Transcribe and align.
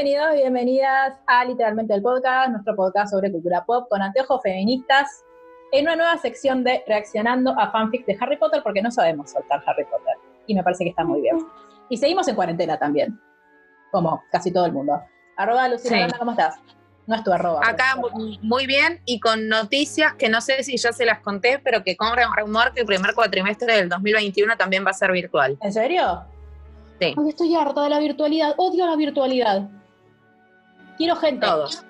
Bienvenidos, 0.00 0.34
bienvenidas 0.36 1.18
a 1.26 1.44
Literalmente 1.44 1.92
el 1.92 2.02
Podcast, 2.02 2.50
nuestro 2.50 2.76
podcast 2.76 3.10
sobre 3.10 3.32
cultura 3.32 3.64
pop 3.64 3.88
con 3.88 4.00
anteojos 4.00 4.40
feministas, 4.44 5.24
en 5.72 5.86
una 5.86 5.96
nueva 5.96 6.16
sección 6.18 6.62
de 6.62 6.84
reaccionando 6.86 7.52
a 7.58 7.72
fanfic 7.72 8.06
de 8.06 8.16
Harry 8.20 8.36
Potter, 8.36 8.62
porque 8.62 8.80
no 8.80 8.92
sabemos 8.92 9.32
soltar 9.32 9.60
Harry 9.66 9.82
Potter. 9.86 10.14
Y 10.46 10.54
me 10.54 10.62
parece 10.62 10.84
que 10.84 10.90
está 10.90 11.02
muy 11.02 11.20
bien. 11.22 11.38
Y 11.88 11.96
seguimos 11.96 12.28
en 12.28 12.36
cuarentena 12.36 12.78
también, 12.78 13.20
como 13.90 14.22
casi 14.30 14.52
todo 14.52 14.66
el 14.66 14.72
mundo. 14.72 15.02
Arroba 15.36 15.68
Lucina, 15.68 16.08
Sí. 16.08 16.14
¿cómo 16.16 16.30
estás? 16.30 16.60
No 17.08 17.16
es 17.16 17.24
tu 17.24 17.32
arroba. 17.32 17.60
Acá 17.68 17.96
muy 18.40 18.66
bien 18.66 19.00
y 19.04 19.18
con 19.18 19.48
noticias 19.48 20.14
que 20.14 20.28
no 20.28 20.40
sé 20.40 20.62
si 20.62 20.76
ya 20.76 20.92
se 20.92 21.06
las 21.06 21.18
conté, 21.18 21.58
pero 21.58 21.82
que 21.82 21.96
con 21.96 22.10
rumor 22.36 22.72
que 22.72 22.82
el 22.82 22.86
primer 22.86 23.16
cuatrimestre 23.16 23.74
del 23.74 23.88
2021 23.88 24.56
también 24.56 24.86
va 24.86 24.90
a 24.90 24.94
ser 24.94 25.10
virtual. 25.10 25.58
¿En 25.60 25.72
serio? 25.72 26.22
Sí. 27.00 27.16
Ay, 27.18 27.28
estoy 27.30 27.56
harta 27.56 27.82
de 27.82 27.90
la 27.90 27.98
virtualidad. 27.98 28.54
Odio 28.58 28.86
la 28.86 28.94
virtualidad. 28.94 29.68
Quiero 30.98 31.16
gente. 31.16 31.46
Todos. 31.46 31.84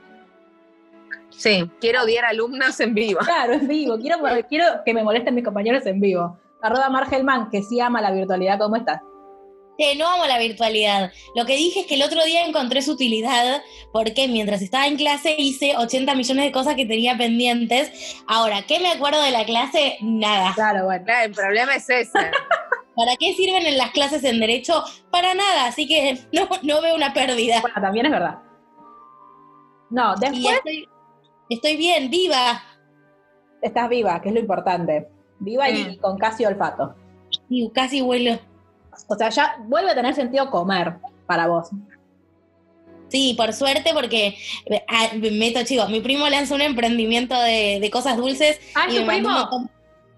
Sí, 1.30 1.70
quiero 1.80 2.02
odiar 2.02 2.24
alumnos 2.24 2.78
en 2.80 2.94
vivo. 2.94 3.20
Claro, 3.20 3.54
en 3.54 3.66
vivo. 3.66 3.98
Quiero, 3.98 4.18
quiero 4.48 4.64
que 4.84 4.94
me 4.94 5.02
molesten 5.02 5.34
mis 5.34 5.44
compañeros 5.44 5.86
en 5.86 6.00
vivo. 6.00 6.38
Arroba 6.62 6.88
Margelman, 6.90 7.50
que 7.50 7.62
sí 7.62 7.80
ama 7.80 8.00
la 8.00 8.10
virtualidad. 8.10 8.58
¿Cómo 8.58 8.76
estás? 8.76 9.00
Eh, 9.78 9.94
no 9.96 10.08
amo 10.08 10.26
la 10.26 10.40
virtualidad. 10.40 11.12
Lo 11.36 11.46
que 11.46 11.56
dije 11.56 11.80
es 11.80 11.86
que 11.86 11.94
el 11.94 12.02
otro 12.02 12.24
día 12.24 12.44
encontré 12.44 12.82
su 12.82 12.92
utilidad 12.92 13.62
porque 13.92 14.26
mientras 14.26 14.60
estaba 14.60 14.88
en 14.88 14.96
clase 14.96 15.36
hice 15.38 15.76
80 15.76 16.16
millones 16.16 16.44
de 16.46 16.52
cosas 16.52 16.74
que 16.74 16.84
tenía 16.84 17.16
pendientes. 17.16 18.16
Ahora, 18.26 18.62
¿qué 18.66 18.80
me 18.80 18.90
acuerdo 18.90 19.22
de 19.22 19.30
la 19.30 19.44
clase? 19.44 19.96
Nada. 20.00 20.52
Claro, 20.56 20.86
bueno. 20.86 21.04
Claro, 21.04 21.26
el 21.26 21.32
problema 21.32 21.76
es 21.76 21.88
ese. 21.88 22.12
¿Para 22.96 23.14
qué 23.16 23.32
sirven 23.34 23.64
en 23.64 23.78
las 23.78 23.92
clases 23.92 24.24
en 24.24 24.40
derecho? 24.40 24.82
Para 25.12 25.32
nada, 25.34 25.66
así 25.66 25.86
que 25.86 26.18
no, 26.32 26.48
no 26.64 26.82
veo 26.82 26.96
una 26.96 27.14
pérdida. 27.14 27.60
Bueno, 27.60 27.80
también 27.80 28.06
es 28.06 28.12
verdad. 28.12 28.47
No, 29.90 30.14
después 30.16 30.56
estoy, 30.56 30.88
estoy 31.48 31.76
bien, 31.76 32.10
viva. 32.10 32.62
estás 33.62 33.88
viva, 33.88 34.20
que 34.20 34.28
es 34.28 34.34
lo 34.34 34.40
importante. 34.40 35.08
Viva 35.38 35.70
y 35.70 35.96
con 35.98 36.18
casi 36.18 36.44
olfato. 36.44 36.94
Y 37.48 37.70
casi 37.70 38.00
vuelo. 38.00 38.38
O 39.06 39.14
sea, 39.14 39.28
ya 39.30 39.56
vuelve 39.66 39.92
a 39.92 39.94
tener 39.94 40.14
sentido 40.14 40.50
comer 40.50 40.96
para 41.26 41.46
vos. 41.46 41.70
Sí, 43.08 43.34
por 43.36 43.52
suerte, 43.52 43.90
porque 43.94 44.36
eh, 44.66 44.84
ah, 44.88 45.08
meto 45.32 45.62
chicos. 45.64 45.88
Mi 45.88 46.00
primo 46.00 46.28
lanzó 46.28 46.54
un 46.54 46.62
emprendimiento 46.62 47.40
de, 47.40 47.78
de 47.80 47.90
cosas 47.90 48.16
dulces. 48.16 48.60
Ah, 48.74 48.86
¿es 48.86 48.94
y 48.94 48.98
tu 48.98 49.04
me 49.04 49.14
primo? 49.14 49.30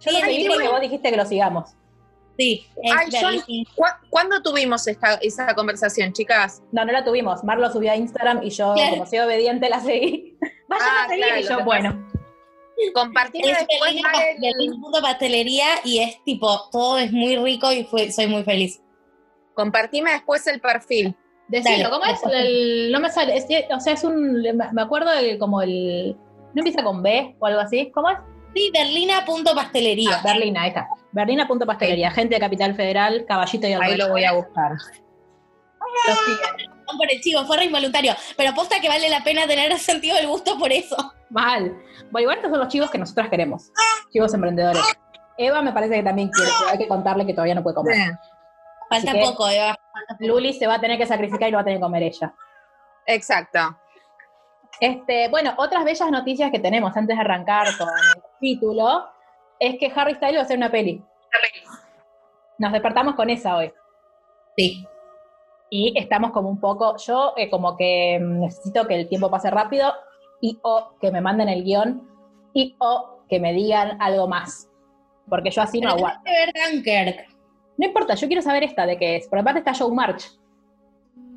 Yo 0.01 0.13
lo 0.13 0.19
seguí 0.19 0.49
porque 0.49 0.69
vos 0.69 0.81
dijiste 0.81 1.11
que 1.11 1.17
lo 1.17 1.27
sigamos. 1.27 1.75
Sí, 2.41 2.67
es 2.83 2.93
Ay, 2.97 3.07
yo- 3.11 3.29
Berlín. 3.29 3.65
¿Cu- 3.77 3.85
¿Cuándo 4.09 4.41
tuvimos 4.43 4.87
esta, 4.87 5.15
esa 5.17 5.55
conversación, 5.55 6.13
chicas? 6.15 6.63
No, 6.73 6.87
no 6.87 6.93
la 6.93 7.05
tuvimos. 7.05 7.45
Mar 7.45 7.59
lo 7.59 7.71
subió 7.71 7.93
a 7.93 7.97
Instagram 7.97 8.41
y 8.43 8.49
yo, 8.49 8.73
Claro. 8.75 8.91
como 8.93 9.07
soy 9.07 9.19
obediente, 9.19 9.69
la 9.69 9.81
seguí. 9.81 10.39
Vayan 10.69 10.87
Ah, 10.89 11.05
a 11.05 11.09
seguir. 11.09 11.25
claro, 11.27 11.41
y 11.41 11.45
yo, 11.45 11.65
bueno. 11.65 12.09
Compartime 12.95 13.51
Es 13.51 13.59
después 13.59 13.81
Berlín, 13.93 14.03
Mare, 14.03 14.31
el- 14.33 14.41
Berlín 14.41 14.81
punto 14.81 15.03
pastelería 15.03 15.67
y 15.85 15.99
es 15.99 16.25
tipo, 16.25 16.71
todo 16.73 16.97
es 16.97 17.13
muy 17.13 17.37
rico 17.37 17.71
y 17.73 17.85
fue- 17.85 18.11
soy 18.11 18.27
muy 18.27 18.43
feliz. 18.43 18.81
compartime 19.55 20.13
después 20.13 20.47
el 20.47 20.61
perfil. 20.61 21.15
Decilo, 21.49 21.91
¿cómo 21.91 22.05
es? 22.07 22.21
El- 22.33 22.91
no 22.93 23.01
me 23.01 23.11
sale. 23.11 23.37
es- 23.37 23.45
o 23.77 23.81
sea, 23.81 23.93
es 23.93 24.05
un. 24.05 24.41
Me 24.73 24.81
acuerdo 24.83 25.11
de 25.11 25.37
como 25.39 25.61
el. 25.61 26.17
¿No 26.55 26.61
empieza 26.61 26.83
con 26.83 27.03
B 27.03 27.37
o 27.39 27.45
algo 27.47 27.61
así? 27.61 27.91
¿Cómo 27.93 28.09
es? 28.09 28.17
Sí, 28.55 28.71
Berlina 28.73 29.25
punto 29.25 29.55
pastelería. 29.55 30.17
Ah, 30.17 30.23
Berlina, 30.25 30.63
ahí 30.63 30.69
está. 30.69 30.89
Berlina 31.13 31.47
punto 31.47 31.67
pastelería. 31.67 32.11
Gente 32.11 32.35
de 32.35 32.41
Capital 32.41 32.75
Federal, 32.75 33.25
Caballito 33.27 33.67
y 33.67 33.71
Ahí 33.73 33.75
Alrededor. 33.75 34.07
lo 34.09 34.13
voy 34.13 34.25
a 34.25 34.33
buscar. 34.33 34.73
No 36.93 36.97
por 36.99 37.11
el 37.11 37.21
chivo, 37.21 37.45
fue 37.45 37.57
re 37.59 37.65
involuntario. 37.67 38.15
Pero 38.37 38.55
posta 38.55 38.81
que 38.81 38.89
vale 38.89 39.09
la 39.09 39.23
pena 39.23 39.47
tener 39.47 39.77
sentido 39.79 40.17
del 40.17 40.27
gusto 40.27 40.59
por 40.59 40.73
eso. 40.73 40.97
Mal. 41.31 41.77
Bueno, 42.11 42.21
igual 42.23 42.37
estos 42.39 42.51
son 42.51 42.59
los 42.61 42.69
chivos 42.69 42.91
que 42.91 42.99
nosotras 42.99 43.29
queremos. 43.29 43.71
Chivos 44.13 44.35
emprendedores. 44.35 44.83
Eva 45.39 45.63
me 45.63 45.73
parece 45.73 45.95
que 45.95 46.03
también 46.03 46.29
quiere, 46.29 46.51
pero 46.59 46.71
hay 46.73 46.79
que 46.79 46.89
contarle 46.89 47.25
que 47.25 47.33
todavía 47.33 47.55
no 47.55 47.63
puede 47.63 47.77
comer. 47.77 47.95
Sí, 47.97 48.11
Falta 48.91 49.13
poco, 49.23 49.49
Eva. 49.49 49.79
Luli 50.19 50.53
se 50.53 50.67
va 50.67 50.75
a 50.75 50.81
tener 50.81 50.99
que 50.99 51.07
sacrificar 51.07 51.49
y 51.49 51.53
lo 51.53 51.57
va 51.59 51.63
a 51.63 51.65
tener 51.65 51.79
que 51.79 51.83
comer 51.83 52.03
ella. 52.03 52.35
exacto. 53.07 53.79
Este, 54.81 55.29
bueno, 55.29 55.53
otras 55.59 55.85
bellas 55.85 56.11
noticias 56.11 56.51
que 56.51 56.59
tenemos 56.59 56.97
antes 56.97 57.15
de 57.17 57.21
arrancar 57.21 57.67
con 57.77 57.89
el 57.89 58.23
título 58.41 59.05
es 59.59 59.77
que 59.79 59.93
Harry 59.95 60.15
Styles 60.15 60.37
va 60.37 60.41
a 60.41 60.45
hacer 60.45 60.57
una 60.57 60.71
peli. 60.71 61.05
Nos 62.59 62.73
despertamos 62.73 63.15
con 63.15 63.29
esa 63.31 63.57
hoy. 63.57 63.73
Sí. 64.57 64.87
Y 65.69 65.93
estamos 65.97 66.33
como 66.33 66.49
un 66.49 66.59
poco, 66.59 66.97
yo 66.97 67.35
eh, 67.37 67.49
como 67.51 67.77
que 67.77 68.19
mm, 68.21 68.41
necesito 68.41 68.87
que 68.87 68.95
el 68.97 69.09
tiempo 69.09 69.31
pase 69.31 69.51
rápido 69.51 69.93
y 70.41 70.59
o 70.63 70.97
que 71.01 71.11
me 71.11 71.21
manden 71.21 71.49
el 71.49 71.63
guion 71.63 72.09
y 72.55 72.75
o 72.81 73.23
que 73.29 73.39
me 73.39 73.53
digan 73.53 74.01
algo 74.01 74.27
más. 74.27 74.69
Porque 75.29 75.51
yo 75.51 75.63
así 75.63 75.81
no 75.81 75.91
Pero 75.91 75.99
aguanto. 75.99 76.23
ver. 76.25 77.27
No 77.77 77.87
importa, 77.87 78.15
yo 78.15 78.27
quiero 78.27 78.43
saber 78.43 78.65
esta 78.65 78.85
de 78.85 78.99
qué 78.99 79.17
es. 79.17 79.29
Por 79.29 79.39
aparte 79.39 79.61
está 79.61 79.75
Joe 79.75 79.95
March. 79.95 80.23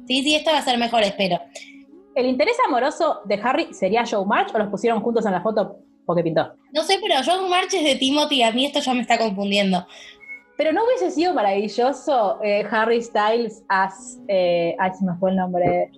Sí, 0.07 0.23
sí, 0.23 0.35
esto 0.35 0.51
va 0.51 0.57
a 0.57 0.63
ser 0.63 0.77
mejor, 0.77 1.03
espero. 1.03 1.39
¿El 2.15 2.27
interés 2.27 2.55
amoroso 2.67 3.21
de 3.25 3.35
Harry 3.43 3.73
sería 3.73 4.03
Joe 4.09 4.25
March 4.25 4.51
o 4.53 4.57
los 4.57 4.67
pusieron 4.69 5.01
juntos 5.01 5.25
en 5.25 5.31
la 5.31 5.41
foto 5.41 5.77
porque 6.05 6.23
pintó? 6.23 6.53
No 6.73 6.83
sé, 6.83 6.99
pero 7.01 7.15
John 7.25 7.49
March 7.49 7.73
es 7.73 7.83
de 7.83 7.95
Timothy, 7.95 8.43
a 8.43 8.51
mí 8.51 8.65
esto 8.65 8.79
ya 8.79 8.93
me 8.93 9.01
está 9.01 9.17
confundiendo. 9.17 9.85
Pero 10.57 10.71
no 10.71 10.85
hubiese 10.85 11.09
sido 11.09 11.33
maravilloso 11.33 12.39
eh, 12.43 12.67
Harry 12.69 13.01
Styles 13.01 13.63
as. 13.69 14.19
eh, 14.27 14.75
ay, 14.79 14.91
se 14.93 15.03
me 15.03 15.15
fue 15.17 15.31
el 15.31 15.37
nombre. 15.37 15.91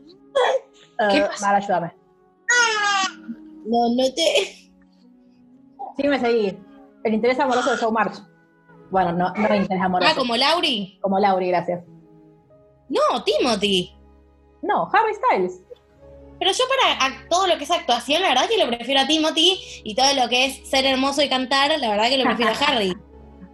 ¿Qué 1.11 1.17
Eh? 1.17 1.27
Mar, 1.41 1.55
ayúdame. 1.55 1.93
No, 3.65 3.89
no 3.95 4.03
te. 4.13 4.71
Sí, 5.97 6.07
me 6.07 6.19
seguí. 6.19 6.57
El 7.03 7.13
interés 7.13 7.39
amoroso 7.39 7.71
de 7.71 7.77
Joe 7.77 7.91
March. 7.91 8.15
Bueno, 8.91 9.11
no, 9.11 9.33
no 9.33 9.47
el 9.47 9.61
interés 9.61 9.83
amoroso. 9.83 10.11
Ah, 10.11 10.17
como 10.17 10.37
Lauri. 10.37 10.99
Como 11.01 11.19
Lauri, 11.19 11.47
gracias. 11.49 11.83
No, 12.87 13.23
Timothy. 13.23 13.93
No, 14.61 14.89
Harry 14.93 15.13
Styles. 15.15 15.61
Pero 16.45 16.57
yo 16.59 16.63
para 16.69 16.99
ac- 16.99 17.27
todo 17.27 17.47
lo 17.47 17.57
que 17.57 17.63
es 17.63 17.71
actuación, 17.71 18.21
la 18.21 18.29
verdad 18.29 18.47
que 18.47 18.63
lo 18.63 18.67
prefiero 18.67 19.01
a 19.01 19.07
Timothy 19.07 19.57
y 19.83 19.95
todo 19.95 20.13
lo 20.13 20.29
que 20.29 20.45
es 20.45 20.69
ser 20.69 20.85
hermoso 20.85 21.23
y 21.23 21.27
cantar, 21.29 21.71
la 21.79 21.89
verdad 21.89 22.07
que 22.07 22.17
lo 22.19 22.23
prefiero 22.25 22.51
a 22.51 22.55
Harry. 22.67 22.93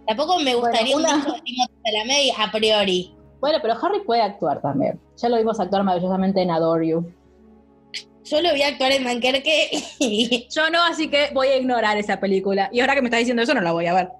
Tampoco 0.06 0.38
me 0.40 0.54
gustaría 0.54 0.94
Bueno, 0.94 1.08
una- 1.08 1.14
un 1.14 1.20
disco 1.22 1.32
de 1.32 1.40
Timothy 1.40 1.72
Chalamet 1.86 2.34
a 2.38 2.52
priori. 2.52 3.14
Bueno, 3.40 3.58
pero 3.62 3.74
Harry 3.82 4.00
puede 4.04 4.20
actuar 4.20 4.60
también. 4.60 5.00
Ya 5.16 5.30
lo 5.30 5.38
vimos 5.38 5.58
actuar 5.58 5.82
maravillosamente 5.84 6.42
en 6.42 6.50
Adore 6.50 6.86
You. 6.88 7.12
Yo 8.24 8.40
lo 8.42 8.52
vi 8.52 8.62
actuar 8.62 8.92
en 8.92 9.04
Dunkerque 9.04 9.70
y 9.98 10.46
Yo 10.54 10.68
no, 10.68 10.84
así 10.84 11.08
que 11.08 11.30
voy 11.32 11.48
a 11.48 11.56
ignorar 11.56 11.96
esa 11.96 12.20
película. 12.20 12.68
Y 12.72 12.80
ahora 12.80 12.94
que 12.94 13.00
me 13.00 13.08
estás 13.08 13.20
diciendo 13.20 13.42
eso, 13.42 13.54
no 13.54 13.62
la 13.62 13.72
voy 13.72 13.86
a 13.86 13.94
ver. 13.94 14.10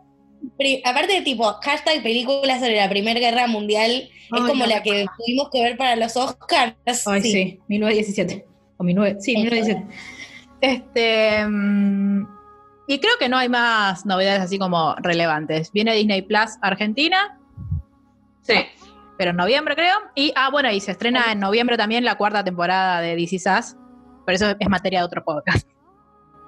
pri- 0.58 0.80
aparte 0.84 1.12
de 1.12 1.20
tipo 1.22 1.44
hashtag 1.62 2.02
película 2.02 2.58
sobre 2.58 2.76
la 2.76 2.88
Primera 2.88 3.20
Guerra 3.20 3.46
Mundial, 3.48 4.08
es 4.34 4.40
como 4.40 4.54
no. 4.54 4.66
la 4.66 4.82
que 4.82 5.04
tuvimos 5.18 5.50
que 5.52 5.62
ver 5.62 5.76
para 5.76 5.94
los 5.94 6.16
Oscars. 6.16 6.74
Ay, 7.06 7.20
sí, 7.22 7.60
1917. 7.68 8.46
O 8.82 8.84
19, 8.84 9.20
sí, 9.20 9.36
1917. 9.36 9.86
Este. 10.60 11.46
mm, 11.46 12.26
y 12.88 12.98
creo 12.98 13.12
que 13.18 13.28
no 13.28 13.36
hay 13.38 13.48
más 13.48 14.04
novedades 14.06 14.42
así 14.42 14.58
como 14.58 14.94
relevantes. 14.96 15.72
Viene 15.72 15.94
Disney 15.94 16.22
Plus 16.22 16.58
Argentina, 16.60 17.38
Sí. 18.42 18.54
pero 19.18 19.30
en 19.30 19.36
noviembre 19.36 19.74
creo. 19.76 19.96
Y, 20.14 20.32
ah, 20.36 20.50
bueno, 20.50 20.70
y 20.70 20.80
se 20.80 20.90
estrena 20.92 21.32
en 21.32 21.40
noviembre 21.40 21.76
también 21.76 22.04
la 22.04 22.16
cuarta 22.16 22.42
temporada 22.44 23.00
de 23.00 23.16
DC 23.16 23.38
Sass. 23.38 23.76
Pero 24.26 24.36
eso 24.36 24.56
es 24.58 24.68
materia 24.68 25.00
de 25.00 25.04
otro 25.06 25.24
podcast. 25.24 25.68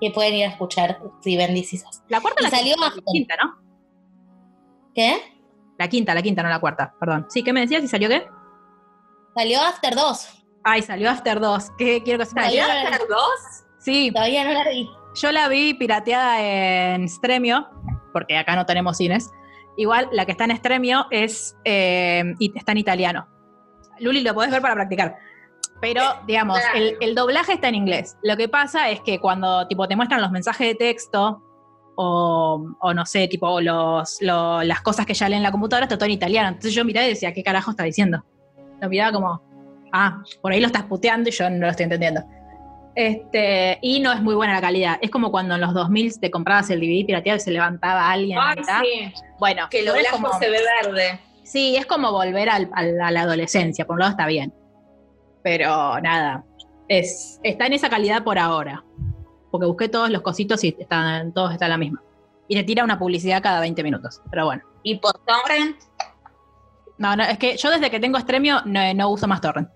Que 0.01 0.11
pueden 0.11 0.35
ir 0.35 0.45
a 0.45 0.49
escuchar 0.49 0.99
si 1.23 1.37
ven 1.37 1.57
Is 1.57 1.73
Us. 1.89 2.03
La 2.09 2.21
cuarta 2.21 2.41
Y 2.41 2.45
la 2.45 2.51
salió 2.51 2.75
la 2.77 2.93
quinta, 3.13 3.35
¿no? 3.43 3.63
¿Qué? 4.95 5.17
La 5.79 5.89
quinta, 5.89 6.15
la 6.15 6.23
quinta, 6.23 6.43
no 6.43 6.49
la 6.49 6.61
cuarta, 6.61 6.95
perdón. 7.01 7.27
Sí, 7.31 7.43
¿qué 7.43 7.53
me 7.53 7.61
decías? 7.61 7.83
¿Y 7.83 7.89
salió 7.89 8.09
qué? 8.09 8.27
Salió 9.35 9.61
After 9.61 9.95
2. 9.95 10.44
Ay, 10.65 10.83
salió 10.83 11.11
After 11.11 11.41
2. 11.41 11.71
¿Qué 11.79 12.03
quiero 12.03 12.19
que 12.21 12.27
Salió? 12.27 12.63
After 12.65 13.07
dos? 13.09 13.65
Sí, 13.79 14.11
Todavía 14.13 14.45
no 14.45 14.53
la 14.53 14.71
vi. 14.71 14.89
yo 15.15 15.31
la 15.33 15.49
vi 15.49 15.75
pirateada 15.75 16.41
en 16.95 17.07
Stremio, 17.09 17.69
porque 18.13 18.37
acá 18.39 18.57
no 18.57 18.65
tenemos 18.65 18.97
cines. 18.97 19.31
Igual 19.77 20.09
la 20.13 20.25
que 20.25 20.33
está 20.33 20.45
en 20.45 20.57
Stremio 20.57 21.07
es 21.11 21.57
eh, 21.65 22.35
está 22.55 22.73
en 22.73 22.79
italiano. 22.79 23.29
Luli, 24.01 24.23
lo 24.23 24.33
podés 24.35 24.51
ver 24.51 24.63
para 24.63 24.75
practicar. 24.75 25.17
Pero, 25.81 26.03
digamos, 26.27 26.59
Claro. 26.59 26.79
el, 26.79 26.97
el 27.01 27.15
doblaje 27.15 27.53
está 27.53 27.69
en 27.69 27.75
inglés. 27.75 28.17
Lo 28.23 28.37
que 28.37 28.49
pasa 28.49 28.89
es 28.89 29.01
que 29.03 29.21
cuando 29.21 29.67
tipo, 29.69 29.87
te 29.87 29.97
muestran 29.97 30.23
los 30.23 30.31
mensajes 30.31 30.69
de 30.69 30.75
texto 30.77 31.43
o, 31.97 32.65
o 32.81 32.95
no 32.95 33.05
sé, 33.05 33.29
tipo 33.29 33.61
los, 33.61 34.17
lo- 34.23 34.63
las 34.63 34.81
cosas 34.81 35.05
que 35.05 35.13
ya 35.15 35.29
leen 35.29 35.39
en 35.39 35.43
la 35.43 35.51
computadora, 35.53 35.85
está 35.85 35.97
todo 35.99 36.07
en 36.07 36.13
italiano. 36.13 36.49
Entonces 36.49 36.73
yo 36.75 36.85
miraba 36.85 37.07
y 37.07 37.11
decía, 37.11 37.35
¿qué 37.35 37.43
carajo 37.43 37.71
está 37.73 37.83
diciendo? 37.85 38.25
Lo 38.81 38.89
miraba 38.89 39.13
como, 39.13 39.43
ah, 39.95 40.23
por 40.43 40.53
ahí 40.53 40.61
lo 40.61 40.67
estás 40.67 40.83
puteando 40.83 41.31
y 41.31 41.33
yo 41.33 41.49
no 41.49 41.59
lo 41.61 41.69
estoy 41.71 41.85
entendiendo. 41.85 42.21
Este, 42.97 43.79
y 43.83 44.01
no 44.01 44.13
es 44.13 44.21
muy 44.23 44.35
buena 44.35 44.55
la 44.55 44.61
calidad. 44.61 44.99
Es 45.01 45.11
como 45.11 45.31
cuando 45.31 45.55
en 45.55 45.61
los 45.61 45.73
2000 45.75 46.21
te 46.21 46.31
comprabas 46.31 46.69
el 46.71 46.81
DVD 46.81 47.07
pirateado 47.07 47.37
y 47.39 47.41
se 47.41 47.51
levantaba 47.51 48.11
alguien. 48.11 48.39
Ay, 48.41 48.59
sí. 48.63 49.13
Bueno, 49.39 49.67
Que 49.71 49.83
lo 49.83 49.93
blanco 49.95 50.11
como- 50.13 50.39
se 50.39 50.51
ve 50.51 50.59
verde. 50.83 51.21
Sí, 51.43 51.77
es 51.77 51.87
como 51.87 52.13
volver 52.13 52.49
al- 52.49 52.71
al- 52.75 53.01
a 53.01 53.11
la 53.11 53.23
adolescencia, 53.23 53.85
por 53.87 53.95
un 53.95 54.01
lado 54.01 54.11
está 54.13 54.27
bien. 54.27 54.53
Pero 55.43 56.01
nada, 56.01 56.45
es, 56.89 57.41
está 57.43 57.67
en 57.67 57.73
esa 57.75 57.89
calidad 57.91 58.23
por 58.25 58.39
ahora. 58.39 58.85
Porque 59.51 59.67
busqué 59.67 59.89
todos 59.89 60.11
los 60.11 60.23
cositos 60.23 60.63
y 60.65 60.75
están, 60.79 61.33
todos 61.33 61.53
están 61.53 61.71
la 61.71 61.79
misma. 61.79 62.03
Y 62.49 62.57
te 62.57 62.63
tira 62.65 62.83
una 62.85 62.99
publicidad 62.99 63.43
cada 63.43 63.61
20 63.61 63.83
minutos. 63.83 64.21
Pero 64.31 64.47
bueno. 64.47 64.63
Y 64.83 64.97
por 64.99 65.13
torrent. 65.25 65.77
No, 66.99 67.17
no, 67.17 67.25
es 67.25 67.39
que 67.39 67.57
yo 67.57 67.71
desde 67.71 67.91
que 67.91 67.99
tengo 68.01 68.19
Stremio 68.21 68.63
no, 68.67 68.95
no 68.95 69.09
uso 69.11 69.27
más 69.27 69.41
torrent. 69.41 69.69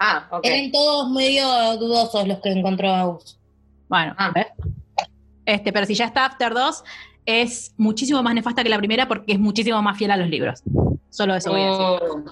Ah, 0.00 0.26
ok. 0.30 0.40
Eran 0.44 0.72
todos 0.72 1.10
medio 1.10 1.44
dudosos 1.76 2.26
los 2.26 2.40
que 2.40 2.50
encontró 2.50 2.90
Agus. 2.90 3.38
Bueno, 3.88 4.14
Ah. 4.18 4.32
¿ves? 4.34 4.46
Este, 5.44 5.72
pero 5.72 5.84
si 5.86 5.94
ya 5.94 6.06
está 6.06 6.24
After 6.26 6.54
2, 6.54 6.84
es 7.26 7.74
muchísimo 7.76 8.22
más 8.22 8.34
nefasta 8.34 8.62
que 8.62 8.68
la 8.70 8.78
primera 8.78 9.06
porque 9.06 9.34
es 9.34 9.38
muchísimo 9.38 9.80
más 9.82 9.98
fiel 9.98 10.10
a 10.10 10.16
los 10.16 10.28
libros. 10.28 10.62
Solo 11.10 11.34
eso 11.34 11.50
voy 11.50 11.60
a 11.60 11.64
decir. 11.66 11.84
Oh. 11.84 12.24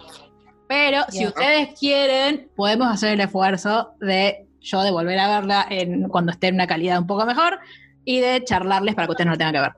Pero 0.67 1.03
si 1.09 1.27
ustedes 1.27 1.79
quieren, 1.79 2.51
podemos 2.57 2.89
hacer 2.89 3.11
el 3.15 3.21
esfuerzo 3.21 3.93
de 4.01 4.47
yo 4.61 4.83
de 4.83 4.91
volver 4.91 5.19
a 5.19 5.29
verla 5.29 5.67
en, 5.71 6.09
cuando 6.09 6.33
esté 6.33 6.49
en 6.49 6.55
una 6.57 6.67
calidad 6.67 6.99
un 6.99 7.07
poco 7.07 7.25
mejor 7.27 7.59
y 8.05 8.21
de 8.21 8.43
charlarles 8.45 8.95
para 8.95 9.07
que 9.07 9.13
ustedes 9.13 9.27
no 9.27 9.33
lo 9.33 9.39
tengan 9.39 9.55
que 9.55 9.61
ver. 9.61 9.73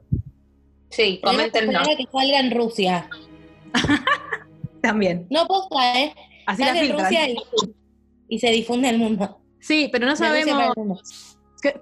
Sí, 0.91 1.21
comenten 1.23 1.73
no. 1.73 1.83
que 1.83 2.07
salga 2.11 2.41
en 2.41 2.51
Rusia. 2.51 3.09
También. 4.83 5.27
No 5.31 5.47
posta, 5.47 6.01
¿eh? 6.01 6.15
Así 6.47 6.63
la 6.63 6.69
Sale 6.69 6.81
filtran. 6.81 7.05
Rusia 7.07 7.29
y, 7.29 7.37
y 8.31 8.39
se 8.39 8.49
difunde 8.51 8.89
el 8.89 8.99
mundo. 8.99 9.41
Sí, 9.59 9.91
pero 9.93 10.07
no 10.07 10.17
sabemos. 10.17 10.73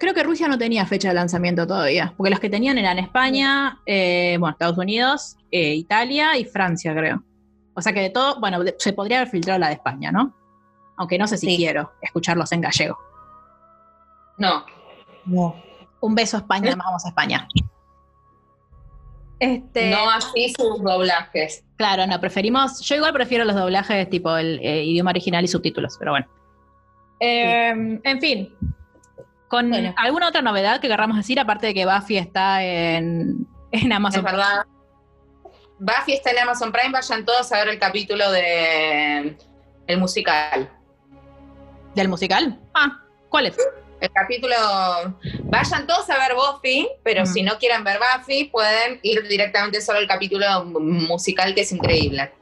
Creo 0.00 0.12
que 0.12 0.22
Rusia 0.24 0.48
no 0.48 0.58
tenía 0.58 0.84
fecha 0.86 1.08
de 1.08 1.14
lanzamiento 1.14 1.64
todavía, 1.64 2.12
porque 2.16 2.30
los 2.30 2.40
que 2.40 2.50
tenían 2.50 2.78
eran 2.78 2.98
España, 2.98 3.78
eh, 3.86 4.36
bueno, 4.40 4.52
Estados 4.52 4.76
Unidos, 4.76 5.36
eh, 5.52 5.74
Italia 5.74 6.36
y 6.36 6.44
Francia, 6.44 6.92
creo. 6.96 7.22
O 7.74 7.80
sea 7.80 7.92
que 7.92 8.00
de 8.00 8.10
todo, 8.10 8.40
bueno, 8.40 8.58
se 8.78 8.92
podría 8.92 9.18
haber 9.18 9.30
filtrado 9.30 9.60
la 9.60 9.68
de 9.68 9.74
España, 9.74 10.10
¿no? 10.10 10.34
Aunque 10.96 11.16
no 11.16 11.28
sé 11.28 11.36
si 11.38 11.46
Sí. 11.46 11.56
quiero 11.58 11.92
escucharlos 12.02 12.50
en 12.50 12.62
gallego. 12.62 12.98
No. 14.38 14.64
No. 15.26 15.54
Un 16.00 16.14
beso 16.16 16.38
a 16.38 16.40
España, 16.40 16.68
además 16.68 16.86
vamos 16.88 17.04
a 17.04 17.08
España. 17.10 17.46
Este, 19.38 19.90
No 19.90 20.10
así 20.10 20.52
sus 20.56 20.82
doblajes. 20.82 21.64
Claro, 21.76 22.04
no, 22.08 22.18
preferimos. 22.20 22.80
Yo 22.80 22.96
igual 22.96 23.12
prefiero 23.12 23.44
los 23.44 23.54
doblajes 23.54 24.10
tipo 24.10 24.36
el 24.36 24.58
eh, 24.60 24.84
idioma 24.84 25.10
original 25.10 25.44
y 25.44 25.48
subtítulos, 25.48 25.94
pero 25.98 26.10
bueno. 26.12 26.26
Eh, 27.20 28.00
En 28.04 28.20
fin. 28.20 28.54
¿Con 29.48 29.70
Bueno. 29.70 29.94
alguna 29.96 30.28
otra 30.28 30.42
novedad 30.42 30.80
que 30.80 30.88
querramos 30.88 31.16
decir, 31.16 31.40
aparte 31.40 31.68
de 31.68 31.74
que 31.74 31.86
Buffy 31.86 32.18
está 32.18 32.62
en, 32.62 33.46
en 33.72 33.90
Es 33.90 33.96
Amazon? 33.96 34.24
verdad. 34.24 34.64
Buffy 35.78 36.12
está 36.12 36.30
en 36.32 36.38
Amazon 36.40 36.70
Prime, 36.72 36.90
vayan 36.90 37.24
todos 37.24 37.50
a 37.52 37.58
ver 37.58 37.68
el 37.68 37.78
capítulo 37.78 38.30
de 38.30 39.36
el 39.86 39.98
musical. 39.98 40.68
¿Del 41.94 42.08
musical? 42.08 42.60
Ah, 42.74 43.00
¿cuál 43.30 43.46
es? 43.46 43.56
El 44.00 44.10
capítulo. 44.12 44.54
Vayan 45.44 45.86
todos 45.86 46.08
a 46.10 46.18
ver 46.18 46.34
Buffy, 46.34 46.88
pero 47.02 47.22
Mm. 47.22 47.26
si 47.26 47.42
no 47.42 47.58
quieren 47.58 47.82
ver 47.84 47.98
Buffy, 47.98 48.44
pueden 48.44 49.00
ir 49.02 49.26
directamente 49.26 49.80
solo 49.80 49.98
al 49.98 50.06
capítulo 50.06 50.64
musical, 50.64 51.54
que 51.54 51.62
es 51.62 51.72
increíble. 51.72 52.32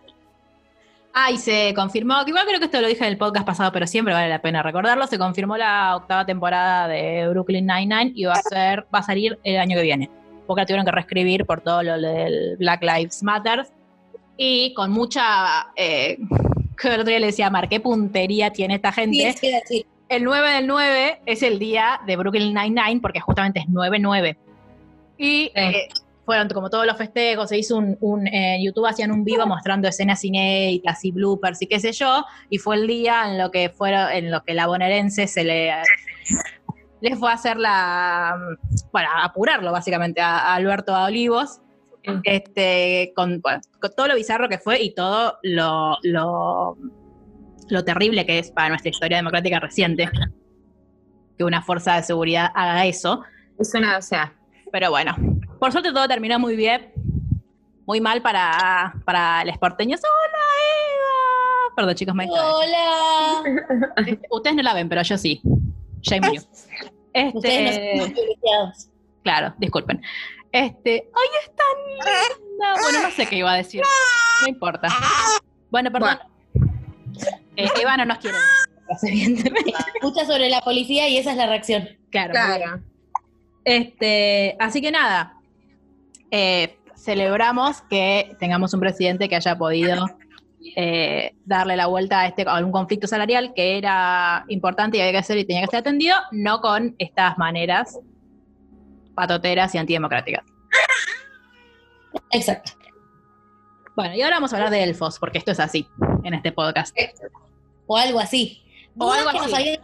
Ah, 1.19 1.31
y 1.31 1.39
se 1.39 1.73
confirmó, 1.75 2.23
que 2.27 2.31
igual 2.31 2.45
creo 2.47 2.59
que 2.59 2.67
esto 2.67 2.79
lo 2.79 2.89
dije 2.89 3.03
en 3.03 3.11
el 3.13 3.17
podcast 3.17 3.47
pasado, 3.47 3.73
pero 3.73 3.87
siempre 3.87 4.13
vale 4.13 4.29
la 4.29 4.43
pena 4.43 4.63
recordarlo. 4.63 5.07
Se 5.07 5.19
confirmó 5.19 5.57
la 5.57 5.97
octava 5.97 6.27
temporada 6.27 6.89
de 6.89 7.27
Brooklyn 7.29 7.67
Nine-Nine 7.67 8.13
y 8.15 8.27
va 8.27 8.35
a 8.35 8.43
ser, 8.43 8.87
va 8.95 8.99
a 8.99 9.03
salir 9.03 9.39
el 9.43 9.57
año 9.57 9.79
que 9.79 9.83
viene. 9.83 10.11
Porque 10.47 10.61
la 10.61 10.67
tuvieron 10.67 10.85
que 10.85 10.93
reescribir 10.93 11.47
por 11.47 11.63
todo 11.63 11.83
lo 11.83 11.99
del 11.99 12.57
Black 12.59 12.83
Lives 12.83 13.23
Matter. 13.23 13.67
Y 14.37 14.75
con 14.75 14.91
mucha. 14.93 15.69
Eh, 15.75 16.19
que 16.79 16.89
el 16.89 17.01
otro 17.01 17.09
día 17.09 17.21
le 17.21 17.27
decía, 17.29 17.49
Mar, 17.49 17.71
qué 17.71 17.81
puntería 17.81 18.53
tiene 18.53 18.75
esta 18.75 18.93
Sí, 18.93 19.01
gente. 19.01 19.29
es 19.29 19.41
que 19.41 19.53
decir, 19.53 19.87
El 20.11 20.23
9 20.23 20.51
del 20.51 20.67
9 20.67 21.21
es 21.25 21.43
el 21.43 21.59
día 21.59 21.99
de 22.07 22.17
Brooklyn 22.17 22.53
Nine-Nine, 22.53 23.01
porque 23.01 23.21
justamente 23.21 23.61
es 23.61 23.67
9-9. 23.69 24.37
Y 25.17 25.51
eh, 25.55 25.89
fueron 26.27 26.49
como 26.49 26.69
todos 26.69 26.85
los 26.85 26.97
festejos, 26.99 27.49
se 27.49 27.57
hizo 27.57 27.77
un, 27.77 27.97
un 28.01 28.27
en 28.27 28.63
YouTube 28.63 28.87
hacían 28.87 29.13
un 29.13 29.25
vivo 29.25 29.47
mostrando 29.47 29.89
escenas 29.89 30.23
inéditas 30.25 31.03
y 31.05 31.13
bloopers 31.13 31.63
y 31.63 31.69
qué 31.69 31.81
sé 31.81 31.93
yo, 31.93 32.27
y 32.51 32.59
fue 32.59 32.77
el 32.77 32.87
día 32.87 33.31
en 33.31 33.39
lo 33.39 33.51
que 33.51 33.71
fueron, 33.71 34.11
en 34.11 34.31
lo 34.31 34.43
que 34.43 34.53
la 34.53 34.67
bonaerense 34.67 35.27
se 35.29 35.45
le 35.45 35.73
les 37.01 37.19
fue 37.19 37.31
a 37.31 37.35
hacer 37.35 37.57
la 37.57 38.37
bueno, 38.93 39.09
a 39.15 39.25
apurarlo 39.25 39.71
básicamente 39.71 40.21
a, 40.21 40.39
a 40.39 40.55
Alberto 40.57 40.95
a 40.95 41.07
Olivos. 41.07 41.61
Este, 42.23 43.13
con, 43.17 43.41
bueno, 43.41 43.61
con 43.81 43.91
todo 43.97 44.07
lo 44.07 44.15
bizarro 44.15 44.49
que 44.49 44.59
fue 44.59 44.81
y 44.81 44.95
todo 44.95 45.39
lo, 45.43 45.97
lo, 46.05 46.79
lo 47.69 47.85
terrible 47.85 48.25
que 48.25 48.39
es 48.39 48.53
para 48.53 48.69
nuestra 48.69 48.91
historia 48.91 49.17
democrática 49.17 49.59
reciente 49.59 50.09
que 51.37 51.43
una 51.43 51.63
fuerza 51.63 51.97
de 51.97 52.05
seguridad 52.05 52.53
haga 52.55 52.87
eso. 52.87 53.25
Es 53.59 53.75
una, 53.75 53.99
o 53.99 54.03
sea, 54.03 54.33
Pero 54.71 54.91
bueno, 54.91 55.17
por 55.59 55.73
suerte 55.73 55.93
todo 55.93 56.07
terminó 56.09 56.39
muy 56.39 56.57
bien. 56.57 56.93
Muy 57.87 58.01
mal 58.01 58.21
para, 58.21 58.95
para 59.05 59.43
el 59.43 59.49
esporteño. 59.51 59.97
¡Hola, 59.97 60.39
Eva! 60.73 61.75
Perdón, 61.77 61.95
chicos, 61.95 62.15
me. 62.15 62.27
Hola. 62.29 63.43
Ustedes 64.31 64.57
no 64.57 64.63
la 64.63 64.75
ven, 64.75 64.89
pero 64.89 65.03
yo 65.03 65.17
sí. 65.17 65.41
Shame 66.01 66.27
on 66.29 66.35
you. 66.35 66.41
Ustedes 66.41 67.63
no 67.63 67.71
Este, 67.71 67.99
son 68.01 68.13
privilegiados. 68.13 68.89
claro, 69.23 69.55
disculpen. 69.59 70.03
Este, 70.53 71.09
¡ay, 71.15 71.29
es 71.43 71.51
tan 71.55 72.27
linda! 72.39 72.75
Bueno, 72.83 73.03
no 73.03 73.11
sé 73.11 73.27
qué 73.27 73.37
iba 73.37 73.53
a 73.53 73.57
decir. 73.57 73.83
No 74.43 74.49
importa. 74.49 74.89
Bueno, 75.71 75.91
perdón. 75.93 76.19
Eh, 77.57 77.69
Eva 77.81 77.97
no 77.97 78.05
nos 78.05 78.19
quiere. 78.19 78.37
Evidentemente. 79.03 79.73
Escucha 79.95 80.25
sobre 80.27 80.49
la 80.49 80.61
policía 80.61 81.09
y 81.09 81.19
esa 81.19 81.33
es 81.33 81.37
la 81.37 81.47
reacción. 81.47 81.89
Claro. 82.11 82.33
claro. 82.33 82.81
Este, 83.65 84.57
así 84.61 84.81
que 84.81 84.91
nada, 84.93 85.36
eh, 86.31 86.79
celebramos 86.97 87.83
que 87.83 88.37
tengamos 88.39 88.75
un 88.75 88.81
presidente 88.81 89.29
que 89.29 89.37
haya 89.37 89.57
podido 89.57 90.07
eh, 90.75 91.35
darle 91.45 91.77
la 91.77 91.87
vuelta 91.87 92.21
a, 92.21 92.27
este, 92.27 92.45
a 92.47 92.57
un 92.57 92.73
conflicto 92.73 93.07
salarial 93.07 93.53
que 93.55 93.79
era 93.79 94.45
importante 94.49 94.97
y 94.97 95.01
había 95.01 95.13
que 95.13 95.19
hacer 95.19 95.39
y 95.39 95.45
tenía 95.45 95.63
que 95.63 95.69
ser 95.69 95.81
atendido, 95.81 96.17
no 96.33 96.61
con 96.61 96.95
estas 96.99 97.39
maneras 97.39 97.99
patoteras 99.15 99.75
y 99.75 99.79
antidemocráticas. 99.79 100.45
Exacto. 102.31 102.73
Bueno, 103.95 104.15
y 104.15 104.23
ahora 104.23 104.37
vamos 104.37 104.53
a 104.53 104.57
hablar 104.57 104.71
de 104.71 104.83
elfos, 104.83 105.19
porque 105.19 105.39
esto 105.39 105.53
es 105.53 105.61
así 105.61 105.89
en 106.23 106.35
este 106.35 106.53
podcast. 106.53 106.95
O 107.87 107.97
algo 107.97 108.21
así. 108.21 108.63
O 108.99 109.07
Dudas, 109.07 109.19
algo 109.19 109.31
que 109.31 109.39
así. 109.39 109.51
Nos 109.51 109.59
habían, 109.59 109.81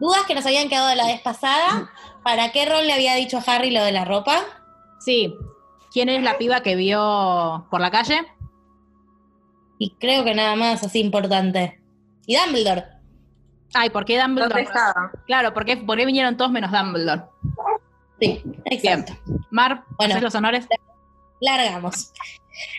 dudas 0.00 0.22
que 0.26 0.34
nos 0.34 0.46
habían 0.46 0.68
quedado 0.68 0.88
de 0.88 0.96
la 0.96 1.06
vez 1.06 1.20
pasada. 1.20 1.90
¿Para 2.24 2.50
qué 2.52 2.64
Ron 2.64 2.86
le 2.86 2.94
había 2.94 3.14
dicho 3.14 3.38
a 3.38 3.40
Harry 3.42 3.70
lo 3.70 3.84
de 3.84 3.92
la 3.92 4.06
ropa? 4.06 4.38
Sí, 5.00 5.34
¿quién 5.92 6.08
es 6.08 6.22
la 6.22 6.38
piba 6.38 6.60
que 6.62 6.76
vio 6.76 7.66
por 7.70 7.80
la 7.80 7.90
calle? 7.90 8.20
Y 9.78 9.90
creo 9.98 10.24
que 10.24 10.34
nada 10.34 10.56
más 10.56 10.82
así 10.84 11.00
importante. 11.00 11.80
Y 12.26 12.36
Dumbledore. 12.36 12.84
Ay, 13.74 13.90
¿por 13.90 14.04
qué 14.04 14.18
¿Dónde 14.18 14.42
Dumbledore? 14.42 14.62
estaba? 14.62 15.10
Claro, 15.26 15.54
¿por 15.54 15.64
qué, 15.64 15.76
por 15.76 15.96
qué 15.96 16.06
vinieron 16.06 16.36
todos 16.36 16.50
menos 16.50 16.70
Dumbledore? 16.70 17.22
Sí, 18.20 18.42
exacto. 18.66 19.14
Mar, 19.50 19.84
Bueno. 19.96 20.14
¿haces 20.14 20.22
los 20.22 20.34
honores? 20.34 20.66
Largamos. 21.40 22.12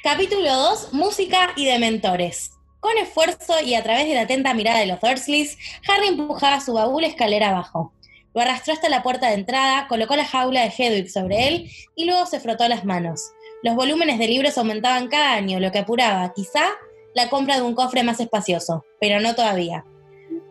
Capítulo 0.04 0.54
2, 0.56 0.94
música 0.94 1.52
y 1.56 1.66
dementores. 1.66 2.52
Con 2.80 2.98
esfuerzo 2.98 3.60
y 3.64 3.76
a 3.76 3.84
través 3.84 4.08
de 4.08 4.14
la 4.14 4.22
atenta 4.22 4.54
mirada 4.54 4.80
de 4.80 4.86
los 4.88 5.00
Dursleys, 5.02 5.58
Harry 5.88 6.08
empujaba 6.08 6.60
su 6.60 6.74
baúl 6.74 7.04
escalera 7.04 7.50
abajo. 7.50 7.93
Lo 8.34 8.42
arrastró 8.42 8.74
hasta 8.74 8.90
la 8.90 9.04
puerta 9.04 9.28
de 9.28 9.36
entrada, 9.36 9.88
colocó 9.88 10.16
la 10.16 10.26
jaula 10.26 10.62
de 10.62 10.74
Hedwig 10.76 11.10
sobre 11.10 11.48
él 11.48 11.70
y 11.96 12.06
luego 12.06 12.26
se 12.26 12.40
frotó 12.40 12.68
las 12.68 12.86
manos. 12.86 13.32
Los 13.62 13.76
volúmenes 13.76 14.20
de 14.20 14.28
libros 14.28 14.58
aumentaban 14.58 15.08
cada 15.08 15.34
año, 15.34 15.60
lo 15.60 15.72
que 15.72 15.80
apuraba, 15.80 16.34
quizá, 16.34 16.64
la 17.16 17.30
compra 17.30 17.56
de 17.56 17.62
un 17.62 17.76
cofre 17.76 18.04
más 18.04 18.20
espacioso, 18.20 18.86
pero 19.00 19.20
no 19.20 19.36
todavía. 19.36 19.86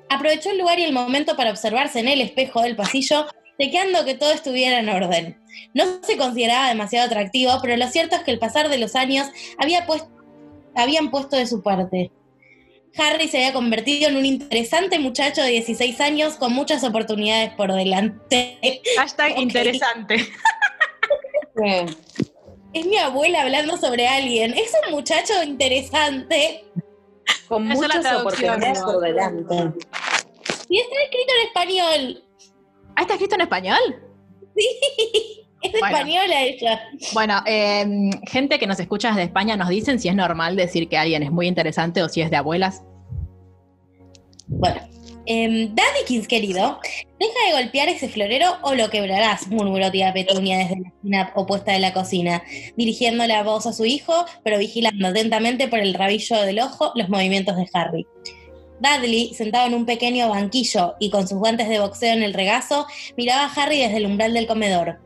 Aprovechó 0.08 0.50
el 0.50 0.58
lugar 0.58 0.78
y 0.78 0.84
el 0.84 0.92
momento 0.92 1.36
para 1.36 1.50
observarse 1.50 2.00
en 2.00 2.08
el 2.08 2.20
espejo 2.20 2.62
del 2.62 2.76
pasillo, 2.76 3.26
chequeando 3.60 4.04
que 4.04 4.14
todo 4.14 4.32
estuviera 4.32 4.78
en 4.78 4.88
orden. 4.88 5.40
No 5.74 5.84
se 6.02 6.16
consideraba 6.16 6.68
demasiado 6.68 7.06
atractivo, 7.06 7.52
pero 7.60 7.76
lo 7.76 7.86
cierto 7.88 8.16
es 8.16 8.22
que 8.22 8.30
el 8.30 8.38
pasar 8.38 8.68
de 8.68 8.78
los 8.78 8.94
años 8.96 9.28
había 9.58 9.86
habían 10.74 11.10
puesto 11.10 11.36
de 11.36 11.46
su 11.46 11.62
parte. 11.62 12.10
Harry 12.96 13.28
se 13.28 13.38
había 13.38 13.52
convertido 13.52 14.08
en 14.08 14.16
un 14.16 14.26
interesante 14.26 14.98
muchacho 14.98 15.42
de 15.42 15.48
16 15.48 16.00
años 16.00 16.34
con 16.34 16.52
muchas 16.52 16.84
oportunidades 16.84 17.50
por 17.54 17.72
delante. 17.72 18.58
Hashtag 18.96 19.38
interesante. 19.38 20.18
Sí. 20.18 20.26
Es 22.74 22.86
mi 22.86 22.96
abuela 22.96 23.42
hablando 23.42 23.76
sobre 23.76 24.08
alguien. 24.08 24.54
Es 24.54 24.72
un 24.86 24.92
muchacho 24.92 25.42
interesante. 25.42 26.64
Con 27.46 27.66
muchas 27.66 28.06
oportunidades 28.14 28.80
¿no? 28.80 28.86
por 28.86 29.00
delante. 29.00 29.54
Y 30.70 30.80
está 30.80 31.02
escrito 31.02 31.32
en 31.38 31.46
español. 31.48 32.24
¿Ah, 32.96 33.02
está 33.02 33.14
escrito 33.14 33.34
en 33.34 33.40
español? 33.42 34.02
Es 35.62 35.72
Bueno. 35.72 35.96
española 35.96 36.42
ella. 36.42 36.82
Bueno, 37.12 37.42
eh, 37.46 38.10
gente 38.28 38.58
que 38.58 38.66
nos 38.66 38.80
escucha 38.80 39.08
desde 39.08 39.22
España 39.24 39.56
nos 39.56 39.68
dicen 39.68 40.00
si 40.00 40.08
es 40.08 40.14
normal 40.14 40.56
decir 40.56 40.88
que 40.88 40.98
alguien 40.98 41.22
es 41.22 41.30
muy 41.30 41.46
interesante 41.46 42.02
o 42.02 42.08
si 42.08 42.20
es 42.20 42.30
de 42.30 42.36
abuelas. 42.36 42.82
Bueno. 44.48 44.80
em, 45.24 45.72
Daddykins, 45.72 46.26
querido, 46.26 46.80
deja 47.20 47.46
de 47.46 47.62
golpear 47.62 47.88
ese 47.88 48.08
florero 48.08 48.56
o 48.62 48.74
lo 48.74 48.90
quebrarás, 48.90 49.46
murmuró 49.48 49.90
tía 49.92 50.12
Petunia 50.12 50.58
desde 50.58 50.80
la 50.80 50.88
esquina 50.88 51.32
opuesta 51.36 51.72
de 51.72 51.78
la 51.78 51.92
cocina, 51.92 52.42
dirigiendo 52.76 53.24
la 53.28 53.44
voz 53.44 53.66
a 53.66 53.72
su 53.72 53.84
hijo, 53.84 54.26
pero 54.42 54.58
vigilando 54.58 55.08
atentamente 55.08 55.68
por 55.68 55.78
el 55.78 55.94
rabillo 55.94 56.42
del 56.42 56.58
ojo 56.58 56.90
los 56.96 57.08
movimientos 57.08 57.56
de 57.56 57.68
Harry. 57.72 58.06
Dudley, 58.80 59.32
sentado 59.34 59.68
en 59.68 59.74
un 59.74 59.86
pequeño 59.86 60.28
banquillo 60.28 60.96
y 60.98 61.10
con 61.10 61.28
sus 61.28 61.38
guantes 61.38 61.68
de 61.68 61.78
boxeo 61.78 62.12
en 62.14 62.24
el 62.24 62.34
regazo, 62.34 62.86
miraba 63.16 63.44
a 63.44 63.52
Harry 63.54 63.78
desde 63.78 63.98
el 63.98 64.06
umbral 64.06 64.34
del 64.34 64.48
comedor. 64.48 64.98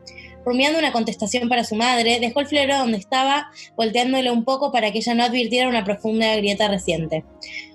Rumiando 0.47 0.79
una 0.79 0.93
contestación 0.93 1.49
para 1.49 1.65
su 1.65 1.75
madre, 1.75 2.21
dejó 2.21 2.39
el 2.39 2.47
florero 2.47 2.77
donde 2.77 2.97
estaba, 2.97 3.51
volteándole 3.75 4.31
un 4.31 4.45
poco 4.45 4.71
para 4.71 4.93
que 4.93 4.99
ella 4.99 5.13
no 5.13 5.25
advirtiera 5.25 5.67
una 5.67 5.83
profunda 5.83 6.33
grieta 6.37 6.69
reciente. 6.69 7.25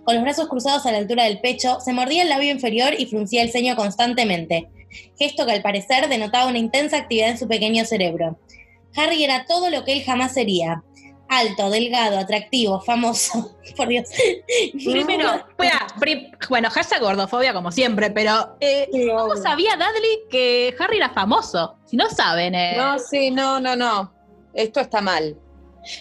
Con 0.04 0.14
los 0.14 0.24
brazos 0.24 0.48
cruzados 0.48 0.86
a 0.86 0.92
la 0.92 0.96
altura 0.96 1.24
del 1.24 1.38
pecho, 1.40 1.80
se 1.80 1.92
mordía 1.92 2.22
el 2.22 2.30
labio 2.30 2.50
inferior 2.50 2.94
y 2.96 3.04
fruncía 3.04 3.42
el 3.42 3.50
ceño 3.50 3.76
constantemente, 3.76 4.70
gesto 5.18 5.44
que 5.44 5.52
al 5.52 5.60
parecer 5.60 6.08
denotaba 6.08 6.48
una 6.48 6.56
intensa 6.56 6.96
actividad 6.96 7.28
en 7.28 7.38
su 7.38 7.46
pequeño 7.46 7.84
cerebro. 7.84 8.38
Harry 8.96 9.22
era 9.22 9.44
todo 9.44 9.68
lo 9.68 9.84
que 9.84 9.92
él 9.92 10.02
jamás 10.02 10.32
sería. 10.32 10.82
Alto, 11.34 11.70
delgado, 11.70 12.18
atractivo, 12.18 12.80
famoso. 12.80 13.56
Por 13.76 13.88
Dios. 13.88 14.08
Primero, 14.84 15.30
espera, 15.48 15.86
pri- 15.98 16.30
bueno, 16.50 16.68
hashtag 16.70 17.00
gordofobia 17.00 17.54
como 17.54 17.72
siempre, 17.72 18.10
pero 18.10 18.56
eh, 18.60 18.88
¿cómo 19.16 19.36
sabía 19.36 19.76
Dudley 19.76 20.24
que 20.30 20.74
Harry 20.78 20.98
era 20.98 21.08
famoso? 21.10 21.76
Si 21.86 21.96
no 21.96 22.10
saben, 22.10 22.54
eh. 22.54 22.74
No, 22.76 22.98
sí, 22.98 23.30
no, 23.30 23.60
no, 23.60 23.74
no. 23.76 24.12
Esto 24.52 24.80
está 24.80 25.00
mal. 25.00 25.36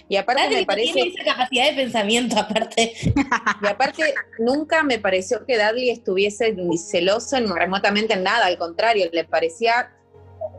Y 0.09 0.17
aparte 0.17 0.43
Dudley 0.43 0.59
me 0.59 0.65
parece, 0.65 0.93
tiene 0.93 1.09
esa 1.15 1.23
capacidad 1.23 1.65
de 1.69 1.73
pensamiento, 1.75 2.37
aparte. 2.37 2.93
y 3.63 3.67
aparte 3.67 4.13
nunca 4.37 4.83
me 4.83 4.99
pareció 4.99 5.45
que 5.45 5.57
Dudley 5.57 5.91
estuviese 5.91 6.51
ni 6.53 6.77
celoso 6.77 7.39
ni 7.39 7.47
remotamente 7.47 8.13
en 8.15 8.23
nada, 8.23 8.47
al 8.47 8.57
contrario, 8.57 9.09
le 9.13 9.23
parecía 9.23 9.91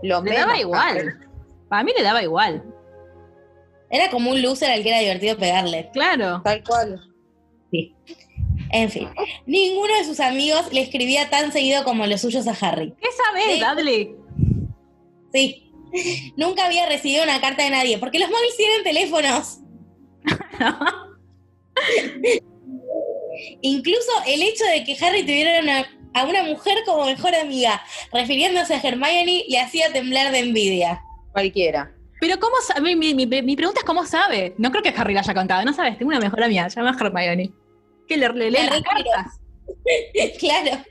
lo 0.02 0.22
le 0.22 0.30
menos. 0.30 0.46
daba 0.46 0.58
igual. 0.58 1.20
Para 1.68 1.84
mí 1.84 1.92
le 1.96 2.02
daba 2.02 2.22
igual. 2.22 2.64
Era 3.92 4.10
como 4.10 4.30
un 4.32 4.42
loser 4.42 4.70
al 4.70 4.82
que 4.82 4.88
era 4.88 4.98
divertido 5.00 5.36
pegarle. 5.38 5.90
Claro. 5.92 6.40
Tal 6.42 6.64
cual. 6.64 7.00
En 8.74 8.90
fin, 8.90 9.08
ninguno 9.46 9.94
de 9.98 10.04
sus 10.04 10.18
amigos 10.18 10.72
le 10.72 10.80
escribía 10.80 11.28
tan 11.30 11.52
seguido 11.52 11.84
como 11.84 12.06
los 12.06 12.22
suyos 12.22 12.46
a 12.48 12.56
Harry. 12.60 12.92
¿Qué 13.00 13.08
sabes, 13.24 13.44
Sí. 13.54 13.60
Dudley? 13.60 14.16
Sí. 15.32 15.70
Nunca 16.38 16.64
había 16.66 16.86
recibido 16.88 17.22
una 17.22 17.38
carta 17.40 17.62
de 17.64 17.70
nadie, 17.70 17.98
porque 17.98 18.18
los 18.18 18.30
móviles 18.30 18.56
tienen 18.56 18.82
teléfonos. 18.82 19.58
Incluso 23.62 24.10
el 24.26 24.42
hecho 24.42 24.64
de 24.64 24.84
que 24.84 24.96
Harry 25.04 25.22
tuviera 25.22 25.60
una- 25.60 25.86
a 26.14 26.24
una 26.24 26.42
mujer 26.44 26.78
como 26.86 27.06
mejor 27.06 27.34
amiga, 27.34 27.82
refiriéndose 28.12 28.74
a 28.74 28.80
Hermione, 28.82 29.44
le 29.48 29.58
hacía 29.58 29.92
temblar 29.92 30.30
de 30.32 30.40
envidia. 30.40 31.02
Cualquiera. 31.32 31.92
Pero 32.22 32.38
¿cómo 32.38 32.54
sabe? 32.64 32.94
Mi, 32.94 33.14
mi- 33.14 33.26
mi 33.26 33.56
pregunta 33.56 33.80
es 33.80 33.84
¿cómo 33.84 34.06
sabe? 34.06 34.54
No 34.56 34.70
creo 34.70 34.80
que 34.80 34.90
Harry 34.96 35.12
le 35.12 35.18
haya 35.18 35.34
contado. 35.34 35.64
No 35.64 35.72
sabes, 35.72 35.98
tengo 35.98 36.10
una 36.10 36.20
mejor 36.20 36.40
amiga, 36.44 36.70
se 36.70 36.78
llama 36.80 36.96
Hermione. 36.96 37.50
Que 38.06 38.16
le, 38.16 38.28
le 38.28 38.48
lee 38.52 38.58
las 38.64 38.80
cartas. 38.80 39.40
claro. 40.38 40.84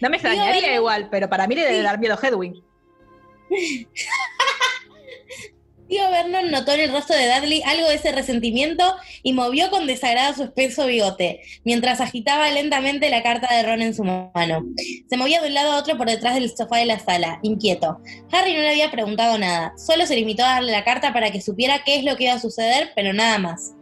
No 0.00 0.08
me 0.10 0.16
extrañaría 0.16 0.76
igual, 0.76 1.08
pero 1.10 1.28
para 1.28 1.48
mí 1.48 1.56
le 1.56 1.62
debe 1.64 1.82
dar 1.82 1.98
miedo 1.98 2.16
Hedwig. 2.22 2.62
Tío 5.88 6.10
Vernon 6.10 6.50
notó 6.50 6.72
en 6.72 6.80
el 6.80 6.92
rostro 6.92 7.14
de 7.14 7.26
Dudley 7.26 7.62
algo 7.66 7.88
de 7.88 7.96
ese 7.96 8.10
resentimiento 8.10 8.96
y 9.22 9.34
movió 9.34 9.68
con 9.70 9.86
desagrado 9.86 10.34
su 10.34 10.44
espeso 10.44 10.86
bigote, 10.86 11.42
mientras 11.62 12.00
agitaba 12.00 12.50
lentamente 12.50 13.10
la 13.10 13.22
carta 13.22 13.54
de 13.54 13.62
Ron 13.64 13.82
en 13.82 13.94
su 13.94 14.02
mano. 14.02 14.64
Se 15.10 15.16
movía 15.18 15.42
de 15.42 15.48
un 15.48 15.54
lado 15.54 15.72
a 15.72 15.78
otro 15.78 15.98
por 15.98 16.08
detrás 16.08 16.34
del 16.34 16.50
sofá 16.56 16.78
de 16.78 16.86
la 16.86 16.98
sala, 16.98 17.38
inquieto. 17.42 17.98
Harry 18.32 18.54
no 18.54 18.60
le 18.60 18.70
había 18.70 18.90
preguntado 18.90 19.36
nada, 19.36 19.74
solo 19.76 20.06
se 20.06 20.16
limitó 20.16 20.42
a 20.42 20.54
darle 20.54 20.72
la 20.72 20.84
carta 20.84 21.12
para 21.12 21.30
que 21.30 21.42
supiera 21.42 21.84
qué 21.84 21.96
es 21.96 22.04
lo 22.04 22.16
que 22.16 22.24
iba 22.24 22.32
a 22.32 22.40
suceder, 22.40 22.92
pero 22.96 23.12
nada 23.12 23.36
más. 23.38 23.72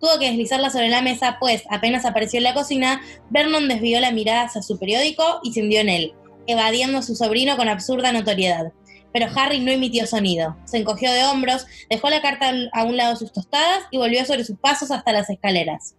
Tuvo 0.00 0.18
que 0.18 0.28
deslizarla 0.28 0.70
sobre 0.70 0.88
la 0.88 1.02
mesa, 1.02 1.36
pues 1.38 1.64
apenas 1.68 2.06
apareció 2.06 2.38
en 2.38 2.44
la 2.44 2.54
cocina, 2.54 3.02
Vernon 3.28 3.68
desvió 3.68 4.00
la 4.00 4.12
mirada 4.12 4.44
hacia 4.44 4.62
su 4.62 4.78
periódico 4.78 5.40
y 5.42 5.52
se 5.52 5.60
hundió 5.60 5.80
en 5.80 5.90
él, 5.90 6.14
evadiendo 6.46 6.98
a 6.98 7.02
su 7.02 7.14
sobrino 7.14 7.58
con 7.58 7.68
absurda 7.68 8.12
notoriedad 8.12 8.72
pero 9.12 9.26
Harry 9.34 9.60
no 9.60 9.70
emitió 9.70 10.06
sonido. 10.06 10.56
Se 10.64 10.78
encogió 10.78 11.12
de 11.12 11.24
hombros, 11.24 11.66
dejó 11.88 12.10
la 12.10 12.22
carta 12.22 12.52
a 12.72 12.84
un 12.84 12.96
lado 12.96 13.16
sus 13.16 13.32
tostadas 13.32 13.84
y 13.90 13.98
volvió 13.98 14.24
sobre 14.24 14.44
sus 14.44 14.58
pasos 14.58 14.90
hasta 14.90 15.12
las 15.12 15.30
escaleras. 15.30 15.96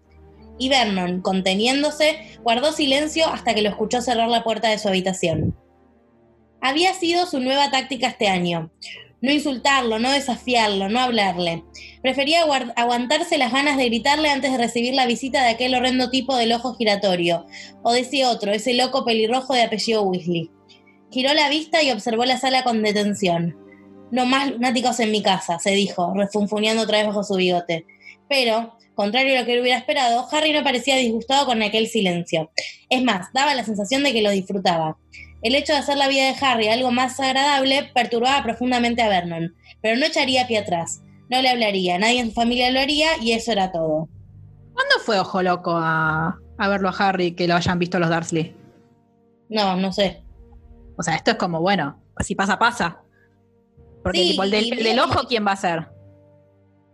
Y 0.57 0.69
Vernon, 0.69 1.21
conteniéndose, 1.21 2.37
guardó 2.43 2.71
silencio 2.71 3.27
hasta 3.27 3.53
que 3.53 3.61
lo 3.61 3.69
escuchó 3.69 4.01
cerrar 4.01 4.29
la 4.29 4.43
puerta 4.43 4.69
de 4.69 4.77
su 4.77 4.87
habitación. 4.87 5.55
Había 6.61 6.93
sido 6.93 7.25
su 7.25 7.39
nueva 7.39 7.71
táctica 7.71 8.07
este 8.07 8.27
año. 8.27 8.71
No 9.21 9.31
insultarlo, 9.31 9.99
no 9.99 10.11
desafiarlo, 10.11 10.89
no 10.89 10.99
hablarle. 10.99 11.63
Prefería 12.01 12.43
aguantarse 12.75 13.37
las 13.37 13.51
ganas 13.51 13.77
de 13.77 13.85
gritarle 13.85 14.29
antes 14.29 14.51
de 14.51 14.57
recibir 14.57 14.93
la 14.95 15.05
visita 15.05 15.43
de 15.43 15.49
aquel 15.49 15.75
horrendo 15.75 16.09
tipo 16.09 16.35
del 16.35 16.51
ojo 16.53 16.75
giratorio, 16.75 17.45
o 17.83 17.93
de 17.93 18.01
ese 18.01 18.25
otro, 18.25 18.51
ese 18.51 18.73
loco 18.73 19.05
pelirrojo 19.05 19.53
de 19.53 19.63
apellido 19.63 20.03
Weasley. 20.03 20.49
Giró 21.11 21.33
la 21.33 21.49
vista 21.49 21.83
y 21.83 21.91
observó 21.91 22.23
la 22.23 22.37
sala 22.37 22.63
con 22.63 22.81
detención. 22.81 23.57
No 24.11 24.25
más 24.25 24.49
lunáticos 24.51 24.99
en 25.01 25.11
mi 25.11 25.21
casa, 25.21 25.59
se 25.59 25.71
dijo, 25.71 26.13
refunfuneando 26.15 26.83
otra 26.83 26.99
vez 26.99 27.07
bajo 27.07 27.23
su 27.23 27.35
bigote. 27.35 27.85
Pero, 28.29 28.77
contrario 28.95 29.35
a 29.35 29.41
lo 29.41 29.45
que 29.45 29.53
él 29.53 29.61
hubiera 29.61 29.77
esperado, 29.77 30.25
Harry 30.31 30.53
no 30.53 30.63
parecía 30.63 30.95
disgustado 30.95 31.45
con 31.45 31.61
aquel 31.61 31.87
silencio. 31.87 32.49
Es 32.89 33.03
más, 33.03 33.27
daba 33.33 33.53
la 33.55 33.65
sensación 33.65 34.03
de 34.03 34.13
que 34.13 34.21
lo 34.21 34.31
disfrutaba. 34.31 34.97
El 35.41 35.55
hecho 35.55 35.73
de 35.73 35.79
hacer 35.79 35.97
la 35.97 36.07
vida 36.07 36.25
de 36.25 36.35
Harry 36.39 36.67
algo 36.69 36.91
más 36.91 37.19
agradable 37.19 37.89
perturbaba 37.93 38.43
profundamente 38.43 39.01
a 39.01 39.09
Vernon, 39.09 39.53
pero 39.81 39.97
no 39.97 40.05
echaría 40.05 40.47
pie 40.47 40.59
atrás. 40.59 41.01
No 41.29 41.41
le 41.41 41.49
hablaría, 41.49 41.97
nadie 41.97 42.19
en 42.19 42.29
su 42.29 42.35
familia 42.35 42.71
lo 42.71 42.79
haría 42.79 43.17
y 43.21 43.33
eso 43.33 43.51
era 43.51 43.71
todo. 43.71 44.07
¿Cuándo 44.73 44.95
fue 45.03 45.19
Ojo 45.19 45.41
Loco 45.41 45.71
a, 45.75 46.37
a 46.57 46.67
verlo 46.69 46.89
a 46.89 46.95
Harry 46.97 47.33
que 47.33 47.47
lo 47.47 47.55
hayan 47.55 47.79
visto 47.79 47.99
los 47.99 48.09
Dursley? 48.09 48.55
No, 49.49 49.75
no 49.75 49.91
sé. 49.91 50.21
O 50.97 51.03
sea, 51.03 51.15
esto 51.15 51.31
es 51.31 51.37
como, 51.37 51.61
bueno, 51.61 52.01
si 52.19 52.35
pasa, 52.35 52.59
pasa. 52.59 53.01
Porque 54.03 54.19
Sí, 54.19 54.29
tipo, 54.31 54.43
el 54.43 54.51
del, 54.51 54.85
el 54.87 54.99
ojo, 54.99 55.27
¿quién 55.27 55.45
va 55.45 55.51
a 55.53 55.57
ser? 55.57 55.87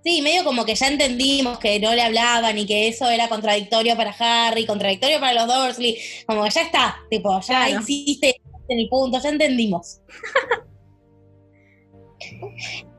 Sí, 0.04 0.22
medio 0.22 0.44
como 0.44 0.64
que 0.64 0.76
ya 0.76 0.88
entendimos 0.88 1.58
que 1.60 1.80
no 1.80 1.94
le 1.94 2.02
hablaban 2.02 2.58
y 2.58 2.66
que 2.66 2.88
eso 2.88 3.10
era 3.10 3.28
contradictorio 3.28 3.98
para 3.98 4.16
Harry, 4.20 4.66
contradictorio 4.66 5.20
para 5.20 5.34
los 5.34 5.54
Dursley. 5.54 5.98
Como 6.26 6.44
que 6.44 6.50
ya 6.52 6.62
está, 6.62 6.98
tipo, 7.10 7.40
ya 7.42 7.66
Claro. 7.66 7.80
existe 7.80 8.40
en 8.70 8.80
el 8.80 8.88
punto, 8.90 9.20
ya 9.22 9.30
entendimos. 9.30 10.00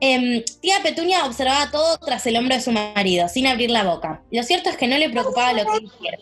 Em, 0.00 0.45
tía 0.61 0.76
Petunia 0.83 1.25
observaba 1.26 1.71
todo 1.71 1.99
tras 1.99 2.25
el 2.26 2.37
hombro 2.37 2.55
de 2.55 2.61
su 2.61 2.71
marido, 2.71 3.28
sin 3.28 3.47
abrir 3.47 3.71
la 3.71 3.83
boca. 3.85 4.23
Lo 4.31 4.43
cierto 4.45 4.71
es 4.71 4.76
que 4.76 4.87
no 4.87 4.97
le 4.97 5.11
preocupaba 5.11 5.52
lo 5.52 5.64
que 5.71 5.81
dijera. 5.81 6.19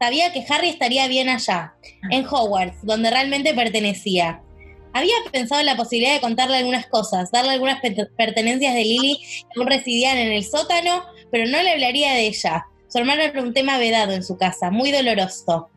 Sabía 0.00 0.32
que 0.32 0.44
Harry 0.48 0.68
estaría 0.68 1.08
bien 1.08 1.28
allá, 1.28 1.74
en 2.10 2.24
Hogwarts, 2.26 2.78
donde 2.84 3.10
realmente 3.10 3.52
pertenecía. 3.54 4.42
Había 4.92 5.14
pensado 5.32 5.60
en 5.60 5.66
la 5.66 5.76
posibilidad 5.76 6.14
de 6.14 6.20
contarle 6.20 6.56
algunas 6.56 6.86
cosas, 6.86 7.30
darle 7.30 7.52
algunas 7.52 7.80
pe- 7.80 8.06
pertenencias 8.16 8.74
de 8.74 8.82
Lily 8.84 9.18
que 9.52 9.60
aún 9.60 9.66
residían 9.68 10.16
en 10.16 10.32
el 10.32 10.44
sótano, 10.44 11.04
pero 11.30 11.46
no 11.46 11.62
le 11.62 11.72
hablaría 11.72 12.12
de 12.12 12.26
ella. 12.26 12.66
Su 12.88 12.98
hermano 12.98 13.22
era 13.22 13.42
un 13.42 13.52
tema 13.52 13.76
vedado 13.78 14.12
en 14.12 14.22
su 14.22 14.38
casa, 14.38 14.70
muy 14.70 14.90
doloroso. 14.90 15.68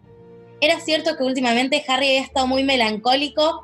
Era 0.61 0.79
cierto 0.79 1.17
que 1.17 1.23
últimamente 1.23 1.83
Harry 1.87 2.07
había 2.09 2.21
estado 2.21 2.47
muy 2.47 2.63
melancólico, 2.63 3.63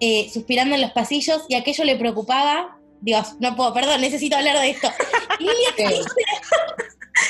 eh, 0.00 0.28
suspirando 0.32 0.74
en 0.74 0.82
los 0.82 0.90
pasillos, 0.92 1.42
y 1.48 1.54
aquello 1.54 1.84
le 1.84 1.96
preocupaba. 1.96 2.76
Dios, 3.00 3.36
no 3.40 3.56
puedo, 3.56 3.72
perdón, 3.72 4.00
necesito 4.02 4.36
hablar 4.36 4.58
de 4.58 4.70
esto. 4.70 4.90
Lily. 5.38 6.02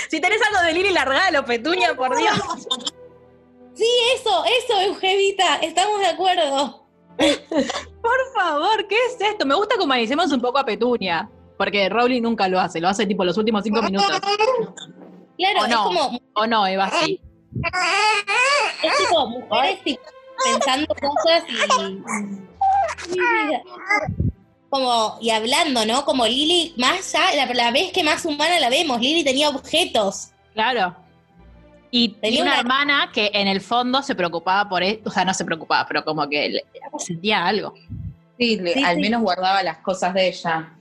Si 0.08 0.20
tenés 0.20 0.40
algo 0.42 0.60
de 0.62 0.72
Lily, 0.74 0.90
largalo, 0.92 1.44
Petunia, 1.44 1.94
por 1.94 2.16
Dios. 2.16 2.34
Sí, 3.74 3.86
eso, 4.14 4.44
eso, 4.44 4.80
Eugevita, 4.80 5.56
estamos 5.56 5.98
de 6.00 6.06
acuerdo. 6.06 6.86
Por 7.18 8.32
favor, 8.34 8.86
¿qué 8.88 8.96
es 9.06 9.20
esto? 9.20 9.44
Me 9.46 9.54
gusta 9.54 9.76
que 9.76 9.82
humanicemos 9.82 10.32
un 10.32 10.40
poco 10.40 10.58
a 10.58 10.64
Petunia. 10.64 11.30
Porque 11.56 11.88
Rowling 11.90 12.22
nunca 12.22 12.48
lo 12.48 12.58
hace, 12.58 12.80
lo 12.80 12.88
hace 12.88 13.06
tipo 13.06 13.22
los 13.22 13.36
últimos 13.36 13.62
cinco 13.64 13.82
minutos. 13.82 14.18
Claro, 15.36 15.60
¿O 15.60 15.64
es 15.64 15.70
no? 15.70 15.84
como, 15.84 16.18
¿O 16.34 16.46
no, 16.46 16.66
Eva? 16.66 16.90
Sí. 16.90 17.20
es 18.82 18.96
tipo 18.98 19.26
mujeres 19.26 19.82
tipo, 19.84 20.02
pensando 20.42 20.94
cosas 20.94 21.44
y. 21.48 21.52
Como, 24.70 25.18
y 25.20 25.30
hablando, 25.30 25.84
¿no? 25.84 26.04
Como 26.04 26.26
Lili, 26.26 26.72
más 26.76 27.12
ya, 27.12 27.34
la, 27.34 27.52
la 27.52 27.70
vez 27.72 27.92
que 27.92 28.04
más 28.04 28.24
humana 28.24 28.58
la 28.60 28.70
vemos, 28.70 29.00
Lili 29.00 29.24
tenía 29.24 29.48
objetos. 29.48 30.28
Claro. 30.54 30.94
Y 31.90 32.10
Tenía 32.10 32.42
una, 32.42 32.52
una- 32.52 32.60
hermana 32.60 33.10
que 33.12 33.30
en 33.34 33.48
el 33.48 33.60
fondo 33.60 34.00
se 34.00 34.14
preocupaba 34.14 34.68
por 34.68 34.82
esto, 34.84 35.10
o 35.10 35.12
sea, 35.12 35.24
no 35.24 35.34
se 35.34 35.44
preocupaba, 35.44 35.84
pero 35.88 36.04
como 36.04 36.28
que 36.28 36.48
le- 36.48 36.64
sentía 36.98 37.44
algo. 37.44 37.74
Sí, 38.38 38.56
le- 38.58 38.74
Sí, 38.74 38.84
al 38.84 38.94
sí. 38.96 39.02
menos 39.02 39.22
guardaba 39.22 39.60
las 39.64 39.78
cosas 39.78 40.14
de 40.14 40.28
ella. 40.28 40.72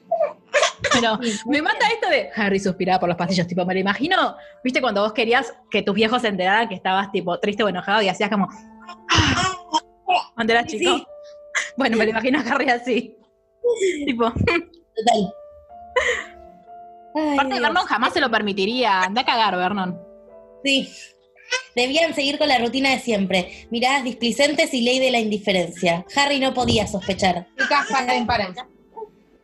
Pero 0.93 1.19
me 1.47 1.61
mata 1.61 1.87
esto 1.89 2.09
de 2.09 2.29
Harry 2.35 2.59
suspiraba 2.59 2.99
por 2.99 3.09
los 3.09 3.17
pasillos, 3.17 3.47
tipo, 3.47 3.65
me 3.65 3.73
lo 3.73 3.79
imagino, 3.79 4.35
viste, 4.63 4.81
cuando 4.81 5.01
vos 5.01 5.13
querías 5.13 5.51
que 5.71 5.81
tus 5.81 5.93
viejos 5.95 6.21
se 6.21 6.27
enteraran 6.29 6.69
que 6.69 6.75
estabas 6.75 7.11
tipo 7.11 7.37
triste 7.39 7.63
o 7.63 7.69
enojado 7.69 8.01
y 8.03 8.07
hacías 8.09 8.29
como 8.29 8.47
cuando 10.35 10.53
eras 10.53 10.65
chico. 10.67 10.95
sí. 10.97 11.05
Bueno, 11.75 11.97
me 11.97 12.05
lo 12.05 12.11
imagino 12.11 12.39
a 12.39 12.41
Harry 12.43 12.69
así. 12.69 13.15
tipo, 14.05 14.31
Total. 14.31 15.33
Ay, 17.15 17.33
aparte 17.33 17.53
Dios. 17.53 17.61
Vernon 17.61 17.85
jamás 17.85 18.13
se 18.13 18.21
lo 18.21 18.29
permitiría. 18.29 19.03
Anda 19.03 19.21
a 19.21 19.25
cagar, 19.25 19.55
Vernon. 19.57 19.99
Sí. 20.63 20.89
Debían 21.75 22.13
seguir 22.13 22.37
con 22.37 22.47
la 22.47 22.59
rutina 22.59 22.91
de 22.91 22.99
siempre. 22.99 23.67
Miradas 23.71 24.03
displicentes 24.03 24.73
y 24.73 24.81
ley 24.81 24.99
de 24.99 25.11
la 25.11 25.19
indiferencia. 25.19 26.05
Harry 26.15 26.39
no 26.39 26.53
podía 26.53 26.87
sospechar. 26.87 27.47
Chicas, 27.57 27.87
paren, 27.89 28.25
paren. 28.27 28.55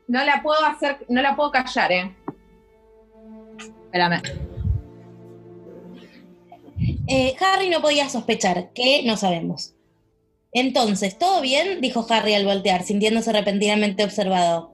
No 0.08 0.24
la 0.24 0.42
puedo 0.44 0.64
hacer, 0.66 1.06
no 1.10 1.22
la 1.22 1.36
puedo 1.36 1.52
callar, 1.52 1.92
¿eh? 1.92 2.16
Espérame. 3.86 4.22
Eh, 7.08 7.36
Harry 7.40 7.70
no 7.70 7.82
podía 7.82 8.10
sospechar, 8.10 8.72
que 8.74 9.04
no 9.04 9.18
sabemos. 9.18 9.75
Entonces, 10.56 11.18
¿todo 11.18 11.42
bien? 11.42 11.82
dijo 11.82 12.08
Harry 12.10 12.34
al 12.34 12.46
voltear, 12.46 12.82
sintiéndose 12.84 13.34
repentinamente 13.34 14.06
observado. 14.06 14.72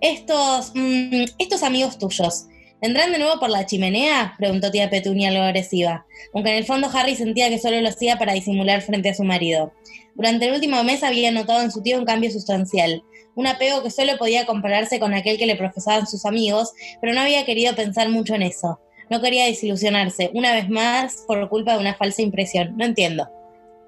Estos, 0.00 0.70
mm, 0.76 1.24
estos 1.38 1.64
amigos 1.64 1.98
tuyos, 1.98 2.46
¿vendrán 2.80 3.10
de 3.10 3.18
nuevo 3.18 3.40
por 3.40 3.50
la 3.50 3.66
chimenea? 3.66 4.34
preguntó 4.38 4.70
tía 4.70 4.90
Petunia 4.90 5.30
algo 5.30 5.42
agresiva, 5.42 6.06
aunque 6.32 6.50
en 6.50 6.58
el 6.58 6.64
fondo 6.64 6.88
Harry 6.94 7.16
sentía 7.16 7.48
que 7.48 7.58
solo 7.58 7.80
lo 7.80 7.88
hacía 7.88 8.16
para 8.16 8.32
disimular 8.32 8.80
frente 8.82 9.08
a 9.08 9.14
su 9.14 9.24
marido. 9.24 9.72
Durante 10.14 10.46
el 10.46 10.54
último 10.54 10.84
mes 10.84 11.02
había 11.02 11.32
notado 11.32 11.62
en 11.62 11.72
su 11.72 11.82
tío 11.82 11.98
un 11.98 12.04
cambio 12.04 12.30
sustancial, 12.30 13.02
un 13.34 13.48
apego 13.48 13.82
que 13.82 13.90
solo 13.90 14.16
podía 14.18 14.46
compararse 14.46 15.00
con 15.00 15.14
aquel 15.14 15.36
que 15.36 15.46
le 15.46 15.56
profesaban 15.56 16.06
sus 16.06 16.26
amigos, 16.26 16.72
pero 17.00 17.12
no 17.12 17.20
había 17.20 17.44
querido 17.44 17.74
pensar 17.74 18.08
mucho 18.08 18.36
en 18.36 18.42
eso. 18.42 18.78
No 19.10 19.20
quería 19.20 19.46
desilusionarse, 19.46 20.30
una 20.32 20.52
vez 20.52 20.68
más, 20.68 21.24
por 21.26 21.48
culpa 21.48 21.72
de 21.72 21.80
una 21.80 21.96
falsa 21.96 22.22
impresión. 22.22 22.76
No 22.76 22.84
entiendo. 22.84 23.28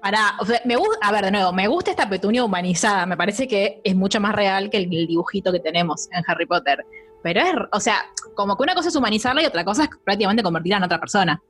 Pará, 0.07 0.35
o 0.39 0.45
sea, 0.45 0.61
me 0.63 0.77
gusta, 0.77 0.95
a 1.05 1.11
ver, 1.11 1.25
de 1.25 1.31
nuevo, 1.31 1.51
me 1.51 1.67
gusta 1.67 1.91
esta 1.91 2.07
petunia 2.07 2.41
humanizada, 2.41 3.05
me 3.05 3.17
parece 3.17 3.45
que 3.45 3.81
es 3.83 3.93
mucho 3.93 4.21
más 4.21 4.33
real 4.33 4.69
que 4.69 4.77
el, 4.77 4.83
el 4.85 5.05
dibujito 5.05 5.51
que 5.51 5.59
tenemos 5.59 6.07
en 6.13 6.23
Harry 6.25 6.45
Potter. 6.45 6.85
Pero 7.21 7.41
es, 7.41 7.53
o 7.73 7.79
sea, 7.81 8.05
como 8.33 8.55
que 8.55 8.63
una 8.63 8.73
cosa 8.73 8.87
es 8.87 8.95
humanizarla 8.95 9.41
y 9.43 9.45
otra 9.47 9.65
cosa 9.65 9.83
es 9.83 9.89
prácticamente 10.05 10.41
convertirla 10.43 10.77
en 10.77 10.83
otra 10.83 10.97
persona. 10.97 11.41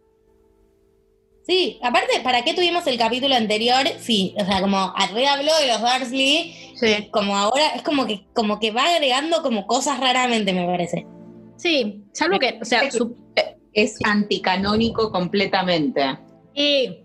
Sí, 1.45 1.79
aparte, 1.83 2.19
¿para 2.23 2.41
qué 2.43 2.55
tuvimos 2.55 2.87
el 2.87 2.97
capítulo 2.97 3.35
anterior? 3.35 3.85
Sí, 3.99 4.33
o 4.41 4.43
sea, 4.43 4.59
como 4.59 4.91
re 5.13 5.27
habló 5.27 5.51
de 5.61 5.67
los 5.67 5.79
Dursley, 5.79 6.73
Sí. 6.75 7.09
como 7.11 7.37
ahora 7.37 7.67
es 7.75 7.83
como 7.83 8.07
que, 8.07 8.25
como 8.33 8.59
que 8.59 8.71
va 8.71 8.85
agregando 8.95 9.43
como 9.43 9.67
cosas 9.67 9.99
raramente, 9.99 10.51
me 10.51 10.65
parece. 10.65 11.05
Sí, 11.57 12.03
salvo 12.11 12.39
que, 12.39 12.57
o 12.59 12.65
sea, 12.65 12.89
su- 12.89 13.15
Es 13.73 13.99
anticanónico 14.03 15.11
completamente. 15.11 16.17
y 16.55 17.03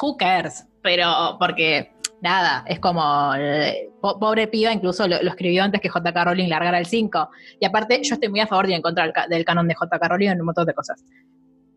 who 0.00 0.16
cares, 0.16 0.64
pero 0.84 1.36
porque 1.40 1.92
nada, 2.20 2.62
es 2.68 2.78
como 2.78 3.34
eh, 3.36 3.90
po- 4.00 4.18
pobre 4.20 4.46
piba, 4.48 4.70
incluso 4.72 5.08
lo, 5.08 5.20
lo 5.22 5.30
escribió 5.30 5.64
antes 5.64 5.80
que 5.80 5.88
J.K. 5.88 6.24
Rowling 6.24 6.48
largara 6.48 6.78
el 6.78 6.86
5. 6.86 7.30
Y 7.58 7.64
aparte, 7.64 8.00
yo 8.04 8.14
estoy 8.14 8.28
muy 8.28 8.40
a 8.40 8.46
favor 8.46 8.68
y 8.68 8.74
en 8.74 8.82
contra 8.82 9.04
del, 9.04 9.12
ca- 9.14 9.26
del 9.26 9.44
canon 9.44 9.66
de 9.66 9.74
J.K. 9.74 10.08
Rowling 10.08 10.28
en 10.28 10.40
un 10.40 10.46
montón 10.46 10.66
de 10.66 10.74
cosas. 10.74 11.02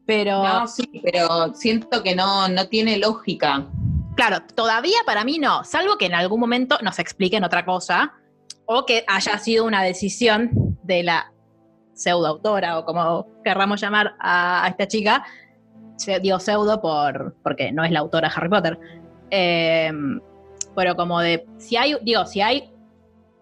Pero 0.05 0.43
No, 0.43 0.67
sí, 0.67 1.01
pero 1.03 1.53
siento 1.53 2.03
que 2.03 2.15
no, 2.15 2.47
no 2.49 2.67
tiene 2.67 2.97
lógica. 2.97 3.65
Claro, 4.15 4.41
todavía 4.55 4.97
para 5.05 5.23
mí 5.23 5.37
no, 5.39 5.63
salvo 5.63 5.97
que 5.97 6.05
en 6.07 6.13
algún 6.15 6.39
momento 6.39 6.77
nos 6.81 6.99
expliquen 6.99 7.43
otra 7.43 7.63
cosa 7.65 8.13
o 8.65 8.85
que 8.85 9.03
haya 9.07 9.37
sido 9.37 9.63
una 9.65 9.83
decisión 9.83 10.49
de 10.83 11.03
la 11.03 11.31
pseudoautora 11.93 12.79
o 12.79 12.85
como 12.85 13.27
querramos 13.43 13.79
llamar 13.81 14.15
a, 14.19 14.65
a 14.65 14.67
esta 14.69 14.87
chica, 14.87 15.23
se 15.97 16.19
digo 16.19 16.39
pseudo 16.39 16.79
por, 16.81 17.35
porque 17.43 17.71
no 17.71 17.83
es 17.83 17.91
la 17.91 17.99
autora 17.99 18.29
de 18.29 18.33
Harry 18.35 18.49
Potter, 18.49 18.79
Eh, 19.31 19.91
pero 20.75 20.95
como 20.95 21.19
de, 21.19 21.45
si 21.57 21.75
hay, 21.77 21.95
digo, 22.03 22.25
si 22.25 22.41
hay 22.41 22.69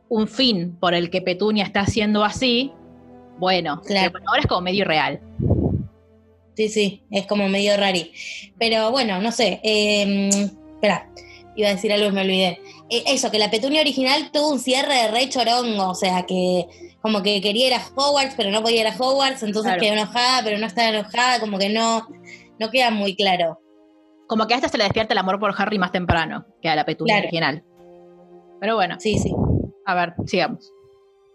un 0.10 0.28
fin 0.28 0.78
por 0.80 0.94
el 0.94 1.10
que 1.10 1.22
Petunia 1.22 1.64
está 1.64 1.82
haciendo 1.82 2.24
así, 2.24 2.72
bueno, 3.38 3.82
Claro. 3.86 4.12
pero 4.14 4.24
ahora 4.30 4.42
es 4.42 4.48
como 4.48 4.62
medio 4.62 4.82
irreal. 4.82 5.20
Sí, 6.56 6.70
sí, 6.70 7.04
es 7.12 7.26
como 7.28 7.50
medio 7.50 7.76
rari. 7.76 8.12
Pero 8.58 8.90
bueno, 8.92 9.22
no 9.22 9.32
sé. 9.34 9.60
Eh, 9.64 10.30
espera, 10.76 11.10
iba 11.58 11.68
a 11.68 11.72
decir 11.76 11.92
algo 11.92 12.08
y 12.08 12.12
me 12.14 12.22
olvidé. 12.22 12.60
Eh, 12.90 13.04
eso, 13.08 13.30
que 13.30 13.40
la 13.40 13.52
Petunia 13.52 13.82
original 13.82 14.30
tuvo 14.32 14.52
un 14.52 14.60
cierre 14.60 14.94
de 14.94 15.08
rey 15.10 15.28
chorongo, 15.30 15.90
o 15.90 15.96
sea, 15.96 16.26
que 16.26 16.66
como 17.02 17.22
que 17.22 17.42
quería 17.42 17.68
ir 17.68 17.74
a 17.74 17.82
Hogwarts, 17.96 18.36
pero 18.38 18.52
no 18.52 18.64
podía 18.64 18.82
ir 18.82 18.88
a 18.88 18.96
Hogwarts, 18.98 19.44
entonces 19.44 19.74
Claro. 19.74 19.82
quedó 19.82 19.94
enojada, 19.94 20.42
pero 20.44 20.58
no 20.58 20.66
estaba 20.66 20.90
enojada, 20.90 21.40
como 21.42 21.58
que 21.60 21.70
no, 21.70 22.08
no 22.58 22.72
queda 22.72 22.90
muy 22.90 23.16
claro. 23.18 23.60
Como 24.28 24.48
que 24.48 24.54
a 24.54 24.58
esta 24.58 24.70
se 24.70 24.78
le 24.78 24.84
despierta 24.86 25.14
el 25.14 25.18
amor 25.20 25.40
por 25.40 25.54
Harry 25.58 25.78
más 25.78 25.92
temprano 25.92 26.46
que 26.62 26.70
a 26.70 26.76
la 26.76 26.86
Petunia 26.86 27.16
Claro. 27.16 27.28
original. 27.28 27.64
Pero 28.60 28.76
bueno, 28.76 28.96
Sí, 29.00 29.18
sí. 29.20 29.32
a 29.86 29.94
ver, 29.96 30.14
sigamos. 30.26 30.72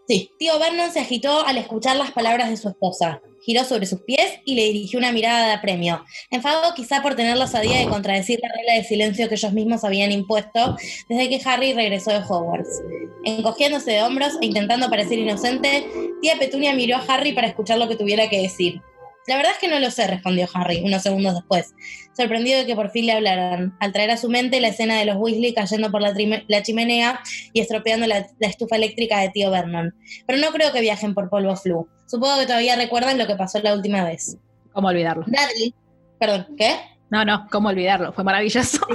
Sí, 0.08 0.28
tío 0.40 0.58
Vernon 0.58 0.90
se 0.90 0.98
agitó 0.98 1.46
al 1.46 1.56
escuchar 1.56 1.94
las 1.96 2.10
palabras 2.10 2.50
de 2.50 2.56
su 2.56 2.68
esposa. 2.68 3.20
Giró 3.46 3.62
sobre 3.62 3.86
sus 3.86 4.02
pies 4.02 4.40
y 4.44 4.56
le 4.56 4.64
dirigió 4.64 4.98
una 4.98 5.12
mirada 5.12 5.46
de 5.46 5.52
apremio. 5.52 6.04
Enfadado 6.30 6.74
quizá 6.74 7.00
por 7.00 7.14
tener 7.14 7.36
la 7.36 7.44
osadía 7.44 7.78
de 7.78 7.86
contradecir 7.86 8.40
la 8.42 8.48
regla 8.52 8.74
de 8.74 8.82
silencio 8.84 9.28
que 9.28 9.36
ellos 9.36 9.52
mismos 9.52 9.84
habían 9.84 10.10
impuesto 10.10 10.76
desde 11.08 11.28
que 11.28 11.40
Harry 11.48 11.72
regresó 11.74 12.10
de 12.10 12.18
Hogwarts. 12.28 12.82
Encogiéndose 13.24 13.92
de 13.92 14.02
hombros 14.02 14.36
e 14.40 14.46
intentando 14.46 14.90
parecer 14.90 15.18
inocente, 15.18 15.86
tía 16.20 16.34
Petunia 16.40 16.74
miró 16.74 16.96
a 16.96 17.04
Harry 17.06 17.32
para 17.32 17.46
escuchar 17.46 17.78
lo 17.78 17.86
que 17.88 17.96
tuviera 17.96 18.28
que 18.28 18.42
decir. 18.42 18.82
La 19.26 19.36
verdad 19.36 19.52
es 19.52 19.58
que 19.58 19.68
no 19.68 19.78
lo 19.78 19.90
sé, 19.90 20.06
respondió 20.06 20.48
Harry 20.54 20.82
unos 20.82 21.02
segundos 21.02 21.34
después, 21.34 21.74
sorprendido 22.16 22.58
de 22.58 22.66
que 22.66 22.74
por 22.74 22.90
fin 22.90 23.06
le 23.06 23.12
hablaran, 23.12 23.76
al 23.78 23.92
traer 23.92 24.10
a 24.10 24.16
su 24.16 24.28
mente 24.28 24.60
la 24.60 24.68
escena 24.68 24.98
de 24.98 25.04
los 25.04 25.16
Weasley 25.16 25.54
cayendo 25.54 25.90
por 25.90 26.00
la, 26.02 26.62
chimenea 26.62 27.20
y 27.52 27.60
estropeando 27.60 28.06
la- 28.06 28.26
la 28.38 28.48
estufa 28.48 28.76
eléctrica 28.76 29.20
de 29.20 29.28
tío 29.28 29.50
Vernon 29.50 29.94
pero 30.26 30.38
no 30.38 30.50
creo 30.52 30.72
que 30.72 30.80
viajen 30.80 31.14
por 31.14 31.28
polvo 31.28 31.54
flu. 31.56 31.86
Supongo 32.06 32.40
que 32.40 32.46
todavía 32.46 32.74
recuerdan 32.76 33.18
lo 33.18 33.26
que 33.26 33.36
pasó 33.36 33.60
la 33.60 33.74
última 33.74 34.02
vez. 34.04 34.36
¿Cómo 34.72 34.88
olvidarlo? 34.88 35.24
Dudley. 35.26 35.74
Perdón, 36.18 36.46
¿qué? 36.58 36.76
No, 37.10 37.24
no, 37.24 37.46
¿cómo 37.50 37.68
olvidarlo? 37.68 38.12
Fue 38.12 38.24
maravilloso. 38.24 38.78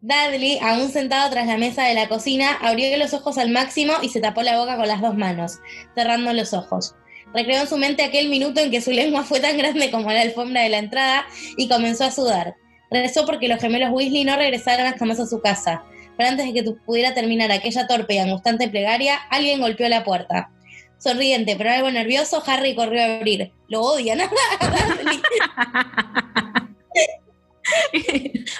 Dudley, 0.00 0.58
aún 0.62 0.88
sentado 0.90 1.30
tras 1.30 1.46
la 1.46 1.56
mesa 1.56 1.84
de 1.84 1.94
la 1.94 2.08
cocina, 2.08 2.52
abrió 2.62 2.96
los 2.96 3.12
ojos 3.14 3.38
al 3.38 3.50
máximo 3.50 3.94
y 4.02 4.08
se 4.08 4.20
tapó 4.20 4.42
la 4.42 4.58
boca 4.58 4.76
con 4.76 4.88
las 4.88 5.00
dos 5.00 5.16
manos, 5.16 5.58
cerrando 5.94 6.32
los 6.32 6.52
ojos. 6.54 6.94
Recreó 7.34 7.60
en 7.60 7.68
su 7.68 7.76
mente 7.76 8.02
aquel 8.04 8.28
minuto 8.28 8.60
en 8.60 8.70
que 8.70 8.80
su 8.80 8.90
lengua 8.92 9.24
fue 9.24 9.40
tan 9.40 9.58
grande 9.58 9.90
como 9.90 10.10
la 10.10 10.22
alfombra 10.22 10.62
de 10.62 10.68
la 10.70 10.78
entrada 10.78 11.26
y 11.56 11.68
comenzó 11.68 12.04
a 12.04 12.10
sudar. 12.10 12.54
Rezó 12.90 13.26
porque 13.26 13.48
los 13.48 13.60
gemelos 13.60 13.90
Weasley 13.92 14.24
no 14.24 14.36
regresaran 14.36 14.96
jamás 14.96 15.20
a 15.20 15.26
su 15.26 15.40
casa. 15.40 15.82
Pero 16.16 16.30
antes 16.30 16.46
de 16.46 16.54
que 16.54 16.62
pudiera 16.86 17.12
terminar 17.14 17.52
aquella 17.52 17.86
torpe 17.86 18.14
y 18.14 18.18
angustiante 18.18 18.68
plegaria, 18.68 19.16
alguien 19.30 19.60
golpeó 19.60 19.88
la 19.88 20.04
puerta. 20.04 20.50
Sonriente, 20.98 21.56
pero 21.56 21.70
algo 21.70 21.90
nervioso, 21.90 22.42
Harry 22.46 22.74
corrió 22.74 23.02
a 23.02 23.16
abrir. 23.16 23.52
Lo 23.68 23.82
odian. 23.82 24.18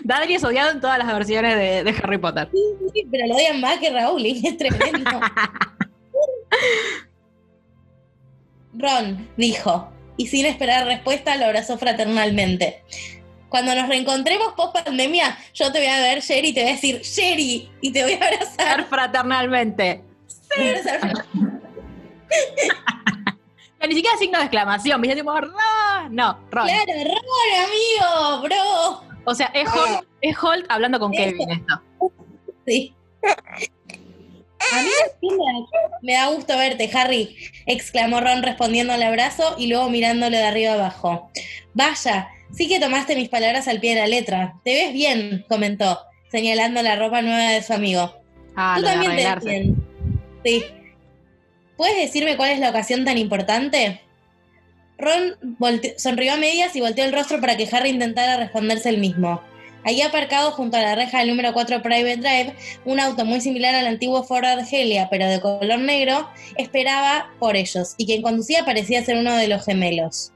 Dudley 0.02 0.34
es 0.34 0.44
odiado 0.44 0.72
en 0.72 0.80
todas 0.80 0.98
las 0.98 1.06
versiones 1.06 1.56
de, 1.56 1.84
de 1.84 1.90
Harry 2.02 2.18
Potter. 2.18 2.50
Sí, 2.92 3.06
pero 3.10 3.26
lo 3.26 3.36
odian 3.36 3.60
más 3.60 3.78
que 3.78 3.90
Rowling, 3.90 4.44
es 4.44 4.58
tremendo. 4.58 5.10
Ron 8.76 9.28
dijo, 9.36 9.90
y 10.16 10.26
sin 10.26 10.46
esperar 10.46 10.86
respuesta 10.86 11.36
lo 11.36 11.46
abrazó 11.46 11.78
fraternalmente. 11.78 12.82
Cuando 13.48 13.74
nos 13.74 13.88
reencontremos 13.88 14.52
post 14.54 14.74
pandemia, 14.84 15.38
yo 15.54 15.72
te 15.72 15.78
voy 15.78 15.88
a 15.88 16.00
ver, 16.00 16.20
Sherry, 16.20 16.48
y 16.48 16.52
te 16.54 16.62
voy 16.62 16.70
a 16.70 16.74
decir, 16.74 17.00
Sherry, 17.00 17.70
y 17.80 17.92
te 17.92 18.02
voy 18.02 18.14
a 18.14 18.16
abrazar. 18.16 18.76
Ser 18.76 18.84
fraternalmente. 18.86 20.02
a 20.56 20.60
abrazar. 20.60 21.24
No, 23.80 23.86
ni 23.86 23.94
siquiera 23.94 24.16
signo 24.16 24.38
de 24.38 24.44
exclamación, 24.44 25.00
¿viste? 25.00 25.16
Tipo, 25.16 25.38
Ron. 25.38 25.52
No, 26.10 26.38
Ron. 26.50 26.66
Claro, 26.66 26.92
Ron, 27.04 27.64
amigo, 27.64 28.42
bro. 28.42 29.16
O 29.26 29.34
sea, 29.34 29.46
es 29.54 29.68
Holt, 29.68 30.06
es 30.20 30.42
Holt 30.42 30.64
hablando 30.68 30.98
con 30.98 31.12
Kevin 31.12 31.50
esto. 31.50 31.82
Sí. 32.66 32.94
A 34.72 34.82
mí 34.82 34.88
me 35.22 35.36
da, 35.36 35.98
me 36.02 36.12
da 36.14 36.26
gusto 36.28 36.56
verte, 36.56 36.90
Harry, 36.94 37.36
exclamó 37.66 38.20
Ron 38.20 38.42
respondiendo 38.42 38.92
al 38.92 39.02
abrazo 39.02 39.54
y 39.58 39.68
luego 39.68 39.88
mirándole 39.90 40.38
de 40.38 40.44
arriba 40.44 40.74
abajo. 40.74 41.30
Vaya, 41.74 42.28
sí 42.52 42.68
que 42.68 42.80
tomaste 42.80 43.14
mis 43.14 43.28
palabras 43.28 43.68
al 43.68 43.80
pie 43.80 43.94
de 43.94 44.00
la 44.00 44.06
letra. 44.06 44.54
Te 44.64 44.74
ves 44.74 44.92
bien, 44.92 45.44
comentó, 45.48 46.00
señalando 46.30 46.82
la 46.82 46.96
ropa 46.96 47.22
nueva 47.22 47.50
de 47.50 47.62
su 47.62 47.72
amigo. 47.72 48.12
Ah, 48.56 48.76
Tú 48.78 48.84
también 48.84 49.16
te 49.16 49.24
ves 49.24 49.44
bien. 49.44 49.86
Sí. 50.44 50.64
¿Puedes 51.76 51.96
decirme 51.96 52.36
cuál 52.36 52.50
es 52.50 52.58
la 52.58 52.70
ocasión 52.70 53.04
tan 53.04 53.18
importante? 53.18 54.00
Ron 54.98 55.36
sonrió 55.98 56.32
a 56.32 56.36
medias 56.36 56.74
y 56.74 56.80
volteó 56.80 57.04
el 57.04 57.12
rostro 57.12 57.40
para 57.40 57.56
que 57.56 57.68
Harry 57.70 57.90
intentara 57.90 58.38
responderse 58.38 58.88
el 58.88 58.98
mismo. 58.98 59.42
Allí 59.86 60.02
aparcado 60.02 60.50
junto 60.50 60.76
a 60.76 60.80
la 60.82 60.96
reja 60.96 61.20
del 61.20 61.28
número 61.28 61.52
4 61.52 61.80
Private 61.80 62.16
Drive, 62.16 62.56
un 62.84 62.98
auto 62.98 63.24
muy 63.24 63.40
similar 63.40 63.72
al 63.76 63.86
antiguo 63.86 64.24
Ford 64.24 64.44
Argelia, 64.44 65.06
pero 65.08 65.28
de 65.28 65.40
color 65.40 65.78
negro, 65.78 66.28
esperaba 66.56 67.30
por 67.38 67.54
ellos, 67.54 67.94
y 67.96 68.04
quien 68.04 68.20
conducía 68.20 68.64
parecía 68.64 69.04
ser 69.04 69.16
uno 69.16 69.32
de 69.36 69.46
los 69.46 69.64
gemelos. 69.64 70.32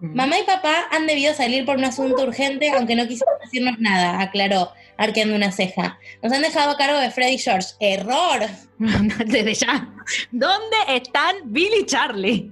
Mm. 0.00 0.14
Mamá 0.14 0.38
y 0.38 0.42
papá 0.42 0.74
han 0.90 1.06
debido 1.06 1.32
salir 1.32 1.64
por 1.64 1.78
un 1.78 1.84
asunto 1.84 2.22
urgente, 2.24 2.70
aunque 2.70 2.94
no 2.96 3.08
quisieron 3.08 3.34
decirnos 3.42 3.78
nada, 3.78 4.20
aclaró, 4.20 4.72
arqueando 4.98 5.34
una 5.34 5.50
ceja. 5.50 5.98
Nos 6.22 6.32
han 6.34 6.42
dejado 6.42 6.72
a 6.72 6.76
cargo 6.76 6.98
de 6.98 7.10
Freddy 7.10 7.38
George. 7.38 7.68
¡Error! 7.80 8.42
Desde 9.26 9.54
ya. 9.54 9.88
¿Dónde 10.30 10.76
están 10.88 11.36
Billy 11.46 11.80
y 11.80 11.86
Charlie? 11.86 12.50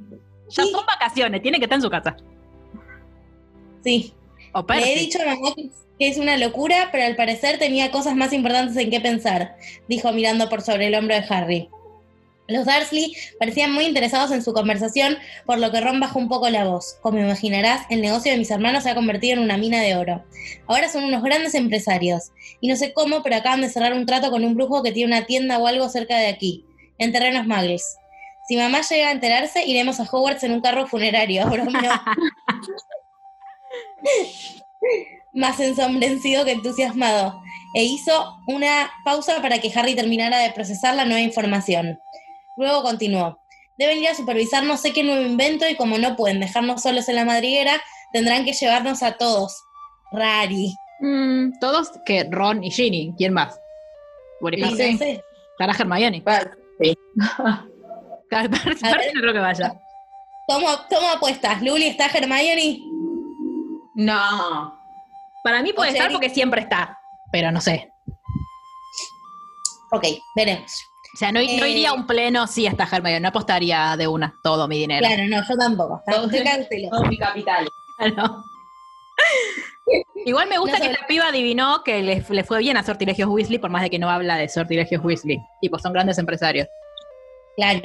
Ya 0.48 0.64
Sí. 0.64 0.70
son 0.72 0.86
vacaciones, 0.86 1.42
tiene 1.42 1.58
que 1.58 1.64
estar 1.64 1.76
en 1.76 1.82
su 1.82 1.90
casa. 1.90 2.16
Sí, 3.84 4.14
O 4.52 4.64
le 4.68 4.92
he 4.92 4.98
dicho 4.98 5.20
a 5.22 5.26
mamá 5.26 5.54
que 5.56 6.08
es 6.08 6.16
una 6.16 6.36
locura, 6.38 6.88
pero 6.90 7.04
al 7.04 7.14
parecer 7.14 7.58
tenía 7.58 7.90
cosas 7.90 8.16
más 8.16 8.32
importantes 8.32 8.76
en 8.76 8.90
qué 8.90 9.00
pensar, 9.00 9.56
dijo 9.86 10.12
mirando 10.12 10.48
por 10.48 10.62
sobre 10.62 10.86
el 10.86 10.94
hombro 10.94 11.14
de 11.14 11.24
Harry. 11.28 11.68
Los 12.50 12.64
Dursley 12.64 13.14
parecían 13.38 13.72
muy 13.72 13.84
interesados 13.84 14.32
en 14.32 14.42
su 14.42 14.52
conversación, 14.52 15.16
por 15.46 15.58
lo 15.58 15.70
que 15.70 15.80
Ron 15.80 16.00
bajó 16.00 16.18
un 16.18 16.28
poco 16.28 16.50
la 16.50 16.64
voz. 16.64 16.96
Como 17.00 17.18
imaginarás, 17.18 17.82
el 17.90 18.00
negocio 18.00 18.32
de 18.32 18.38
mis 18.38 18.50
hermanos 18.50 18.82
se 18.82 18.90
ha 18.90 18.94
convertido 18.96 19.34
en 19.34 19.44
una 19.44 19.56
mina 19.56 19.80
de 19.80 19.94
oro. 19.94 20.24
Ahora 20.66 20.88
son 20.88 21.04
unos 21.04 21.22
grandes 21.22 21.54
empresarios. 21.54 22.32
Y 22.60 22.66
no 22.66 22.74
sé 22.74 22.92
cómo, 22.92 23.22
pero 23.22 23.36
acaban 23.36 23.60
de 23.60 23.68
cerrar 23.68 23.92
un 23.92 24.04
trato 24.04 24.32
con 24.32 24.44
un 24.44 24.56
brujo 24.56 24.82
que 24.82 24.90
tiene 24.90 25.14
una 25.14 25.26
tienda 25.26 25.58
o 25.58 25.66
algo 25.68 25.88
cerca 25.88 26.16
de 26.16 26.26
aquí, 26.26 26.64
en 26.98 27.12
terrenos 27.12 27.46
muggles. 27.46 27.96
Si 28.48 28.56
mamá 28.56 28.80
llega 28.80 29.10
a 29.10 29.12
enterarse, 29.12 29.64
iremos 29.64 30.00
a 30.00 30.08
Hogwarts 30.10 30.42
en 30.42 30.50
un 30.50 30.60
carro 30.60 30.88
funerario, 30.88 31.46
bromeó. 31.50 31.92
Más 35.32 35.60
ensombrecido 35.60 36.44
que 36.44 36.52
entusiasmado. 36.52 37.40
E 37.74 37.84
hizo 37.84 38.36
una 38.48 38.90
pausa 39.04 39.40
para 39.40 39.58
que 39.60 39.72
Harry 39.74 39.94
terminara 39.94 40.38
de 40.38 40.50
procesar 40.50 40.94
la 40.96 41.04
nueva 41.04 41.20
información. 41.20 42.00
Luego 42.56 42.82
continuó. 42.82 43.38
Deben 43.78 43.98
ir 43.98 44.08
a 44.08 44.14
supervisar 44.14 44.64
no 44.64 44.76
sé 44.76 44.92
qué 44.92 45.02
nuevo 45.02 45.22
invento 45.22 45.68
y 45.68 45.76
como 45.76 45.96
no 45.98 46.16
pueden 46.16 46.40
dejarnos 46.40 46.82
solos 46.82 47.08
en 47.08 47.16
la 47.16 47.24
madriguera, 47.24 47.80
tendrán 48.12 48.44
que 48.44 48.52
llevarnos 48.52 49.02
a 49.02 49.16
todos. 49.16 49.62
Rari. 50.12 50.74
Mm, 51.00 51.58
todos 51.60 51.92
que 52.04 52.26
Ron 52.30 52.62
y 52.64 52.70
Ginny. 52.70 53.14
¿Quién 53.16 53.32
más? 53.32 53.58
Estará 55.52 55.72
Hermione. 55.78 56.22
Percy 56.22 56.98
no 59.14 59.20
creo 59.20 59.32
que 59.32 59.38
vaya. 59.38 59.80
Tomo, 60.46 60.68
tomo 60.88 61.08
apuestas. 61.10 61.62
¿Luli 61.62 61.86
está 61.86 62.06
Hermione? 62.06 62.80
No. 63.94 64.78
Para 65.42 65.62
mí 65.62 65.72
puede 65.72 65.90
O 65.90 65.92
sea, 65.92 66.02
estar 66.02 66.12
porque 66.12 66.30
siempre 66.30 66.60
está. 66.62 66.98
Pero 67.32 67.50
no 67.50 67.60
sé. 67.60 67.92
Ok, 69.92 70.04
veremos. 70.36 70.72
O 71.14 71.16
sea, 71.16 71.32
no, 71.32 71.40
no 71.40 71.44
Eh. 71.46 71.70
iría 71.70 71.90
a 71.90 71.92
un 71.94 72.06
pleno 72.06 72.46
si 72.46 72.66
está 72.66 72.84
Hermione. 72.84 73.20
No 73.20 73.28
apostaría 73.28 73.96
de 73.96 74.06
una 74.06 74.32
todo 74.44 74.68
mi 74.68 74.78
dinero. 74.78 75.06
Claro, 75.06 75.24
no, 75.28 75.42
yo 75.48 75.56
tampoco. 75.56 76.02
Cautelosa. 76.06 76.68
Todo 76.90 77.04
mi 77.06 77.18
capital. 77.18 77.68
Claro. 77.98 78.44
Igual 80.24 80.48
me 80.48 80.58
gusta 80.58 80.78
No 80.78 80.84
que 80.84 80.92
la 80.92 81.06
piba 81.08 81.26
adivinó 81.28 81.82
que 81.82 82.02
le, 82.02 82.24
le 82.28 82.44
fue 82.44 82.58
bien 82.60 82.76
a 82.76 82.82
Sortilegios 82.84 83.28
Weasley, 83.28 83.58
por 83.58 83.70
más 83.70 83.82
de 83.82 83.90
que 83.90 83.98
no 83.98 84.08
habla 84.08 84.36
de 84.36 84.48
Sortilegios 84.48 85.02
Weasley. 85.04 85.38
Tipo, 85.60 85.78
son 85.78 85.92
grandes 85.92 86.16
empresarios. 86.18 86.68
Claro. 87.56 87.80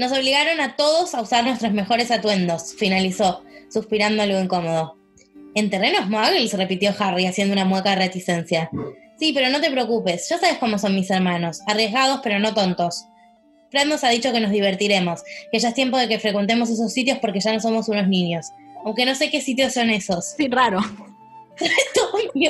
Nos 0.00 0.12
obligaron 0.12 0.62
a 0.62 0.76
todos 0.76 1.14
a 1.14 1.20
usar 1.20 1.44
nuestros 1.44 1.74
mejores 1.74 2.10
atuendos, 2.10 2.74
finalizó, 2.78 3.44
suspirando 3.70 4.22
algo 4.22 4.40
incómodo. 4.40 4.96
En 5.54 5.68
terrenos 5.68 6.08
muggles, 6.08 6.54
repitió 6.54 6.94
Harry, 6.98 7.26
haciendo 7.26 7.52
una 7.52 7.66
mueca 7.66 7.90
de 7.90 7.96
reticencia. 7.96 8.70
Sí, 9.18 9.34
pero 9.34 9.50
no 9.50 9.60
te 9.60 9.70
preocupes, 9.70 10.26
ya 10.30 10.38
sabes 10.38 10.56
cómo 10.56 10.78
son 10.78 10.94
mis 10.94 11.10
hermanos, 11.10 11.60
arriesgados 11.66 12.20
pero 12.22 12.38
no 12.38 12.54
tontos. 12.54 13.04
Fred 13.70 13.88
nos 13.88 14.02
ha 14.02 14.08
dicho 14.08 14.32
que 14.32 14.40
nos 14.40 14.52
divertiremos, 14.52 15.22
que 15.52 15.58
ya 15.58 15.68
es 15.68 15.74
tiempo 15.74 15.98
de 15.98 16.08
que 16.08 16.18
frecuentemos 16.18 16.70
esos 16.70 16.94
sitios 16.94 17.18
porque 17.18 17.40
ya 17.40 17.52
no 17.52 17.60
somos 17.60 17.86
unos 17.90 18.08
niños. 18.08 18.46
Aunque 18.86 19.04
no 19.04 19.14
sé 19.14 19.30
qué 19.30 19.42
sitios 19.42 19.74
son 19.74 19.90
esos. 19.90 20.32
Sí, 20.34 20.48
raro. 20.48 20.80
Y 22.32 22.46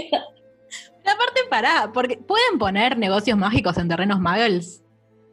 aparte, 1.09 1.41
pará, 1.51 1.91
porque 1.93 2.17
¿pueden 2.17 2.61
poner 2.61 2.97
negocios 2.97 3.37
mágicos 3.37 3.77
en 3.79 3.89
terrenos 3.89 4.21
muggles? 4.21 4.85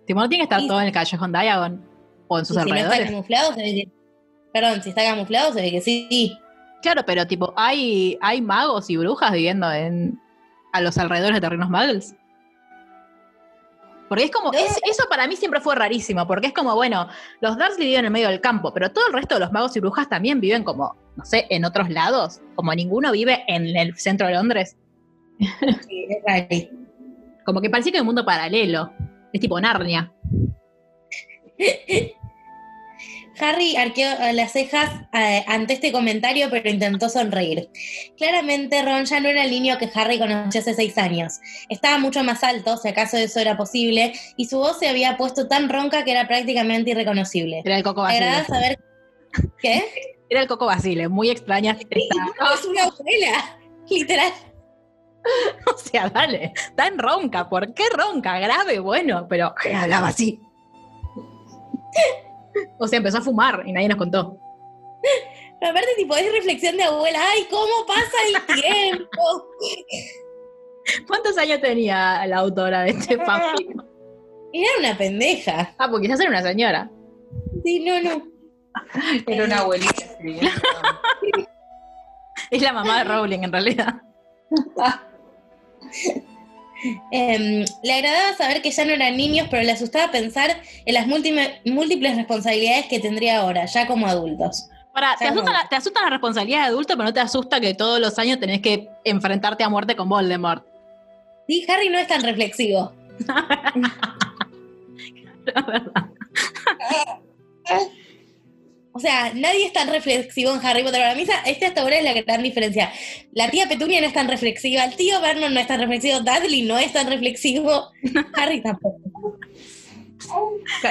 Tipo, 0.07 0.21
no 0.21 0.29
tiene 0.29 0.41
que 0.41 0.45
estar 0.45 0.61
Sí. 0.61 0.67
todo 0.67 0.81
en 0.81 0.87
el 0.87 0.91
callejón 0.93 1.31
Diagon 1.31 1.86
o 2.27 2.39
en 2.39 2.45
sus 2.45 2.57
Y 2.57 2.61
si 2.61 2.69
no 2.69 2.75
está 2.75 2.85
alrededores. 2.87 3.11
camuflado, 3.11 3.53
se 3.53 3.61
ve 3.61 3.73
que... 3.73 3.91
Perdón, 4.53 4.81
si 4.81 4.89
está 4.89 5.03
camuflado, 5.03 5.53
se 5.53 5.61
ve 5.61 5.71
que 5.71 5.81
sí. 5.81 6.37
claro, 6.81 7.03
pero 7.05 7.27
tipo, 7.27 7.53
¿hay, 7.55 8.17
hay 8.21 8.41
magos 8.41 8.89
y 8.89 8.97
brujas 8.97 9.31
viviendo 9.31 9.71
en, 9.71 10.19
a 10.73 10.81
los 10.81 10.97
alrededores 10.97 11.35
de 11.35 11.41
terrenos 11.41 11.69
muggles. 11.69 12.15
Porque 14.09 14.23
es 14.23 14.31
como, 14.31 14.53
es- 14.53 14.79
eso 14.89 15.03
para 15.09 15.27
mí 15.27 15.35
siempre 15.35 15.59
fue 15.59 15.75
rarísimo, 15.75 16.25
porque 16.27 16.47
es 16.47 16.53
como, 16.53 16.73
bueno, 16.75 17.07
los 17.41 17.57
Dursley 17.57 17.87
viven 17.87 17.99
en 17.99 18.05
el 18.05 18.11
medio 18.11 18.29
del 18.29 18.39
campo, 18.39 18.73
pero 18.73 18.89
todo 18.91 19.05
el 19.07 19.13
resto 19.13 19.35
de 19.35 19.41
los 19.41 19.51
magos 19.51 19.75
y 19.75 19.81
brujas 19.81 20.07
también 20.07 20.39
viven 20.39 20.63
como, 20.63 20.95
no 21.17 21.25
sé, 21.25 21.45
en 21.49 21.65
otros 21.65 21.89
lados, 21.89 22.39
como 22.55 22.73
ninguno 22.73 23.11
vive 23.11 23.43
en 23.49 23.67
el 23.75 23.95
centro 23.97 24.27
de 24.27 24.33
Londres. 24.35 24.77
Sí, 25.39 26.07
es 26.09 26.17
rari. 26.25 26.69
Como 27.45 27.59
que 27.61 27.69
parecía 27.69 27.91
que 27.91 27.97
hay 27.97 28.01
un 28.01 28.07
mundo 28.07 28.25
paralelo. 28.25 28.91
Es 29.33 29.41
tipo 29.41 29.59
Narnia. 29.59 30.11
Harry 33.39 33.75
arqueó 33.75 34.09
las 34.33 34.51
cejas 34.51 34.89
eh, 35.13 35.43
ante 35.47 35.73
este 35.73 35.91
comentario, 35.91 36.49
pero 36.49 36.69
intentó 36.69 37.09
sonreír. 37.09 37.69
Claramente 38.17 38.81
Ron 38.81 39.05
ya 39.05 39.19
no 39.19 39.29
era 39.29 39.43
el 39.43 39.51
niño 39.51 39.77
que 39.77 39.89
Harry 39.93 40.17
conoció 40.17 40.61
hace 40.61 40.73
seis 40.73 40.97
años. 40.97 41.39
Estaba 41.69 41.97
mucho 41.97 42.23
más 42.23 42.43
alto, 42.43 42.77
si 42.77 42.89
acaso 42.89 43.17
eso 43.17 43.39
era 43.39 43.57
posible, 43.57 44.13
y 44.35 44.45
su 44.45 44.57
voz 44.57 44.79
se 44.79 44.87
había 44.87 45.17
puesto 45.17 45.47
tan 45.47 45.69
ronca 45.69 46.03
que 46.03 46.11
era 46.11 46.27
prácticamente 46.27 46.91
irreconocible. 46.91 47.61
Era 47.65 47.77
el 47.77 47.83
Coco 47.83 48.01
Basile. 48.01 48.43
saber... 48.45 48.79
¿Qué? 49.59 49.83
Era 50.29 50.41
el 50.41 50.47
Coco 50.47 50.65
Basile, 50.65 51.07
muy 51.07 51.29
extraña. 51.29 51.77
Es 51.89 52.65
una 52.65 52.83
abuela, 52.83 53.59
literal. 53.89 54.31
O 55.65 55.77
sea, 55.77 56.09
dale, 56.09 56.53
tan 56.75 56.97
ronca. 56.97 57.49
¿Por 57.49 57.73
qué 57.73 57.83
ronca? 57.93 58.39
Grave, 58.39 58.79
bueno, 58.79 59.27
pero 59.27 59.53
hablaba 59.75 60.07
así. 60.07 60.39
O 62.79 62.87
sea, 62.87 62.97
empezó 62.97 63.17
a 63.17 63.21
fumar 63.21 63.63
y 63.65 63.71
nadie 63.71 63.87
nos 63.87 63.97
contó. 63.97 64.39
Pero 65.59 65.71
aparte, 65.71 65.89
tipo, 65.97 66.15
es 66.15 66.31
reflexión 66.31 66.77
de 66.77 66.83
abuela. 66.83 67.19
¡Ay, 67.31 67.47
cómo 67.49 67.85
pasa 67.87 68.17
el 68.27 68.61
tiempo! 68.61 69.47
¿Cuántos 71.07 71.37
años 71.37 71.59
tenía 71.59 72.25
la 72.27 72.37
autora 72.37 72.81
de 72.81 72.91
este 72.91 73.17
fanfic? 73.25 73.69
Era 74.53 74.69
una 74.79 74.97
pendeja. 74.97 75.73
Ah, 75.77 75.89
porque 75.89 76.07
quizás 76.07 76.19
era 76.19 76.29
una 76.29 76.41
señora. 76.41 76.89
Sí, 77.63 77.79
no, 77.79 77.99
no. 78.01 78.23
Era 79.27 79.45
una 79.45 79.57
abuelita. 79.59 80.03
Es 82.51 82.61
la 82.61 82.73
mamá 82.73 82.99
de 82.99 83.03
Rowling, 83.05 83.39
en 83.39 83.51
realidad. 83.51 84.01
Em, 87.11 87.65
le 87.83 87.93
agradaba 87.93 88.35
saber 88.37 88.61
que 88.61 88.71
ya 88.71 88.85
no 88.85 88.91
eran 88.91 89.17
niños, 89.17 89.47
pero 89.49 89.63
le 89.63 89.71
asustaba 89.71 90.11
pensar 90.11 90.61
en 90.85 90.93
las 90.93 91.07
múltiples 91.07 92.15
responsabilidades 92.15 92.85
que 92.87 92.99
tendría 92.99 93.39
ahora, 93.39 93.65
ya 93.65 93.87
como 93.87 94.05
adultos. 94.07 94.69
Para, 94.93 95.15
te, 95.15 95.29
no. 95.31 95.43
la- 95.43 95.67
te 95.69 95.75
asustan 95.75 96.03
las 96.03 96.11
responsabilidades 96.11 96.65
de 96.67 96.71
adulto, 96.73 96.93
pero 96.95 97.05
no 97.05 97.13
te 97.13 97.19
asusta 97.19 97.59
que 97.59 97.73
todos 97.73 97.99
los 97.99 98.17
años 98.19 98.39
tenés 98.39 98.61
que 98.61 98.87
enfrentarte 99.03 99.63
a 99.63 99.69
muerte 99.69 99.95
con 99.95 100.09
Voldemort. 100.09 100.65
Sí, 101.47 101.65
Harry 101.69 101.89
no 101.89 101.97
es 101.97 102.07
tan 102.07 102.21
reflexivo. 102.23 102.91
La 105.45 105.61
verdad. 105.61 106.05
O 108.97 108.99
sea, 108.99 109.31
nadie 109.33 109.65
es 109.67 109.73
tan 109.73 109.87
reflexivo 109.89 110.51
en 110.53 110.65
Harry 110.65 110.83
Potter. 110.83 111.01
Para 111.01 111.15
mí, 111.15 111.23
esta 111.45 111.67
hasta 111.67 111.81
ahora 111.81 111.97
es 111.99 112.03
la 112.03 112.13
gran 112.21 112.41
diferencia. 112.43 112.91
La 113.31 113.49
tía 113.51 113.67
Petunia 113.69 114.01
no 114.01 114.07
es 114.07 114.13
tan 114.13 114.27
reflexiva, 114.27 114.83
el 114.83 114.95
tío 114.95 115.21
Vernon 115.21 115.53
no 115.53 115.59
es 115.59 115.67
tan 115.67 115.79
reflexivo, 115.79 116.19
Dudley 116.19 116.63
no 116.63 116.77
es 116.79 116.91
tan 116.93 117.07
reflexivo, 117.07 117.91
Harry 118.33 118.61
tampoco. 118.61 119.37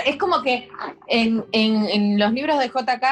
Es 0.07 0.16
como 0.16 0.42
que 0.42 0.69
en, 1.09 1.45
en- 1.53 1.88
en 1.88 2.19
los 2.19 2.33
libros 2.33 2.59
de 2.59 2.69
JK 2.69 3.05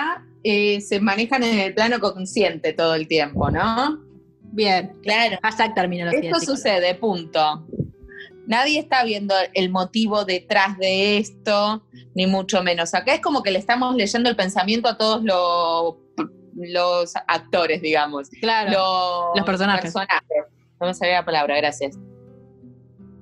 eh, 0.45 0.81
se 0.81 1.01
manejan 1.01 1.43
en 1.43 1.59
el 1.59 1.75
plano 1.75 1.99
consciente 2.01 2.73
todo 2.73 2.95
el 2.95 3.09
tiempo, 3.09 3.51
¿no? 3.51 3.99
Bien. 4.53 4.93
Claro. 5.03 5.39
Hashtag 5.43 5.75
terminología. 5.75 6.31
Esto 6.31 6.41
sucede, 6.41 6.95
punto. 6.95 7.67
Nadie 8.47 8.79
está 8.79 9.05
viendo 9.05 9.35
el 9.55 9.71
motivo 9.71 10.25
detrás 10.25 10.77
de 10.79 11.19
esto, 11.19 11.83
ni 12.15 12.27
mucho 12.27 12.63
menos. 12.63 12.95
Acá 12.95 13.15
es 13.15 13.21
como 13.21 13.43
que 13.43 13.51
le 13.51 13.59
estamos 13.59 13.95
leyendo 13.95 14.29
el 14.29 14.37
pensamiento 14.37 14.89
a 14.89 14.99
todos 14.99 15.23
los, 15.23 15.97
los 16.55 17.15
actores, 17.27 17.81
digamos. 17.81 18.29
Claro. 18.41 18.71
Los, 18.71 19.37
Los 19.37 19.47
personajes. 19.47 19.95
No 20.81 20.87
me 20.89 20.95
sabía 20.95 21.15
la 21.15 21.25
palabra, 21.25 21.57
gracias. 21.57 21.97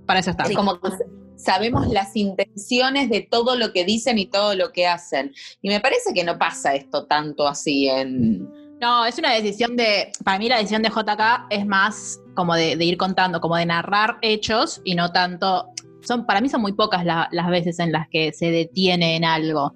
Para 0.07 0.21
eso 0.21 0.31
está. 0.31 0.45
Es 0.45 0.57
como 0.57 0.81
que 0.81 0.89
sabemos 1.37 1.89
las 1.89 2.17
intenciones 2.17 3.11
de 3.11 3.21
todo 3.21 3.57
lo 3.57 3.73
que 3.73 3.85
dicen 3.85 4.19
y 4.19 4.27
todo 4.27 4.55
lo 4.55 4.73
que 4.73 4.87
hacen. 4.87 5.33
Y 5.61 5.69
me 5.69 5.81
parece 5.81 6.15
que 6.15 6.25
no 6.25 6.39
pasa 6.39 6.75
esto 6.75 7.07
tanto 7.07 7.47
así 7.47 7.89
en... 7.89 8.49
No, 8.81 9.07
es 9.07 9.17
una 9.17 9.33
decisión 9.33 9.77
de. 9.77 10.11
Para 10.25 10.41
mí, 10.41 10.49
la 10.49 10.57
decisión 10.57 10.83
de 10.83 10.89
JK 10.89 11.47
es 11.51 11.65
más 11.65 12.19
como 12.35 12.55
de, 12.55 12.77
de 12.77 12.85
ir 12.85 12.97
contando, 12.97 13.40
como 13.40 13.57
de 13.57 13.66
narrar 13.66 14.18
hechos 14.23 14.81
y 14.85 14.95
no 14.95 15.12
tanto. 15.12 15.66
Son, 16.03 16.27
para 16.27 16.40
mí 16.40 16.49
son 16.49 16.61
muy 16.62 16.73
pocas 16.73 17.05
la- 17.05 17.29
las 17.33 17.49
veces 17.49 17.79
en 17.79 17.92
las 17.92 18.09
que 18.09 18.33
se 18.33 18.51
detiene 18.51 19.16
en 19.16 19.25
algo. 19.25 19.75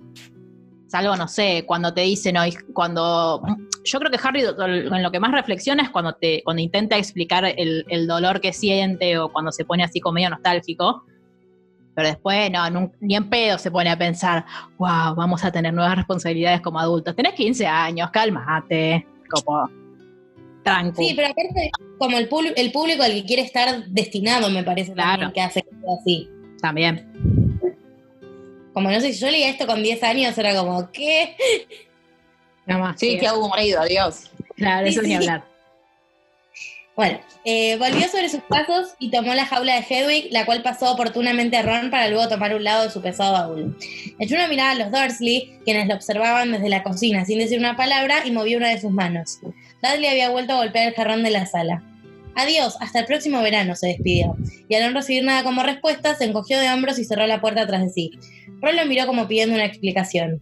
Salvo, 0.88 1.16
no 1.16 1.28
sé, 1.28 1.64
cuando 1.66 1.92
te 1.92 2.02
dicen, 2.02 2.36
cuando. 2.72 3.42
Yo 3.84 3.98
creo 4.00 4.10
que 4.10 4.18
Harry 4.22 4.42
en 4.42 5.02
lo 5.02 5.10
que 5.12 5.20
más 5.20 5.32
reflexiona 5.32 5.82
es 5.82 5.90
cuando 5.90 6.14
te, 6.14 6.42
cuando 6.44 6.62
intenta 6.62 6.96
explicar 6.96 7.44
el, 7.44 7.84
el 7.88 8.06
dolor 8.06 8.40
que 8.40 8.52
siente 8.52 9.18
o 9.18 9.30
cuando 9.32 9.52
se 9.52 9.64
pone 9.64 9.84
así 9.84 10.00
como 10.00 10.14
medio 10.14 10.30
nostálgico. 10.30 11.04
Pero 11.94 12.08
después, 12.08 12.50
no, 12.50 12.90
ni 13.00 13.16
en 13.16 13.30
pedo 13.30 13.56
se 13.58 13.70
pone 13.70 13.90
a 13.90 13.96
pensar, 13.96 14.44
wow, 14.78 15.14
vamos 15.14 15.42
a 15.44 15.50
tener 15.50 15.72
nuevas 15.72 15.96
responsabilidades 15.96 16.60
como 16.60 16.78
adultos. 16.78 17.16
Tenés 17.16 17.32
15 17.34 17.66
años, 17.66 18.10
cálmate, 18.10 19.06
como 19.30 19.70
tranco. 20.66 21.02
Sí, 21.02 21.12
pero 21.14 21.28
aparte, 21.28 21.70
como 21.98 22.18
el, 22.18 22.28
el 22.56 22.72
público 22.72 23.02
al 23.02 23.12
que 23.12 23.24
quiere 23.24 23.42
estar 23.42 23.86
destinado, 23.86 24.50
me 24.50 24.62
parece 24.62 24.92
Claro. 24.92 25.10
también 25.22 25.32
que 25.32 25.40
hace 25.40 25.64
así. 26.00 26.28
También. 26.60 27.12
Como 28.72 28.90
no 28.90 29.00
sé, 29.00 29.12
si 29.12 29.20
yo 29.20 29.30
leía 29.30 29.48
esto 29.48 29.66
con 29.66 29.82
10 29.82 30.02
años, 30.02 30.36
era 30.36 30.54
como, 30.54 30.90
¿qué? 30.92 31.34
Nada 32.66 32.80
más. 32.80 33.00
Sí, 33.00 33.16
qué 33.18 33.26
aburrido, 33.26 33.80
adiós. 33.80 34.30
Claro, 34.56 34.86
eso 34.86 35.00
Sí, 35.00 35.06
ni 35.06 35.12
sí. 35.12 35.16
hablar. 35.16 35.44
Bueno, 36.96 37.20
eh, 37.44 37.76
volvió 37.76 38.08
sobre 38.08 38.30
sus 38.30 38.40
pasos 38.40 38.94
y 38.98 39.10
tomó 39.10 39.34
la 39.34 39.44
jaula 39.44 39.74
de 39.74 39.84
Hedwig, 39.86 40.32
la 40.32 40.46
cual 40.46 40.62
pasó 40.62 40.90
oportunamente 40.90 41.58
a 41.58 41.62
Ron 41.62 41.90
para 41.90 42.08
luego 42.08 42.26
tomar 42.26 42.54
un 42.54 42.64
lado 42.64 42.84
de 42.84 42.90
su 42.90 43.02
pesado 43.02 43.34
baúl. 43.34 43.76
Echó 44.18 44.34
una 44.34 44.48
mirada 44.48 44.70
a 44.70 44.74
los 44.76 44.90
Dursley, 44.90 45.58
quienes 45.66 45.88
lo 45.88 45.94
observaban 45.94 46.52
desde 46.52 46.70
la 46.70 46.82
cocina 46.82 47.26
sin 47.26 47.38
decir 47.38 47.58
una 47.58 47.76
palabra, 47.76 48.26
y 48.26 48.30
movió 48.30 48.56
una 48.56 48.70
de 48.70 48.80
sus 48.80 48.90
manos. 48.90 49.40
Dudley 49.82 50.06
había 50.06 50.30
vuelto 50.30 50.54
a 50.54 50.56
golpear 50.56 50.88
el 50.88 50.94
jarrón 50.94 51.22
de 51.22 51.30
la 51.30 51.44
sala. 51.44 51.84
Adiós, 52.34 52.78
hasta 52.80 53.00
el 53.00 53.04
próximo 53.04 53.42
verano, 53.42 53.76
se 53.76 53.88
despidió. 53.88 54.34
Y 54.66 54.74
al 54.74 54.90
no 54.90 54.98
recibir 54.98 55.22
nada 55.22 55.42
como 55.44 55.62
respuesta, 55.62 56.14
se 56.14 56.24
encogió 56.24 56.58
de 56.58 56.70
hombros 56.70 56.98
y 56.98 57.04
cerró 57.04 57.26
la 57.26 57.42
puerta 57.42 57.66
tras 57.66 57.82
de 57.82 57.90
sí. 57.90 58.10
Ron 58.62 58.74
lo 58.74 58.86
miró 58.86 59.06
como 59.06 59.28
pidiendo 59.28 59.54
una 59.54 59.66
explicación. 59.66 60.40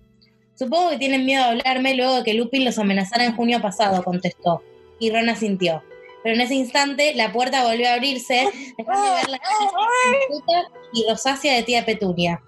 Supongo 0.57 0.91
que 0.91 0.99
tienen 0.99 1.27
miedo 1.27 1.43
de 1.43 1.51
hablarme 1.51 1.95
luego 1.95 2.19
de 2.19 2.23
que 2.23 2.35
Lupin 2.35 2.65
los 2.65 2.79
amenazara 2.79 3.25
en 3.25 3.35
junio 3.35 3.61
pasado, 3.61 4.05
contestó. 4.05 4.63
Y 5.01 5.11
Ron 5.11 5.29
asintió. 5.29 5.83
Pero 6.25 6.37
en 6.37 6.41
ese 6.41 6.55
instante 6.55 7.15
la 7.15 7.31
puerta 7.33 7.65
volvió 7.65 7.87
a 7.91 7.93
abrirse, 7.93 8.49
dejando 8.79 9.15
ver 9.15 9.29
la 9.29 9.39
cara 9.39 9.61
y 10.95 11.07
rosácea 11.09 11.55
de 11.55 11.63
tía 11.65 11.85
Petunia. 11.85 12.43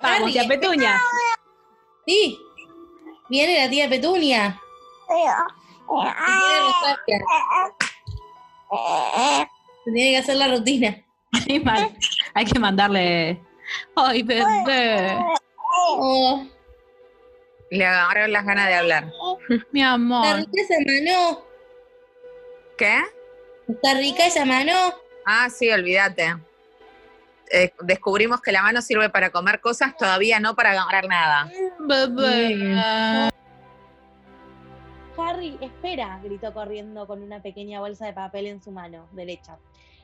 Vamos, 0.00 0.32
tía 0.32 0.46
Petuña. 0.46 1.02
Sí, 2.06 2.38
viene 3.28 3.58
la 3.58 3.68
tía 3.68 3.88
Petunia. 3.88 4.60
Tiene. 7.06 7.24
Se 9.84 9.92
tiene 9.92 10.10
que 10.10 10.16
hacer 10.18 10.36
la 10.36 10.48
rutina. 10.48 11.04
Ay, 11.32 11.58
mal. 11.58 11.96
Hay 12.34 12.44
que 12.44 12.58
mandarle. 12.60 13.42
Ay, 13.96 14.22
bebé. 14.22 15.18
Oh, 15.80 16.46
Le 17.70 17.84
agarraron 17.84 18.32
las 18.32 18.44
ganas 18.44 18.68
de 18.68 18.74
hablar. 18.74 19.10
Mi 19.72 19.82
amor. 19.82 20.36
rica 20.36 20.52
esa 20.54 20.74
mano. 20.86 21.47
¿Qué? 22.78 23.02
Está 23.68 23.94
rica 23.94 24.24
esa 24.24 24.44
mano. 24.44 24.72
Ah, 25.26 25.50
sí, 25.50 25.68
olvídate. 25.68 26.36
Eh, 27.50 27.72
descubrimos 27.82 28.40
que 28.40 28.52
la 28.52 28.62
mano 28.62 28.80
sirve 28.80 29.10
para 29.10 29.30
comer 29.30 29.60
cosas, 29.60 29.96
todavía 29.96 30.38
no 30.38 30.54
para 30.54 30.70
agarrar 30.70 31.08
nada. 31.08 31.50
Bebé. 31.80 33.30
Harry, 35.18 35.58
espera, 35.60 36.20
gritó 36.22 36.54
corriendo 36.54 37.06
con 37.08 37.22
una 37.22 37.42
pequeña 37.42 37.80
bolsa 37.80 38.06
de 38.06 38.12
papel 38.12 38.46
en 38.46 38.62
su 38.62 38.70
mano 38.70 39.08
derecha. 39.12 39.58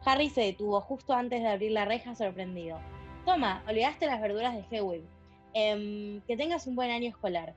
Harry 0.05 0.29
se 0.29 0.41
detuvo 0.41 0.81
justo 0.81 1.15
antes 1.15 1.41
de 1.41 1.49
abrir 1.49 1.71
la 1.71 1.85
reja 1.85 2.17
sorprendido. 2.17 2.81
Toma, 3.25 3.63
olvidaste 3.69 4.07
las 4.07 4.21
verduras 4.21 4.55
de 4.55 4.77
Hedwig. 4.77 5.05
Em, 5.55 6.21
que 6.23 6.37
tengas 6.37 6.67
un 6.67 6.75
buen 6.75 6.91
año 6.91 7.09
escolar. 7.09 7.55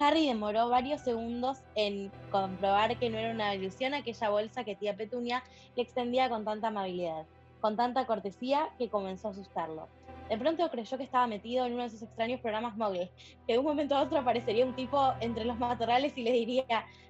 Harry 0.00 0.26
demoró 0.26 0.68
varios 0.68 1.00
segundos 1.00 1.58
en 1.74 2.12
comprobar 2.30 2.96
que 2.98 3.10
no 3.10 3.18
era 3.18 3.32
una 3.32 3.54
ilusión 3.54 3.94
aquella 3.94 4.30
bolsa 4.30 4.64
que 4.64 4.76
tía 4.76 4.94
Petunia 4.96 5.42
le 5.74 5.82
extendía 5.82 6.28
con 6.28 6.44
tanta 6.44 6.68
amabilidad, 6.68 7.26
con 7.60 7.76
tanta 7.76 8.06
cortesía 8.06 8.68
que 8.78 8.88
comenzó 8.88 9.28
a 9.28 9.30
asustarlo. 9.32 9.88
De 10.28 10.36
pronto 10.36 10.68
creyó 10.70 10.98
que 10.98 11.04
estaba 11.04 11.26
metido 11.26 11.64
en 11.64 11.72
uno 11.72 11.82
de 11.82 11.88
esos 11.88 12.02
extraños 12.02 12.40
programas 12.40 12.76
móviles, 12.76 13.10
que 13.46 13.54
de 13.54 13.58
un 13.58 13.64
momento 13.64 13.96
a 13.96 14.02
otro 14.02 14.18
aparecería 14.18 14.64
un 14.66 14.76
tipo 14.76 15.14
entre 15.20 15.44
los 15.44 15.58
matorrales 15.58 16.16
y 16.16 16.22
le 16.22 16.32
diría, 16.32 16.64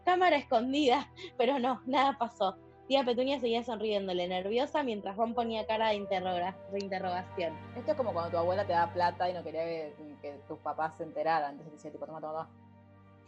cámara 0.04 0.36
escondida, 0.36 1.10
pero 1.36 1.58
no, 1.58 1.82
nada 1.84 2.16
pasó. 2.18 2.56
Tía 2.86 3.04
Petunia 3.04 3.38
seguía 3.38 3.62
sonriéndole, 3.64 4.28
nerviosa, 4.28 4.82
mientras 4.82 5.14
Ron 5.16 5.34
ponía 5.34 5.66
cara 5.66 5.88
de, 5.88 5.96
interroga- 5.96 6.56
interrogación. 6.80 7.54
Esto 7.76 7.90
es 7.90 7.96
como 7.98 8.14
cuando 8.14 8.30
tu 8.30 8.38
abuela 8.38 8.66
te 8.66 8.72
da 8.72 8.90
plata 8.90 9.28
y 9.28 9.34
no 9.34 9.42
quería 9.42 9.64
que, 9.64 9.92
que 10.22 10.32
tus 10.48 10.58
papás 10.60 10.96
se 10.96 11.02
enteraran. 11.02 11.50
Entonces 11.50 11.72
te 11.72 11.76
decía, 11.76 11.92
tipo, 11.92 12.06
toma, 12.06 12.20
toma, 12.22 12.32
toma. 12.32 12.67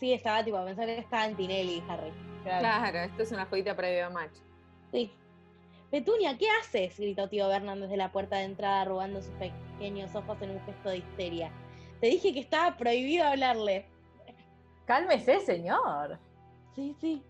Sí, 0.00 0.14
estaba 0.14 0.42
tipo, 0.42 0.64
pensaba 0.64 0.86
que 0.86 0.98
estaba 0.98 1.26
en 1.26 1.36
Tinelli, 1.36 1.82
Harry. 1.86 2.10
Claro. 2.42 2.60
Claro, 2.60 2.98
esto 3.00 3.22
es 3.22 3.32
una 3.32 3.44
jodita 3.44 3.76
previa 3.76 4.08
match. 4.08 4.32
Sí. 4.90 5.12
Petunia, 5.90 6.38
¿qué 6.38 6.46
haces? 6.60 6.98
gritó 6.98 7.28
tío 7.28 7.48
Vernon 7.48 7.80
desde 7.80 7.98
la 7.98 8.10
puerta 8.10 8.36
de 8.36 8.44
entrada, 8.44 8.80
arrugando 8.80 9.20
sus 9.20 9.34
pequeños 9.34 10.14
ojos 10.14 10.40
en 10.40 10.52
un 10.52 10.60
gesto 10.62 10.88
de 10.88 10.98
histeria. 10.98 11.52
Te 12.00 12.06
dije 12.06 12.32
que 12.32 12.40
estaba 12.40 12.78
prohibido 12.78 13.26
hablarle. 13.26 13.86
Cálmese, 14.86 15.40
señor. 15.40 16.18
Sí, 16.74 16.96
sí. 16.98 17.22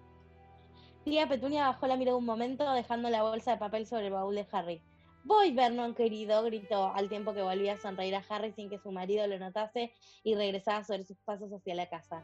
Tía 1.04 1.26
Petunia 1.28 1.66
bajó 1.66 1.88
la 1.88 1.96
mirada 1.96 2.16
un 2.16 2.24
momento, 2.24 2.70
dejando 2.72 3.10
la 3.10 3.22
bolsa 3.22 3.52
de 3.52 3.56
papel 3.56 3.86
sobre 3.86 4.06
el 4.06 4.12
baúl 4.12 4.36
de 4.36 4.46
Harry. 4.52 4.80
Voy, 5.24 5.52
Vernon, 5.52 5.94
querido, 5.94 6.42
gritó, 6.44 6.92
al 6.94 7.08
tiempo 7.08 7.34
que 7.34 7.42
volvía 7.42 7.72
a 7.72 7.78
sonreír 7.78 8.14
a 8.14 8.24
Harry 8.28 8.52
sin 8.52 8.70
que 8.70 8.78
su 8.78 8.92
marido 8.92 9.26
lo 9.26 9.38
notase 9.38 9.92
y 10.22 10.34
regresaba 10.34 10.84
sobre 10.84 11.04
sus 11.04 11.18
pasos 11.18 11.52
hacia 11.52 11.74
la 11.74 11.88
casa. 11.88 12.22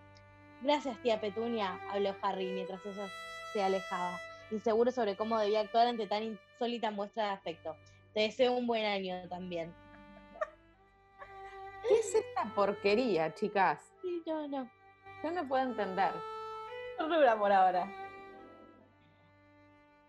Gracias, 0.63 1.01
tía 1.03 1.21
Petunia, 1.21 1.79
habló 1.91 2.15
Harry 2.23 2.47
mientras 2.47 2.85
ella 2.87 3.09
se 3.53 3.63
alejaba, 3.63 4.19
inseguro 4.51 4.91
sobre 4.91 5.17
cómo 5.17 5.39
debía 5.39 5.61
actuar 5.61 5.87
ante 5.87 6.07
tan 6.07 6.23
insólita 6.23 6.91
muestra 6.91 7.27
de 7.27 7.31
afecto. 7.31 7.77
Te 8.15 8.21
deseo 8.21 8.53
un 8.53 8.67
buen 8.67 8.85
año 8.85 9.29
también. 9.29 9.75
¿Qué 11.87 11.95
es 11.95 12.15
esta 12.15 12.53
porquería, 12.55 13.35
chicas? 13.35 13.93
Sí, 14.03 14.23
yo 14.27 14.49
no. 14.49 14.69
Yo 15.23 15.31
no 15.31 15.47
puedo 15.47 15.63
entender. 15.63 16.13
Rubra 16.99 17.39
por 17.39 17.53
ahora. 17.53 17.87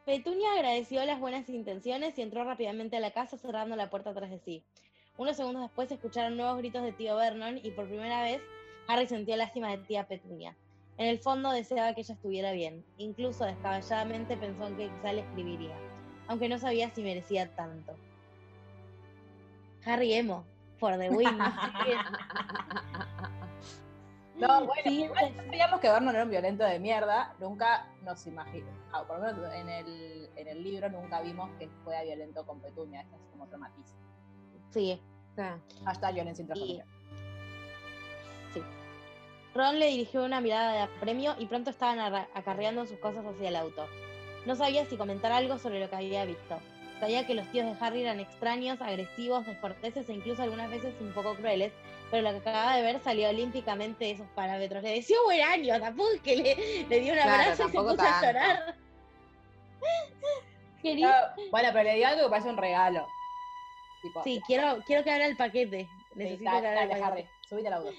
Petunia 0.05 0.53
agradeció 0.53 1.03
las 1.03 1.19
buenas 1.19 1.49
intenciones 1.49 2.17
y 2.17 2.21
entró 2.21 2.45
rápidamente 2.45 2.95
a 2.95 3.01
la 3.01 3.11
casa 3.11 3.37
cerrando 3.37 3.75
la 3.75 3.89
puerta 3.89 4.13
tras 4.13 4.29
de 4.29 4.39
sí. 4.39 4.63
Unos 5.17 5.35
segundos 5.35 5.63
después 5.63 5.89
se 5.89 5.95
escucharon 5.95 6.37
nuevos 6.37 6.57
gritos 6.59 6.81
de 6.83 6.93
tío 6.93 7.17
Vernon 7.17 7.59
y 7.61 7.71
por 7.71 7.87
primera 7.87 8.23
vez 8.23 8.41
Harry 8.87 9.07
sintió 9.07 9.35
lástima 9.35 9.69
de 9.69 9.79
tía 9.79 10.07
Petunia. 10.07 10.55
En 10.97 11.07
el 11.07 11.19
fondo 11.19 11.51
deseaba 11.51 11.93
que 11.93 12.01
ella 12.01 12.13
estuviera 12.15 12.51
bien. 12.53 12.83
Incluso 12.97 13.45
descabelladamente 13.45 14.37
pensó 14.37 14.67
en 14.67 14.77
que 14.77 14.89
quizá 14.89 15.13
le 15.13 15.21
escribiría, 15.21 15.75
aunque 16.27 16.49
no 16.49 16.57
sabía 16.57 16.89
si 16.89 17.03
merecía 17.03 17.53
tanto. 17.55 17.95
Harry 19.85 20.13
Emo, 20.13 20.43
for 20.77 20.97
the 20.97 21.09
win. 21.09 21.27
No, 24.37 24.65
bueno, 24.65 24.83
Sí, 24.83 25.03
igual 25.05 25.33
sabíamos 25.35 25.79
que 25.79 25.89
Vernon 25.89 26.13
era 26.13 26.23
un 26.23 26.29
violento 26.29 26.63
de 26.63 26.77
mierda. 26.77 27.33
Nunca 27.39 27.87
nos 28.03 28.27
imaginamos, 28.27 28.79
ah, 28.93 29.03
por 29.03 29.17
lo 29.17 29.25
menos 29.25 29.51
en 29.51 29.67
el, 29.67 30.29
en 30.35 30.47
el 30.47 30.63
libro 30.63 30.89
nunca 30.91 31.21
vimos 31.21 31.49
que 31.57 31.67
fuera 31.83 32.03
violento 32.03 32.45
con 32.45 32.59
Petunia. 32.59 33.01
Esto 33.01 33.15
es 33.15 33.21
como 33.31 33.45
otro 33.45 33.57
matiz. 33.57 33.95
sí, 34.69 35.01
Hashtag 35.85 36.13
violencia 36.13 36.43
intrafamiliar. 36.43 36.85
Ron 39.55 39.79
le 39.79 39.87
dirigió 39.87 40.23
una 40.23 40.39
mirada 40.41 40.73
de 40.73 40.79
apremio 40.79 41.35
y 41.39 41.45
pronto 41.47 41.69
estaban 41.71 41.99
acarreando 42.33 42.85
sus 42.85 42.99
cosas 42.99 43.25
hacia 43.25 43.49
el 43.49 43.55
auto. 43.55 43.87
No 44.45 44.55
sabía 44.55 44.85
si 44.85 44.97
comentar 44.97 45.31
algo 45.31 45.57
sobre 45.57 45.79
lo 45.79 45.89
que 45.89 45.95
había 45.95 46.25
visto. 46.25 46.59
Sabía 46.99 47.25
que 47.27 47.33
los 47.35 47.45
tíos 47.51 47.65
de 47.65 47.85
Harry 47.85 48.01
eran 48.01 48.19
extraños, 48.19 48.81
agresivos, 48.81 49.45
descorteses 49.45 50.07
e 50.09 50.13
incluso 50.13 50.41
algunas 50.41 50.69
veces 50.69 50.93
un 50.99 51.11
poco 51.13 51.35
crueles, 51.35 51.71
pero 52.09 52.23
lo 52.23 52.31
que 52.31 52.37
acababa 52.37 52.75
de 52.75 52.81
ver 52.81 52.99
salía 53.03 53.29
olímpicamente 53.29 54.05
de 54.05 54.11
esos 54.11 54.27
parámetros. 54.35 54.81
Le 54.83 54.93
decía 54.93 55.17
buen 55.25 55.41
año, 55.41 55.79
tampoco 55.79 56.09
que 56.23 56.35
le, 56.37 56.85
le 56.87 56.99
dio 57.01 57.13
un 57.13 57.19
Claro, 57.19 57.33
abrazo 57.43 57.63
y 57.67 57.71
se 57.71 57.77
puso 57.77 57.89
a 57.91 57.95
tanto. 57.97 58.25
llorar. 58.27 58.75
Quería, 60.81 61.33
No, 61.35 61.49
bueno, 61.51 61.69
pero 61.73 61.83
le 61.83 61.95
di 61.95 62.03
algo 62.03 62.23
que 62.23 62.29
parece 62.29 62.49
un 62.49 62.57
regalo. 62.57 63.07
Tipo, 64.01 64.23
Sí, 64.23 64.41
quiero, 64.45 64.77
quiero 64.85 65.03
que 65.03 65.11
abra 65.11 65.25
el 65.25 65.35
paquete. 65.37 65.81
sí, 65.83 66.15
Necesito 66.15 66.45
dale, 66.51 66.61
que 66.61 66.67
abra 66.67 66.81
el 66.83 66.89
paquete. 66.89 67.05
Harry, 67.05 67.25
subite 67.49 67.67
al 67.67 67.73
auto. 67.75 67.91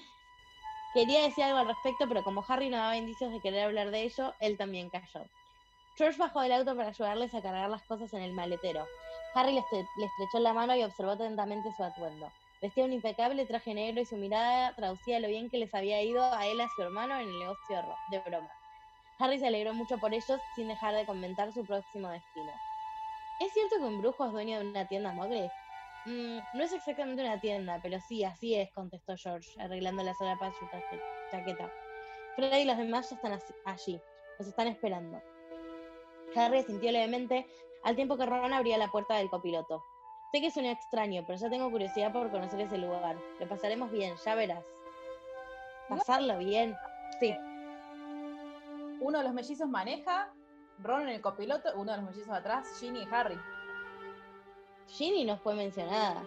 Quería 0.93 1.21
decir 1.23 1.43
algo 1.43 1.59
al 1.59 1.67
respecto, 1.67 2.07
pero 2.07 2.23
como 2.23 2.43
Harry 2.47 2.69
no 2.69 2.77
daba 2.77 2.97
indicios 2.97 3.31
de 3.31 3.39
querer 3.41 3.65
hablar 3.65 3.91
de 3.91 4.03
ello, 4.03 4.33
él 4.39 4.57
también 4.57 4.89
cayó. 4.89 5.25
George 5.95 6.17
bajó 6.17 6.41
del 6.41 6.53
auto 6.53 6.75
para 6.75 6.89
ayudarles 6.89 7.33
a 7.33 7.41
cargar 7.41 7.69
las 7.69 7.83
cosas 7.83 8.13
en 8.13 8.21
el 8.21 8.33
maletero. 8.33 8.85
Harry 9.35 9.53
le, 9.53 9.61
estre- 9.61 9.87
le 9.97 10.05
estrechó 10.05 10.39
la 10.39 10.53
mano 10.53 10.75
y 10.75 10.83
observó 10.83 11.11
atentamente 11.11 11.71
su 11.75 11.83
atuendo. 11.83 12.31
Vestía 12.61 12.85
un 12.85 12.93
impecable 12.93 13.45
traje 13.45 13.73
negro 13.73 14.01
y 14.01 14.05
su 14.05 14.17
mirada 14.17 14.73
traducía 14.75 15.19
lo 15.19 15.27
bien 15.27 15.49
que 15.49 15.57
les 15.59 15.73
había 15.75 16.01
ido 16.01 16.23
a 16.33 16.47
él 16.47 16.57
y 16.57 16.61
a 16.61 16.69
su 16.69 16.81
hermano 16.81 17.15
en 17.19 17.29
el 17.29 17.39
negocio 17.39 17.75
de, 17.75 17.81
ro- 17.83 17.97
de 18.09 18.19
bromas. 18.19 18.51
Harry 19.19 19.39
se 19.39 19.47
alegró 19.47 19.73
mucho 19.73 19.97
por 19.99 20.13
ellos 20.13 20.41
sin 20.55 20.67
dejar 20.69 20.95
de 20.95 21.05
comentar 21.05 21.51
su 21.53 21.65
próximo 21.65 22.09
destino. 22.09 22.51
¿Es 23.39 23.53
cierto 23.53 23.77
que 23.77 23.83
un 23.83 23.99
brujo 23.99 24.25
es 24.25 24.31
dueño 24.31 24.59
de 24.59 24.69
una 24.69 24.87
tienda 24.87 25.13
mogre? 25.13 25.51
"Mm, 26.05 26.39
no 26.53 26.63
es 26.63 26.73
exactamente 26.73 27.23
una 27.23 27.39
tienda, 27.39 27.79
pero 27.81 27.99
sí, 28.07 28.23
así 28.23 28.55
es, 28.55 28.71
contestó 28.71 29.15
George, 29.17 29.49
arreglando 29.59 30.03
la 30.03 30.13
solapa 30.13 30.45
de 30.45 30.53
su 30.53 30.65
chaqueta. 31.31 31.71
Freddy 32.35 32.61
y 32.61 32.65
los 32.65 32.77
demás 32.77 33.09
ya 33.09 33.15
están 33.15 33.39
allí, 33.65 34.01
los 34.37 34.47
están 34.47 34.67
esperando. 34.67 35.21
Harry 36.35 36.63
sintió 36.63 36.91
levemente 36.91 37.47
al 37.83 37.95
tiempo 37.95 38.17
que 38.17 38.25
Ron 38.25 38.53
abría 38.53 38.77
la 38.77 38.89
puerta 38.89 39.15
del 39.15 39.29
copiloto. 39.29 39.83
Sé 40.31 40.41
que 40.41 40.51
suena 40.51 40.71
extraño, 40.71 41.23
pero 41.25 41.39
ya 41.39 41.49
tengo 41.49 41.71
curiosidad 41.71 42.13
por 42.13 42.29
conocer 42.29 42.61
ese 42.61 42.77
lugar. 42.77 43.17
Lo 43.39 43.49
pasaremos 43.49 43.91
bien, 43.91 44.15
ya 44.23 44.35
verás. 44.35 44.63
¿Pasarlo 45.87 46.37
bien? 46.37 46.75
Sí. 47.19 47.35
Uno 49.01 49.17
de 49.17 49.23
los 49.23 49.33
mellizos 49.33 49.67
maneja, 49.67 50.31
Ron 50.83 51.03
en 51.03 51.09
el 51.09 51.21
copiloto, 51.21 51.69
uno 51.75 51.91
de 51.91 51.97
los 51.97 52.11
mellizos 52.11 52.33
atrás, 52.33 52.67
Ginny 52.79 53.03
y 53.03 53.07
Harry. 53.11 53.39
Ginny 54.89 55.25
no 55.25 55.37
fue 55.37 55.55
mencionada. 55.55 56.23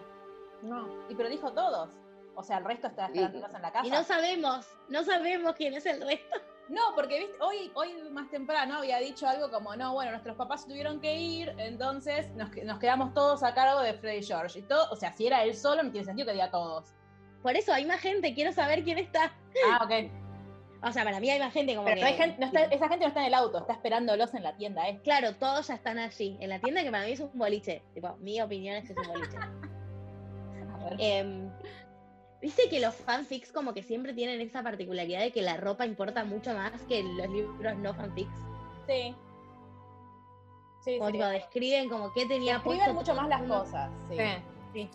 No. 0.61 0.87
Y 1.09 1.15
pero 1.15 1.29
dijo 1.29 1.51
todos. 1.51 1.89
O 2.35 2.43
sea, 2.43 2.57
el 2.57 2.65
resto 2.65 2.87
está 2.87 3.05
esperando 3.05 3.45
en 3.45 3.61
la 3.61 3.71
casa. 3.71 3.85
Y 3.85 3.91
no 3.91 4.03
sabemos, 4.03 4.65
no 4.89 5.03
sabemos 5.03 5.53
quién 5.55 5.73
es 5.75 5.85
el 5.85 6.01
resto. 6.01 6.41
No, 6.69 6.81
porque 6.95 7.19
viste, 7.19 7.37
hoy, 7.41 7.71
hoy 7.75 7.93
más 8.11 8.29
temprano 8.31 8.77
había 8.77 8.97
dicho 8.97 9.27
algo 9.27 9.51
como, 9.51 9.75
no, 9.75 9.93
bueno, 9.93 10.11
nuestros 10.11 10.37
papás 10.37 10.65
tuvieron 10.65 11.01
que 11.01 11.17
ir, 11.17 11.53
entonces 11.57 12.33
nos, 12.35 12.49
nos 12.63 12.79
quedamos 12.79 13.13
todos 13.13 13.43
a 13.43 13.53
cargo 13.53 13.81
de 13.81 13.93
Freddy 13.95 14.23
George. 14.23 14.59
Y 14.59 14.61
todo, 14.63 14.89
o 14.89 14.95
sea, 14.95 15.11
si 15.11 15.27
era 15.27 15.43
él 15.43 15.55
solo, 15.55 15.83
no 15.83 15.91
tiene 15.91 16.05
sentido 16.05 16.27
que 16.27 16.33
diga 16.33 16.49
todos. 16.49 16.95
Por 17.41 17.57
eso 17.57 17.73
hay 17.73 17.85
más 17.85 17.99
gente, 17.99 18.33
quiero 18.33 18.53
saber 18.53 18.83
quién 18.83 18.97
está. 18.97 19.33
Ah, 19.69 19.81
ok. 19.83 20.22
O 20.85 20.91
sea, 20.91 21.03
para 21.05 21.19
mí 21.19 21.29
hay 21.29 21.39
más 21.39 21.53
gente 21.53 21.75
como 21.75 21.85
Pero 21.85 21.95
que... 21.95 22.01
no 22.01 22.07
hay 22.07 22.13
gente, 22.15 22.37
no 22.39 22.45
está- 22.47 22.63
esa 22.65 22.89
gente 22.89 23.05
no 23.05 23.07
está 23.07 23.21
en 23.21 23.27
el 23.27 23.33
auto, 23.33 23.59
está 23.59 23.73
esperándolos 23.73 24.33
en 24.33 24.43
la 24.43 24.55
tienda, 24.57 24.87
¿eh? 24.89 24.99
Claro, 25.03 25.33
todos 25.35 25.67
ya 25.67 25.75
están 25.75 25.97
allí, 25.97 26.37
en 26.41 26.49
la 26.49 26.59
tienda 26.59 26.83
que 26.83 26.91
para 26.91 27.05
mí 27.05 27.11
es 27.13 27.19
un 27.21 27.31
boliche. 27.33 27.81
Tipo, 27.93 28.17
mi 28.17 28.41
opinión 28.41 28.75
es 28.75 28.85
que 28.87 28.93
es 28.93 28.99
un 28.99 29.07
boliche. 29.13 29.37
Viste 32.41 32.67
que 32.69 32.81
los 32.81 32.93
fanfics 32.93 33.53
como 33.53 33.73
que 33.73 33.83
siempre 33.83 34.13
tienen 34.13 34.41
esa 34.41 34.61
particularidad 34.61 35.21
de 35.21 35.31
que 35.31 35.41
la 35.41 35.55
ropa 35.55 35.85
importa 35.85 36.25
mucho 36.25 36.53
más 36.53 36.73
que 36.89 37.01
los 37.01 37.29
libros 37.29 37.77
no 37.77 37.93
fanfics. 37.93 38.35
Sí. 38.85 39.15
Sí, 40.81 40.97
Como 40.97 41.07
sí. 41.11 41.13
tipo 41.13 41.25
describen 41.27 41.87
como 41.89 42.11
qué 42.11 42.25
tenía 42.25 42.57
Escriben 42.57 42.79
puesto 42.79 42.93
mucho 42.93 43.15
más 43.15 43.29
las 43.29 43.43
cosas. 43.43 43.89
Sí. 44.09 44.17
Sí. 44.73 44.89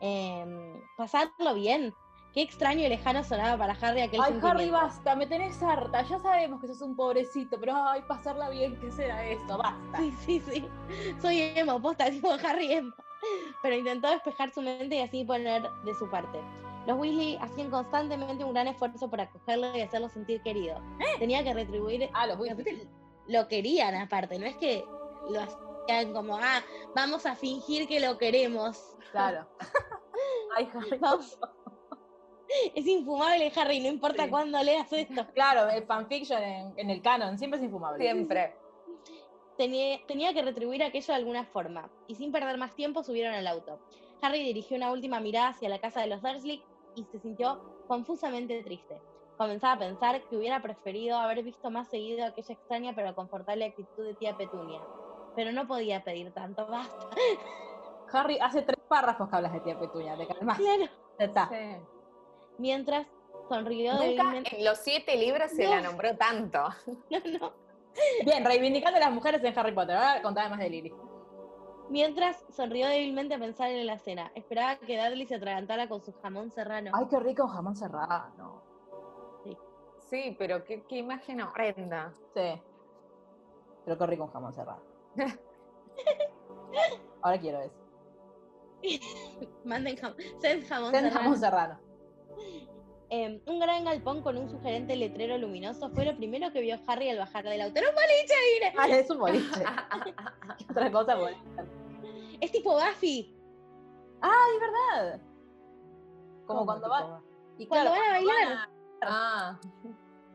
Em, 0.00 0.80
pasarlo 0.96 1.54
bien. 1.54 1.94
Qué 2.32 2.40
extraño 2.42 2.80
y 2.86 2.88
lejano 2.88 3.22
sonaba 3.22 3.58
para 3.58 3.74
Harry 3.80 4.00
aquel 4.00 4.20
Ay, 4.22 4.38
Harry, 4.42 4.70
basta, 4.70 5.14
me 5.14 5.26
tenés 5.26 5.62
harta. 5.62 6.02
Ya 6.02 6.18
sabemos 6.18 6.60
que 6.62 6.66
sos 6.68 6.80
un 6.80 6.96
pobrecito, 6.96 7.60
pero 7.60 7.74
ay, 7.76 8.02
pasarla 8.08 8.48
bien, 8.48 8.78
¿qué 8.80 8.90
será 8.90 9.26
esto? 9.26 9.58
Basta. 9.58 9.98
Sí, 9.98 10.12
sí, 10.24 10.40
sí. 10.40 10.68
Soy 11.20 11.40
emo, 11.56 11.80
posta, 11.80 12.10
tipo 12.10 12.30
Harry 12.32 12.72
emo. 12.72 12.94
Pero 13.62 13.76
intentó 13.76 14.08
despejar 14.10 14.52
su 14.52 14.62
mente 14.62 14.96
y 14.96 15.00
así 15.00 15.24
poner 15.24 15.62
de 15.84 15.94
su 15.94 16.08
parte. 16.10 16.40
Los 16.86 16.98
Weasley 16.98 17.36
hacían 17.40 17.70
constantemente 17.70 18.42
un 18.44 18.52
gran 18.54 18.66
esfuerzo 18.66 19.08
por 19.08 19.20
acogerlo 19.20 19.76
y 19.76 19.82
hacerlo 19.82 20.08
sentir 20.08 20.42
querido. 20.42 20.80
Tenía 21.18 21.44
que 21.44 21.52
retribuir 21.54 22.08
Ah, 22.14 22.26
los 22.26 22.38
Weasley. 22.38 22.88
lo 23.28 23.46
querían 23.46 23.94
aparte, 23.94 24.38
no 24.38 24.46
es 24.46 24.56
que 24.56 24.84
lo 25.30 25.40
hacían 25.42 26.12
como, 26.14 26.36
ah, 26.38 26.60
vamos 26.96 27.26
a 27.26 27.36
fingir 27.36 27.86
que 27.86 28.00
lo 28.00 28.16
queremos. 28.18 28.96
Claro. 29.12 29.46
Ay, 30.56 30.68
Harry. 30.74 30.98
Vamos. 30.98 31.38
Es 32.74 32.86
infumable, 32.86 33.52
Harry, 33.56 33.80
no 33.80 33.88
importa 33.88 34.24
Sí. 34.24 34.30
cuándo 34.30 34.62
leas 34.62 34.92
esto. 34.92 35.26
Claro, 35.34 35.68
el 35.70 35.84
fanfiction 35.84 36.42
en, 36.42 36.72
en 36.76 36.90
el 36.90 37.00
canon 37.02 37.38
siempre 37.38 37.58
es 37.58 37.64
infumable. 37.64 38.02
Siempre. 38.02 38.54
Tenía, 39.56 39.98
tenía 40.06 40.32
que 40.32 40.42
retribuir 40.42 40.82
aquello 40.82 41.06
de 41.06 41.14
alguna 41.14 41.44
forma, 41.44 41.90
y 42.08 42.14
sin 42.14 42.32
perder 42.32 42.56
más 42.58 42.74
tiempo 42.74 43.02
subieron 43.02 43.34
al 43.34 43.46
auto. 43.46 43.78
Harry 44.22 44.42
dirigió 44.42 44.76
una 44.76 44.90
última 44.90 45.20
mirada 45.20 45.48
hacia 45.48 45.68
la 45.68 45.78
casa 45.80 46.00
de 46.00 46.06
los 46.06 46.22
Dursley 46.22 46.62
y 46.96 47.04
se 47.04 47.18
sintió 47.20 47.60
confusamente 47.86 48.62
triste. 48.62 49.00
Comenzaba 49.36 49.72
a 49.74 49.78
pensar 49.78 50.22
que 50.22 50.36
hubiera 50.36 50.60
preferido 50.62 51.18
haber 51.18 51.42
visto 51.42 51.70
más 51.70 51.88
seguido 51.88 52.24
aquella 52.24 52.54
extraña 52.54 52.92
pero 52.94 53.14
confortable 53.14 53.64
actitud 53.64 54.04
de 54.04 54.14
tía 54.14 54.36
Petunia. 54.36 54.80
Pero 55.34 55.52
no 55.52 55.66
podía 55.66 56.02
pedir 56.04 56.32
tanto, 56.32 56.66
basta. 56.66 57.08
Harry, 58.12 58.38
hace 58.40 58.62
tres 58.62 58.78
párrafos 58.88 59.28
que 59.28 59.36
hablas 59.36 59.52
de 59.52 59.60
tía 59.60 59.78
Petunia, 59.78 60.16
te 60.16 60.26
calmas. 60.26 60.58
Claro. 60.58 60.84
Ya 61.18 61.24
está. 61.24 61.48
Sí. 61.48 62.01
Mientras 62.58 63.06
sonrió 63.48 63.92
Nunca 63.92 64.04
débilmente. 64.06 64.56
en 64.58 64.64
los 64.64 64.78
siete 64.78 65.16
libros 65.16 65.50
se 65.50 65.66
la 65.68 65.80
nombró 65.80 66.16
tanto. 66.16 66.60
No, 67.10 67.18
no. 67.40 67.52
Bien, 68.24 68.42
reivindicando 68.44 68.96
a 68.96 69.00
las 69.00 69.12
mujeres 69.12 69.42
en 69.44 69.58
Harry 69.58 69.72
Potter. 69.72 69.96
Ahora 69.96 70.22
contame 70.22 70.48
más 70.50 70.58
de 70.60 70.70
Lily. 70.70 70.92
Mientras 71.90 72.42
sonrió 72.48 72.88
débilmente 72.88 73.34
a 73.34 73.38
pensar 73.38 73.70
en 73.70 73.86
la 73.86 73.98
cena. 73.98 74.32
Esperaba 74.34 74.76
que 74.76 74.96
Dudley 74.96 75.26
se 75.26 75.34
atragantara 75.34 75.88
con 75.88 76.00
su 76.02 76.12
jamón 76.22 76.50
serrano. 76.50 76.90
Ay, 76.94 77.04
qué 77.10 77.18
rico 77.20 77.44
un 77.44 77.50
jamón 77.50 77.76
serrano. 77.76 78.62
Sí, 80.08 80.34
pero 80.38 80.64
qué, 80.64 80.82
qué 80.88 80.98
imagen 80.98 81.40
horrenda. 81.42 82.12
Sí. 82.34 82.60
Pero 83.84 83.98
qué 83.98 84.06
rico 84.06 84.24
un 84.24 84.30
jamón 84.30 84.52
serrano. 84.54 84.82
Ahora 87.22 87.38
quiero 87.38 87.60
eso. 87.60 87.76
Manden 89.64 89.96
jamón. 89.96 90.16
Sed 90.40 90.66
jamón 90.66 90.92
serrano. 90.92 91.14
jamón 91.14 91.38
serrano. 91.38 91.78
Eh, 93.14 93.42
un 93.46 93.60
gran 93.60 93.84
galpón 93.84 94.22
con 94.22 94.38
un 94.38 94.48
sugerente 94.48 94.96
letrero 94.96 95.36
luminoso 95.36 95.90
fue 95.90 96.06
lo 96.06 96.16
primero 96.16 96.50
que 96.50 96.60
vio 96.62 96.78
Harry 96.86 97.10
al 97.10 97.18
bajar 97.18 97.44
del 97.44 97.60
auto. 97.60 97.78
¡Era 97.78 97.90
un 97.90 97.94
boliche, 97.94 98.34
mire! 98.54 98.74
Ah, 98.78 98.88
es 98.88 99.10
un 99.10 99.18
boliche. 99.18 99.64
¿Qué 100.58 100.64
otra 100.70 100.90
cosa 100.90 101.14
boliche? 101.16 101.40
Es 102.40 102.50
tipo 102.52 102.72
Buffy. 102.72 103.36
Ay, 104.22 104.52
verdad. 104.60 105.20
Como 106.46 106.64
cuando 106.64 106.88
va. 106.88 107.20
Y 107.58 107.66
Cuando 107.66 107.90
claro, 107.92 108.00
van 108.02 108.10
a 108.10 108.12
bailar. 108.14 108.48
van 108.48 108.58
a- 108.58 108.68
Ah, 109.04 109.60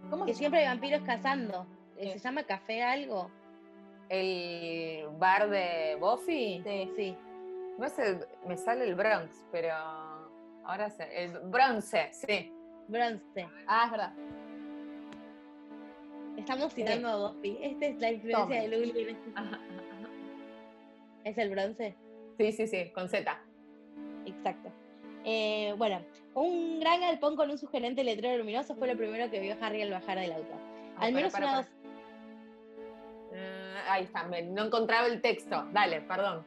¿Cómo 0.09 0.25
Que 0.25 0.33
se 0.33 0.39
siempre 0.39 0.59
hay 0.59 0.67
vampiros 0.67 1.01
cazando. 1.01 1.65
Eh. 1.97 2.11
¿Se 2.13 2.19
llama 2.19 2.43
café 2.43 2.83
algo? 2.83 3.31
el 4.09 5.05
bar 5.17 5.49
de 5.49 5.97
Buffy. 5.99 6.61
Sí. 6.63 6.91
Sí. 6.95 7.17
No 7.77 7.89
sé, 7.89 8.25
me 8.45 8.55
sale 8.57 8.85
el 8.87 8.95
Bronx, 8.95 9.45
pero 9.51 9.73
ahora 10.67 10.89
sé. 10.89 11.07
El 11.23 11.39
bronce, 11.39 12.09
sí. 12.11 12.51
Bronce. 12.87 13.47
Ah, 13.67 13.83
es 13.85 13.91
verdad. 13.91 14.13
Estamos 16.37 16.73
citando 16.73 17.07
a 17.09 17.29
Buffy. 17.31 17.57
Esta 17.61 17.85
es 17.87 17.99
la 17.99 18.11
influencia 18.11 18.61
de 18.61 18.67
Luli. 18.67 18.89
este- 19.09 19.17
¿Es 21.23 21.37
el 21.37 21.49
bronce? 21.49 21.95
Sí, 22.37 22.51
sí, 22.51 22.67
sí, 22.67 22.91
con 22.91 23.09
Z. 23.09 23.37
Exacto. 24.25 24.71
Eh, 25.25 25.73
bueno, 25.77 26.01
un 26.35 26.79
gran 26.79 27.01
galpón 27.01 27.35
con 27.35 27.49
un 27.49 27.57
sugerente 27.57 28.03
letrero 28.03 28.37
luminoso 28.37 28.75
fue 28.75 28.87
lo 28.87 28.95
primero 28.95 29.29
que 29.29 29.39
vio 29.39 29.57
Harry 29.59 29.81
al 29.81 29.91
bajar 29.91 30.19
del 30.19 30.31
auto. 30.31 30.53
Ah, 30.97 31.05
Al 31.05 31.13
menos 31.13 31.33
para, 31.33 31.47
una 31.47 31.55
para, 31.63 31.67
Eh, 33.33 33.75
ahí 33.89 34.03
está, 34.05 34.23
no 34.23 34.65
encontraba 34.65 35.07
el 35.07 35.21
texto. 35.21 35.65
Dale, 35.73 36.01
perdón. 36.01 36.45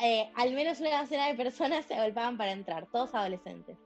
Eh, 0.00 0.30
al 0.36 0.52
menos 0.54 0.80
una 0.80 1.00
docena 1.00 1.26
de 1.26 1.34
personas 1.34 1.84
se 1.86 1.94
agolpaban 1.94 2.36
para 2.36 2.52
entrar, 2.52 2.86
todos 2.86 3.14
adolescentes. 3.14 3.76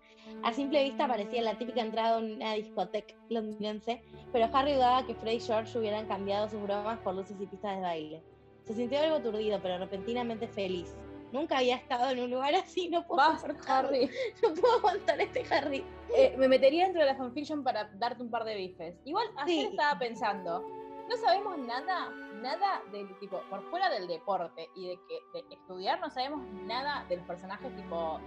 A 0.44 0.53
simple 0.53 0.82
vista 0.84 1.09
parecía 1.09 1.43
la 1.43 1.59
típica 1.59 1.80
entrada 1.80 2.20
de 2.20 2.34
una 2.34 2.53
discoteca 2.55 3.14
londinense, 3.28 4.03
pero 4.32 4.49
Harry 4.53 4.74
dudaba 4.74 5.05
que 5.07 5.14
Fred 5.14 5.32
y 5.32 5.41
George 5.41 5.76
hubieran 5.78 6.07
cambiado 6.07 6.49
sus 6.49 6.62
bromas 6.62 6.99
por 7.01 7.14
luces 7.14 7.37
y 7.41 7.47
pistas 7.47 7.76
de 7.76 7.82
baile. 7.82 8.22
Se 8.64 8.74
sintió 8.74 9.01
algo 9.01 9.16
aturdido, 9.16 9.59
pero 9.62 9.78
repentinamente 9.78 10.47
feliz. 10.47 10.95
Nunca 11.32 11.59
había 11.59 11.76
estado 11.76 12.11
en 12.11 12.20
un 12.20 12.30
lugar 12.30 12.55
así, 12.55 12.89
no 12.89 13.05
puedo 13.07 13.16
Basta. 13.18 13.55
Harry. 13.66 14.09
No 14.43 14.55
puedo 14.55 14.74
aguantar 14.78 15.20
este 15.20 15.45
Harry. 15.53 15.82
Eh, 16.16 16.34
me 16.39 16.47
metería 16.47 16.84
dentro 16.84 17.01
de 17.01 17.07
la 17.09 17.16
fanfiction 17.16 17.64
para 17.64 17.84
darte 17.95 18.22
un 18.22 18.30
par 18.30 18.45
de 18.45 18.55
bifes. 18.55 18.95
Igual 19.05 19.26
ayer 19.39 19.61
Sí. 19.66 19.68
estaba 19.70 19.99
pensando, 19.99 20.64
no 21.13 21.19
sabemos 21.19 21.59
nada, 21.59 22.11
nada 22.41 22.83
del 22.91 23.19
tipo, 23.19 23.43
por 23.51 23.63
fuera 23.71 23.91
del 23.91 24.07
deporte 24.07 24.71
y 24.75 24.89
de 24.89 25.01
que 25.07 25.21
de 25.35 25.55
estudiar 25.55 26.01
no 26.01 26.09
sabemos 26.11 26.43
nada 26.67 27.05
de 27.09 27.17
los 27.17 27.27
personajes 27.27 27.75
tipo 27.77 28.19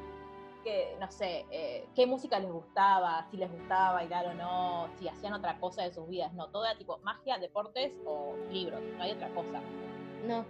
que, 0.64 0.96
no 1.00 1.12
sé, 1.12 1.46
eh, 1.52 1.88
qué 1.96 2.08
música 2.08 2.40
les 2.40 2.52
gustaba, 2.52 3.26
si 3.30 3.38
les 3.38 3.52
gustaba 3.52 3.94
bailar 3.94 4.28
o 4.28 4.34
no, 4.34 4.90
si 4.98 5.08
hacían 5.08 5.34
otra 5.34 5.60
cosa 5.60 5.84
de 5.84 5.94
sus 5.94 6.08
vidas, 6.08 6.34
no, 6.34 6.50
todo 6.50 6.66
era 6.66 6.76
tipo 6.76 6.98
magia, 7.04 7.38
deportes 7.38 7.92
o 8.06 8.36
libros, 8.50 8.82
no 8.98 9.04
hay 9.04 9.12
otra 9.12 9.30
cosa. 9.30 9.62
No. 10.28 10.44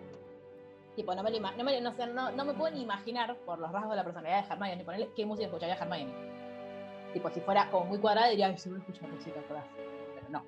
Tipo, 0.95 1.13
no 1.13 1.23
me, 1.23 1.31
lo 1.31 1.39
no, 1.39 1.63
me, 1.65 1.81
no, 1.81 1.93
sé, 1.93 2.07
no, 2.07 2.31
no 2.31 2.45
me 2.45 2.53
puedo 2.53 2.73
ni 2.73 2.81
imaginar 2.81 3.35
por 3.39 3.59
los 3.59 3.71
rasgos 3.71 3.91
de 3.91 3.97
la 3.97 4.03
personalidad 4.05 4.47
de 4.47 4.53
Hermione, 4.53 4.85
ponerle 4.85 5.09
qué 5.13 5.25
música 5.25 5.47
escucharía 5.47 5.75
Hermione. 5.75 6.13
Tipo, 7.11 7.29
si 7.29 7.41
fuera 7.41 7.69
como 7.69 7.85
muy 7.85 7.99
cuadrada, 7.99 8.29
diría, 8.29 8.57
seguro 8.57 8.79
escucha 8.81 9.05
música 9.07 9.41
atrás. 9.41 9.65
Pero 10.15 10.29
no. 10.29 10.45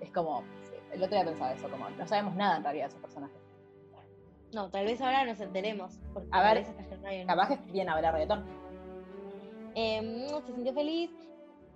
Es 0.00 0.12
como, 0.12 0.44
el 0.92 1.02
otro 1.02 1.16
día 1.16 1.24
pensaba 1.24 1.52
eso, 1.52 1.68
como, 1.68 1.88
no 1.90 2.06
sabemos 2.06 2.34
nada 2.34 2.56
en 2.56 2.62
realidad 2.64 2.84
de 2.84 2.88
esos 2.88 3.00
personajes. 3.00 3.36
No, 4.52 4.70
tal 4.70 4.86
vez 4.86 5.00
ahora 5.00 5.24
nos 5.24 5.40
enteremos. 5.40 5.98
Porque 6.14 6.28
A 6.32 6.42
ver, 6.54 6.64
Hermione- 6.66 7.26
Capaz 7.26 7.48
que 7.48 7.72
viene 7.72 7.90
a 7.90 7.96
ver 8.00 8.12
reggaetón. 8.12 8.44
Eh, 9.74 10.26
se 10.46 10.52
sintió 10.54 10.72
feliz. 10.72 11.10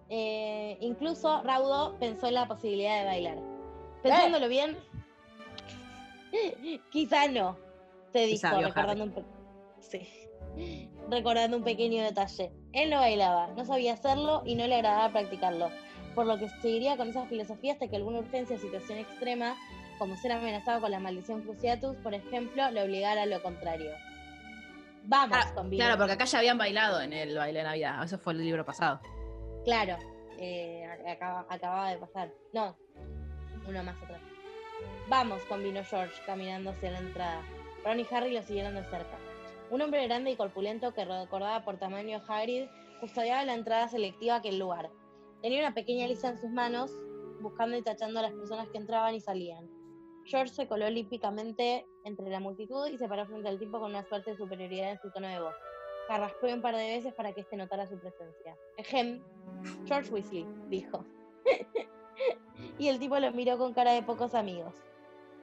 Eh, 0.09 0.77
incluso 0.81 1.43
Raudo 1.43 1.97
pensó 1.99 2.29
en 2.29 2.35
la 2.35 2.47
posibilidad 2.49 3.01
de 3.01 3.05
bailar. 3.07 3.39
Pensándolo 4.03 4.49
bien, 4.49 4.77
quizá 6.91 7.29
no, 7.29 7.57
te 8.13 8.27
dijo, 8.27 8.49
recordando 8.61 9.05
un, 9.05 9.15
sí. 9.81 10.09
recordando 11.09 11.57
un 11.57 11.63
pequeño 11.63 12.03
detalle. 12.03 12.53
Él 12.73 12.91
no 12.91 12.99
bailaba, 12.99 13.49
no 13.49 13.65
sabía 13.65 13.95
hacerlo 13.95 14.43
y 14.45 14.55
no 14.55 14.67
le 14.67 14.75
agradaba 14.77 15.13
practicarlo, 15.13 15.71
por 16.15 16.27
lo 16.27 16.39
que 16.39 16.49
seguiría 16.61 16.97
con 16.97 17.09
esa 17.09 17.25
filosofía 17.27 17.73
hasta 17.75 17.89
que 17.89 17.97
alguna 17.97 18.19
urgencia 18.21 18.57
o 18.57 18.59
situación 18.59 18.99
extrema, 18.99 19.57
como 19.99 20.17
ser 20.17 20.33
amenazado 20.33 20.81
con 20.81 20.91
la 20.91 20.99
maldición 21.01 21.43
Cruciatus, 21.43 21.97
por 21.99 22.15
ejemplo, 22.15 22.71
le 22.71 22.83
obligara 22.83 23.23
a 23.23 23.27
lo 23.27 23.43
contrario. 23.43 23.93
Vamos, 25.05 25.37
Claro, 25.37 25.55
con 25.55 25.71
Claro, 25.71 25.97
porque 25.99 26.13
acá 26.13 26.25
ya 26.27 26.39
habían 26.39 26.59
bailado 26.59 27.01
en 27.01 27.13
el 27.13 27.37
baile 27.37 27.59
de 27.61 27.65
Navidad. 27.65 28.05
Eso 28.05 28.19
fue 28.19 28.35
el 28.35 28.39
libro 28.45 28.65
pasado. 28.65 29.01
Claro, 29.65 29.97
eh, 30.39 30.87
acaba- 31.09 31.47
acababa 31.49 31.91
de 31.91 31.99
pasar. 31.99 32.31
No, 32.53 32.77
uno 33.67 33.83
más 33.83 33.97
atrás. 34.03 34.21
Vamos, 35.09 35.43
convino 35.49 35.83
George, 35.85 36.15
caminando 36.27 36.71
hacia 36.71 36.91
la 36.93 36.99
entrada. 36.99 37.43
Ron 37.85 37.99
y 38.01 38.07
Harry 38.13 38.33
lo 38.33 38.43
siguieron 38.43 38.75
de 38.75 38.83
cerca. 38.85 39.19
Un 39.71 39.81
hombre 39.83 40.07
grande 40.07 40.31
y 40.31 40.37
corpulento 40.37 40.93
que 40.95 41.05
recordaba 41.05 41.65
por 41.65 41.79
tamaño 41.79 42.19
a 42.29 42.35
Hagrid 42.39 42.67
custodiaba 43.01 43.45
la 43.45 43.55
entrada 43.55 43.89
selectiva 43.89 44.35
a 44.35 44.39
aquel 44.39 44.59
lugar. 44.59 44.91
Tenía 45.43 45.59
una 45.59 45.74
pequeña 45.74 46.07
lista 46.07 46.28
en 46.28 46.38
sus 46.38 46.51
manos, 46.51 46.93
buscando 47.40 47.76
y 47.76 47.82
tachando 47.82 48.20
a 48.20 48.22
las 48.22 48.32
personas 48.32 48.68
que 48.68 48.78
entraban 48.78 49.16
y 49.16 49.20
salían. 49.20 49.68
George 50.24 50.55
se 50.55 50.68
coló 50.68 50.86
olímpicamente 50.86 51.84
entre 52.05 52.30
la 52.30 52.38
multitud 52.38 52.86
y 52.86 52.97
se 52.97 53.09
paró 53.09 53.26
frente 53.26 53.49
al 53.49 53.59
tipo 53.59 53.80
con 53.80 53.90
una 53.90 54.05
suerte 54.05 54.30
de 54.30 54.36
superioridad 54.36 54.93
en 54.93 55.01
su 55.01 55.11
tono 55.11 55.26
de 55.26 55.40
voz. 55.40 55.55
Carraspeó 56.07 56.55
un 56.55 56.62
par 56.62 56.76
de 56.76 56.86
veces 56.86 57.12
para 57.14 57.32
que 57.32 57.40
éste 57.40 57.57
notara 57.57 57.88
su 57.88 57.99
presencia. 57.99 58.57
Ejem, 58.76 59.20
George 59.84 60.12
Weasley, 60.12 60.47
dijo. 60.68 61.05
y 62.78 62.86
el 62.86 63.01
tipo 63.01 63.18
lo 63.18 63.32
miró 63.32 63.59
con 63.59 63.74
cara 63.74 63.95
de 63.95 64.03
pocos 64.03 64.36
amigos. 64.36 64.74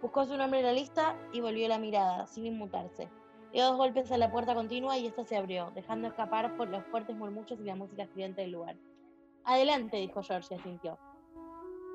Buscó 0.02 0.26
su 0.26 0.38
nombre 0.38 0.62
en 0.62 0.66
la 0.66 0.72
lista 0.72 1.18
y 1.34 1.42
volvió 1.42 1.68
la 1.68 1.78
mirada, 1.78 2.26
sin 2.26 2.46
inmutarse. 2.46 3.10
Dio 3.52 3.66
dos 3.66 3.76
golpes 3.76 4.10
a 4.14 4.18
la 4.18 4.32
puerta 4.32 4.56
continua 4.56 4.98
y 4.98 5.08
esta 5.08 5.26
se 5.26 5.36
abrió, 5.36 5.72
dejando 5.76 6.08
escapar 6.08 6.56
por 6.56 6.70
los 6.70 6.86
fuertes 6.86 7.18
murmullos 7.18 7.60
y 7.60 7.64
la 7.64 7.76
música 7.76 8.04
estridente 8.04 8.42
del 8.42 8.52
lugar. 8.52 8.78
Adelante, 9.50 9.98
dijo 9.98 10.22
George 10.22 10.54
y 10.54 10.60
asintió. 10.60 11.00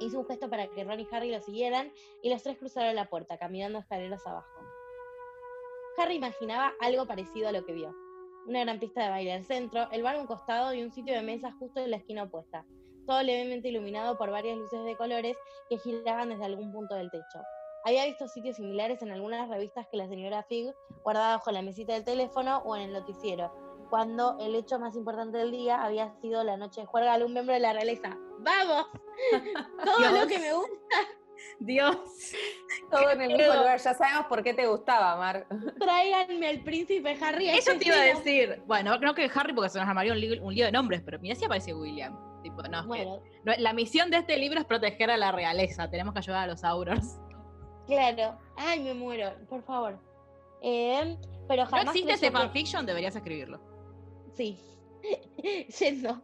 Hizo 0.01 0.19
un 0.19 0.27
gesto 0.27 0.51
para 0.51 0.67
que 0.67 0.83
Ron 0.83 0.99
y 0.99 1.07
Harry 1.13 1.31
lo 1.31 1.41
siguieran 1.41 1.93
y 2.21 2.29
los 2.29 2.43
tres 2.43 2.59
cruzaron 2.59 2.97
la 2.97 3.09
puerta, 3.09 3.39
caminando 3.39 3.79
escaleras 3.79 4.27
abajo. 4.27 4.61
Harry 5.97 6.17
imaginaba 6.17 6.73
algo 6.81 7.07
parecido 7.07 7.49
a 7.49 7.53
lo 7.53 7.65
que 7.65 7.75
vio. 7.75 7.95
Una 8.49 8.65
gran 8.65 8.81
pista 8.81 9.05
de 9.05 9.11
baile 9.11 9.35
al 9.35 9.45
centro, 9.45 9.89
el 9.93 10.03
bar 10.03 10.17
a 10.17 10.21
un 10.21 10.27
costado 10.27 10.75
y 10.75 10.83
un 10.83 10.91
sitio 10.91 11.15
de 11.15 11.23
mesas 11.23 11.55
justo 11.61 11.79
en 11.79 11.93
la 11.93 11.99
esquina 11.99 12.25
opuesta, 12.25 12.67
todo 13.07 13.23
levemente 13.23 13.69
iluminado 13.69 14.19
por 14.19 14.33
varias 14.33 14.59
luces 14.59 14.85
de 14.85 14.97
colores 14.97 15.37
que 15.71 15.79
giraban 15.79 16.31
desde 16.31 16.47
algún 16.47 16.73
punto 16.73 16.97
del 16.97 17.13
techo. 17.13 17.39
Había 17.85 18.07
visto 18.07 18.27
sitios 18.27 18.57
similares 18.57 19.01
en 19.01 19.13
algunas 19.13 19.49
revistas 19.49 19.87
que 19.93 19.97
la 19.97 20.09
señora 20.09 20.43
Fig 20.43 20.75
guardaba 21.05 21.37
bajo 21.37 21.53
la 21.53 21.63
mesita 21.63 21.93
del 21.93 22.03
teléfono 22.03 22.63
o 22.65 22.75
en 22.75 22.83
el 22.83 22.93
noticiero, 22.93 23.64
cuando 23.95 24.37
el 24.41 24.57
hecho 24.57 24.81
más 24.81 24.97
importante 24.97 25.39
del 25.39 25.53
día 25.53 25.85
había 25.85 26.11
sido 26.21 26.43
la 26.43 26.57
noche 26.57 26.81
de 26.81 26.87
juerga 26.89 27.17
de 27.17 27.23
un 27.23 27.33
miembro 27.33 27.55
de 27.55 27.61
la 27.61 27.73
realeza. 27.73 28.19
¡Vamos! 28.41 28.87
Todo 29.85 29.99
Dios. 29.99 30.19
lo 30.21 30.27
que 30.27 30.39
me 30.41 30.53
gusta, 30.53 30.97
Dios. 31.61 31.97
Todo 32.91 33.11
en 33.11 33.21
el 33.21 33.29
mismo 33.29 33.45
Pero- 33.45 33.61
lugar. 33.61 33.79
Ya 33.79 33.95
sabemos 33.95 34.27
por 34.27 34.43
qué 34.43 34.53
te 34.53 34.67
gustaba, 34.67 35.15
Mar. 35.15 35.47
tráiganme 35.79 36.49
al 36.49 36.65
príncipe 36.65 37.17
Harry. 37.23 37.51
Eso 37.51 37.71
te 37.79 37.87
iba 37.87 37.95
a 37.95 38.01
decir. 38.01 38.65
Bueno, 38.67 38.99
no 38.99 39.15
que 39.15 39.31
Harry 39.33 39.53
porque 39.53 39.71
se 39.71 39.79
nos 39.79 39.87
armaría 39.87 40.13
un, 40.13 40.19
lío 40.19 40.65
de 40.67 40.73
nombres, 40.73 41.01
pero 41.05 41.21
mira 41.21 41.37
si 41.37 41.45
aparece 41.45 41.73
William. 41.73 42.19
Tipo, 42.43 42.63
no, 42.63 42.91
que- 42.91 43.05
no, 43.05 43.21
la 43.59 43.73
misión 43.75 44.11
de 44.11 44.17
este 44.17 44.37
libro 44.39 44.59
es 44.59 44.67
proteger 44.67 45.13
a 45.13 45.17
la 45.17 45.31
realeza. 45.31 45.89
Tenemos 45.89 46.15
que 46.15 46.19
ayudar 46.19 46.43
a 46.43 46.47
los 46.49 46.65
Aurors. 46.65 47.21
claro. 47.87 48.41
Ay, 48.57 48.81
me 48.81 48.93
muero, 48.93 49.35
por 49.49 49.63
favor. 49.63 50.01
Eh, 50.63 51.17
pero 51.47 51.63
¿No 51.63 51.71
jamás 51.71 51.85
existe 51.95 52.15
creyó 52.15 52.27
ese 52.27 52.31
fanfiction? 52.33 52.87
Deberías 52.87 53.15
escribirlo. 53.15 53.73
Sí. 54.35 54.59
Yendo. 55.79 56.21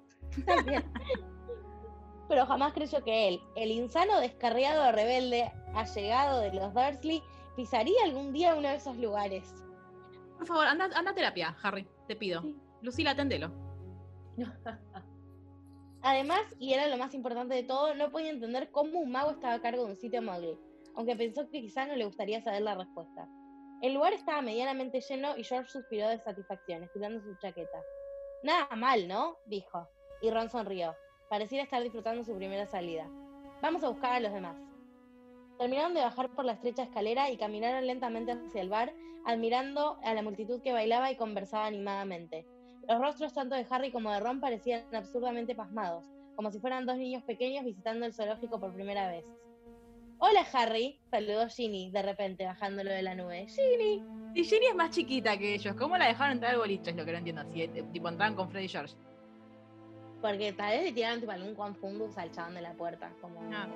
También. 0.47 0.85
Pero 2.29 2.47
jamás 2.47 2.73
creyó 2.73 3.03
que 3.03 3.29
él, 3.29 3.41
el 3.57 3.73
insano 3.73 4.21
descarriado 4.21 4.93
rebelde, 4.93 5.51
allegado 5.75 6.41
de 6.41 6.53
los 6.53 6.73
Dursley, 6.73 7.23
pisaría 7.57 8.05
algún 8.05 8.33
día 8.33 8.55
uno 8.55 8.69
de 8.69 8.77
esos 8.77 8.97
lugares. 8.99 9.53
Por 10.39 10.47
favor, 10.47 10.67
anda, 10.67 10.89
anda 10.95 11.11
a 11.11 11.15
terapia, 11.15 11.57
Harry. 11.63 11.87
Te 12.07 12.15
pido. 12.15 12.41
Sí. 12.43 12.57
Lucila, 12.83 13.11
atendelo. 13.11 13.51
Además, 16.03 16.41
y 16.59 16.73
era 16.73 16.87
lo 16.87 16.97
más 16.97 17.13
importante 17.15 17.55
de 17.55 17.63
todo, 17.63 17.95
no 17.95 18.11
podía 18.11 18.31
entender 18.31 18.71
cómo 18.71 19.01
un 19.01 19.11
mago 19.11 19.33
estaba 19.33 19.55
a 19.55 19.61
cargo 19.61 19.85
de 19.85 19.91
un 19.91 19.99
sitio 19.99 20.23
muggle, 20.23 20.57
aunque 20.95 21.17
pensó 21.17 21.49
que 21.51 21.61
quizá 21.61 21.87
no 21.87 21.95
le 21.95 22.07
gustaría 22.07 22.41
saber 22.43 22.63
la 22.63 22.75
respuesta. 22.75 23.29
El 23.83 23.95
lugar 23.95 24.13
estaba 24.13 24.41
medianamente 24.41 25.01
lleno 25.01 25.37
y 25.37 25.45
George 25.45 25.71
suspiró 25.71 26.09
de 26.09 26.19
satisfacción, 26.19 26.85
estirando 26.85 27.21
su 27.21 27.35
chaqueta. 27.37 27.83
Nada 28.43 28.75
mal, 28.75 29.07
¿no? 29.07 29.37
dijo. 29.47 29.89
Y 30.23 30.31
Ron 30.31 30.49
sonrió. 30.49 30.95
Pareciera 31.29 31.65
estar 31.65 31.83
disfrutando 31.83 32.25
su 32.25 32.35
primera 32.35 32.67
salida. 32.67 33.07
Vamos 33.61 33.85
a 33.85 33.89
buscar 33.89 34.15
a 34.15 34.21
los 34.21 34.33
demás. 34.33 34.57
Terminaron 35.59 35.93
de 35.93 36.01
bajar 36.01 36.31
por 36.31 36.47
la 36.47 36.53
estrecha 36.53 36.85
escalera 36.85 37.31
y 37.31 37.37
caminaron 37.37 37.87
lentamente 37.87 38.33
hacia 38.33 38.63
el 38.63 38.71
bar, 38.71 38.95
admirando 39.27 39.99
a 40.03 40.15
la 40.15 40.23
multitud 40.23 40.63
que 40.63 40.73
bailaba 40.73 41.11
y 41.11 41.17
conversaba 41.17 41.67
animadamente. 41.67 42.47
Los 42.89 42.99
rostros 42.99 43.35
tanto 43.35 43.55
de 43.55 43.67
Harry 43.69 43.93
como 43.93 44.11
de 44.11 44.21
Ron 44.21 44.41
parecían 44.41 44.83
absurdamente 44.95 45.55
pasmados, 45.55 46.07
como 46.35 46.51
si 46.51 46.59
fueran 46.59 46.87
dos 46.87 46.97
niños 46.97 47.23
pequeños 47.25 47.65
visitando 47.65 48.07
el 48.07 48.15
zoológico 48.15 48.59
por 48.59 48.73
primera 48.73 49.09
vez. 49.09 49.27
Hola 50.23 50.47
Harry, 50.53 50.99
saludó 51.11 51.49
Ginny 51.49 51.91
de 51.91 52.03
repente 52.03 52.45
bajándolo 52.45 52.91
de 52.91 53.03
la 53.03 53.15
nube. 53.15 53.47
Ginny. 53.49 54.03
Y 54.35 54.45
Ginny 54.45 54.67
es 54.67 54.75
más 54.75 54.91
chiquita 54.91 55.39
que 55.39 55.55
ellos. 55.55 55.75
¿Cómo 55.77 55.97
la 55.97 56.09
dejaron 56.09 56.35
entrar 56.35 56.53
al 56.53 56.59
boliche? 56.59 56.91
Es 56.91 56.97
lo 56.97 57.05
que 57.07 57.13
no 57.13 57.19
entiendo. 57.19 57.43
Si 57.53 57.63
eh, 57.63 57.85
tipo 57.93 58.09
entraban 58.09 58.35
con 58.35 58.51
Freddy 58.51 58.67
y 58.67 58.69
George. 58.69 58.95
Porque 60.21 60.53
tal 60.53 60.73
vez 60.77 60.85
le 60.85 60.93
tiraron 60.93 61.21
tipo 61.21 61.33
algún 61.33 61.55
confundus 61.55 62.19
al 62.19 62.31
chabón 62.33 62.55
de 62.55 62.61
la 62.61 62.75
puerta, 62.75 63.11
como 63.23 63.41
Ah. 63.55 63.67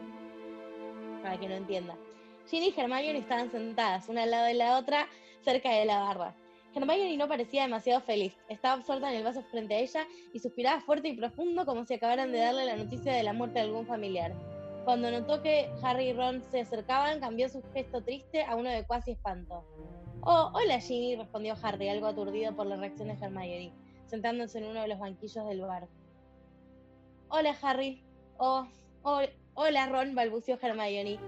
para 1.23 1.41
que 1.41 1.49
no 1.49 1.55
entienda. 1.55 1.97
Ginny 2.51 2.75
y 2.77 2.79
Hermione 2.79 3.19
estaban 3.19 3.51
sentadas, 3.51 4.07
una 4.11 4.25
al 4.25 4.31
lado 4.31 4.45
de 4.45 4.55
la 4.55 4.79
otra, 4.79 5.09
cerca 5.43 5.71
de 5.71 5.87
la 5.87 6.01
barra. 6.01 6.35
Hermione 6.75 7.17
no 7.17 7.27
parecía 7.27 7.63
demasiado 7.63 8.03
feliz, 8.03 8.35
estaba 8.51 8.75
absorta 8.75 9.11
en 9.11 9.17
el 9.17 9.25
vaso 9.25 9.43
frente 9.45 9.77
a 9.77 9.79
ella 9.79 10.07
y 10.35 10.41
suspiraba 10.41 10.83
fuerte 10.83 11.09
y 11.09 11.17
profundo 11.17 11.65
como 11.65 11.87
si 11.87 11.95
acabaran 11.95 12.31
de 12.33 12.39
darle 12.41 12.67
la 12.67 12.77
noticia 12.77 13.15
de 13.15 13.23
la 13.23 13.33
muerte 13.33 13.61
de 13.61 13.65
algún 13.65 13.87
familiar. 13.87 14.35
Cuando 14.85 15.11
notó 15.11 15.43
que 15.43 15.71
Harry 15.83 16.11
y 16.11 16.13
Ron 16.13 16.43
se 16.51 16.61
acercaban, 16.61 17.19
cambió 17.21 17.49
su 17.49 17.63
gesto 17.73 18.03
triste 18.03 18.45
a 18.45 18.55
uno 18.55 18.71
de 18.71 18.85
cuasi 18.85 19.13
espanto. 19.13 19.65
Oh, 20.21 20.51
hola 20.55 20.79
Ginny, 20.81 21.17
respondió 21.17 21.55
Harry, 21.63 21.89
algo 21.89 22.07
aturdido 22.07 22.55
por 22.55 22.67
la 22.67 22.77
reacción 22.77 23.09
de 23.09 23.15
Hermione, 23.15 23.73
sentándose 24.07 24.59
en 24.59 24.67
uno 24.67 24.83
de 24.83 24.89
los 24.89 24.99
banquillos 24.99 25.47
del 25.49 25.61
bar. 25.63 25.89
Hola 27.29 27.57
Harry. 27.63 28.03
Oh, 28.37 28.67
oh, 29.03 29.23
hola 29.55 29.87
Ron, 29.87 30.15
balbuceó 30.15 30.59
Hermione. 30.61 31.19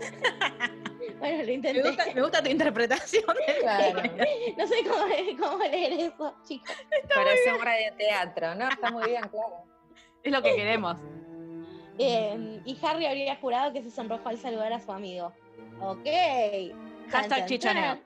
bueno, 1.18 1.38
lo 1.38 1.44
Me 1.46 1.52
intenté. 1.52 1.82
gusta, 1.82 2.04
me 2.14 2.22
gusta 2.22 2.42
tu 2.42 2.48
interpretación. 2.50 3.24
Claro. 3.60 4.02
No 4.56 4.66
sé 4.66 4.74
cómo, 4.84 5.04
cómo 5.50 5.64
leer 5.64 5.92
eso, 5.92 6.34
chicos. 6.46 6.76
Parece 7.14 7.52
un 7.54 7.62
radioteatro, 7.62 8.54
¿no? 8.56 8.68
Está 8.68 8.90
muy 8.90 9.04
bien, 9.06 9.22
claro. 9.22 9.64
Es 10.22 10.32
lo 10.32 10.42
que 10.42 10.54
queremos. 10.54 10.96
Eh, 12.02 12.62
y 12.64 12.78
Harry 12.82 13.04
habría 13.04 13.36
jurado 13.36 13.74
que 13.74 13.82
se 13.82 13.90
sonrojó 13.90 14.30
al 14.30 14.38
saludar 14.38 14.72
a 14.72 14.80
su 14.80 14.90
amigo. 14.90 15.32
Ok. 15.80 16.06
Hashtag 17.10 17.10
Chan, 17.10 17.28
chan, 17.28 17.46
chichaneo. 17.46 17.82
chan. 17.82 18.02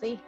Sí. 0.00 0.20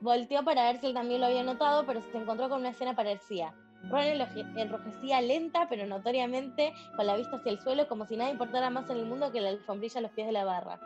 Volteó 0.00 0.44
para 0.44 0.64
ver 0.64 0.80
si 0.80 0.86
él 0.86 0.94
también 0.94 1.20
lo 1.20 1.26
había 1.26 1.44
notado, 1.44 1.86
pero 1.86 2.02
se 2.02 2.18
encontró 2.18 2.48
con 2.48 2.60
una 2.60 2.70
escena 2.70 2.96
parecida. 2.96 3.54
Ron 3.90 4.02
enrojecía 4.56 5.20
lenta, 5.20 5.68
pero 5.68 5.86
notoriamente, 5.86 6.72
con 6.96 7.06
la 7.06 7.16
vista 7.16 7.36
hacia 7.36 7.52
el 7.52 7.60
suelo, 7.60 7.86
como 7.86 8.06
si 8.06 8.16
nada 8.16 8.30
importara 8.30 8.70
más 8.70 8.90
en 8.90 8.96
el 8.96 9.06
mundo 9.06 9.30
que 9.30 9.40
la 9.40 9.50
alfombrilla 9.50 9.98
a 9.98 10.02
los 10.02 10.10
pies 10.10 10.26
de 10.26 10.32
la 10.32 10.44
barra. 10.44 10.80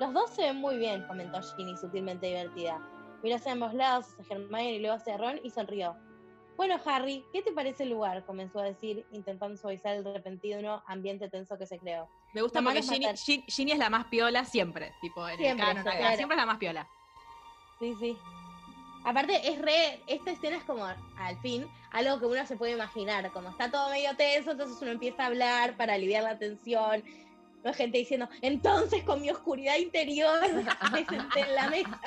Los 0.00 0.12
dos 0.14 0.30
se 0.30 0.42
ven 0.42 0.56
muy 0.56 0.78
bien, 0.78 1.06
comentó 1.06 1.40
Ginny, 1.42 1.76
sutilmente 1.76 2.26
divertida. 2.26 2.80
Miró 3.22 3.36
hacia 3.36 3.52
ambos 3.52 3.74
lados, 3.74 4.06
hacia 4.18 4.36
Hermione 4.36 4.72
y 4.72 4.78
luego 4.80 4.96
hacia 4.96 5.18
Ron, 5.18 5.38
y 5.44 5.50
sonrió. 5.50 5.96
Bueno, 6.56 6.80
Harry, 6.84 7.24
¿qué 7.32 7.42
te 7.42 7.52
parece 7.52 7.82
el 7.82 7.90
lugar? 7.90 8.24
Comenzó 8.24 8.60
a 8.60 8.64
decir, 8.64 9.04
intentando 9.10 9.56
suavizar 9.56 9.96
el 9.96 10.04
repentino 10.04 10.82
ambiente 10.86 11.28
tenso 11.28 11.58
que 11.58 11.66
se 11.66 11.78
creó. 11.78 12.08
Me 12.32 12.42
gusta 12.42 12.60
Mamá 12.60 12.80
porque 12.80 13.14
Ginny, 13.24 13.44
Ginny 13.48 13.72
es 13.72 13.78
la 13.78 13.90
más 13.90 14.06
piola 14.06 14.44
siempre. 14.44 14.94
Tipo, 15.00 15.28
en 15.28 15.36
Siempre, 15.36 15.66
el 15.66 15.74
canon 15.74 15.88
acá, 15.88 15.98
claro. 15.98 16.16
siempre 16.16 16.36
es 16.36 16.40
la 16.40 16.46
más 16.46 16.58
piola. 16.58 16.88
Sí, 17.80 17.94
sí. 18.00 18.16
Aparte, 19.04 19.48
es 19.48 19.60
re. 19.60 20.00
Esta 20.06 20.30
escena 20.30 20.56
es 20.56 20.64
como, 20.64 20.84
al 20.84 21.40
fin, 21.42 21.66
algo 21.90 22.18
que 22.20 22.26
uno 22.26 22.46
se 22.46 22.56
puede 22.56 22.72
imaginar. 22.72 23.30
Como 23.32 23.50
está 23.50 23.70
todo 23.70 23.90
medio 23.90 24.14
tenso, 24.16 24.52
entonces 24.52 24.80
uno 24.80 24.92
empieza 24.92 25.24
a 25.24 25.26
hablar 25.26 25.76
para 25.76 25.94
aliviar 25.94 26.22
la 26.22 26.38
tensión. 26.38 27.04
No 27.62 27.70
hay 27.70 27.74
gente 27.74 27.98
diciendo, 27.98 28.28
entonces 28.42 29.02
con 29.04 29.20
mi 29.20 29.30
oscuridad 29.30 29.76
interior 29.76 30.38
me 30.92 31.04
senté 31.04 31.40
en 31.40 31.54
la 31.54 31.68
mesa. 31.68 32.00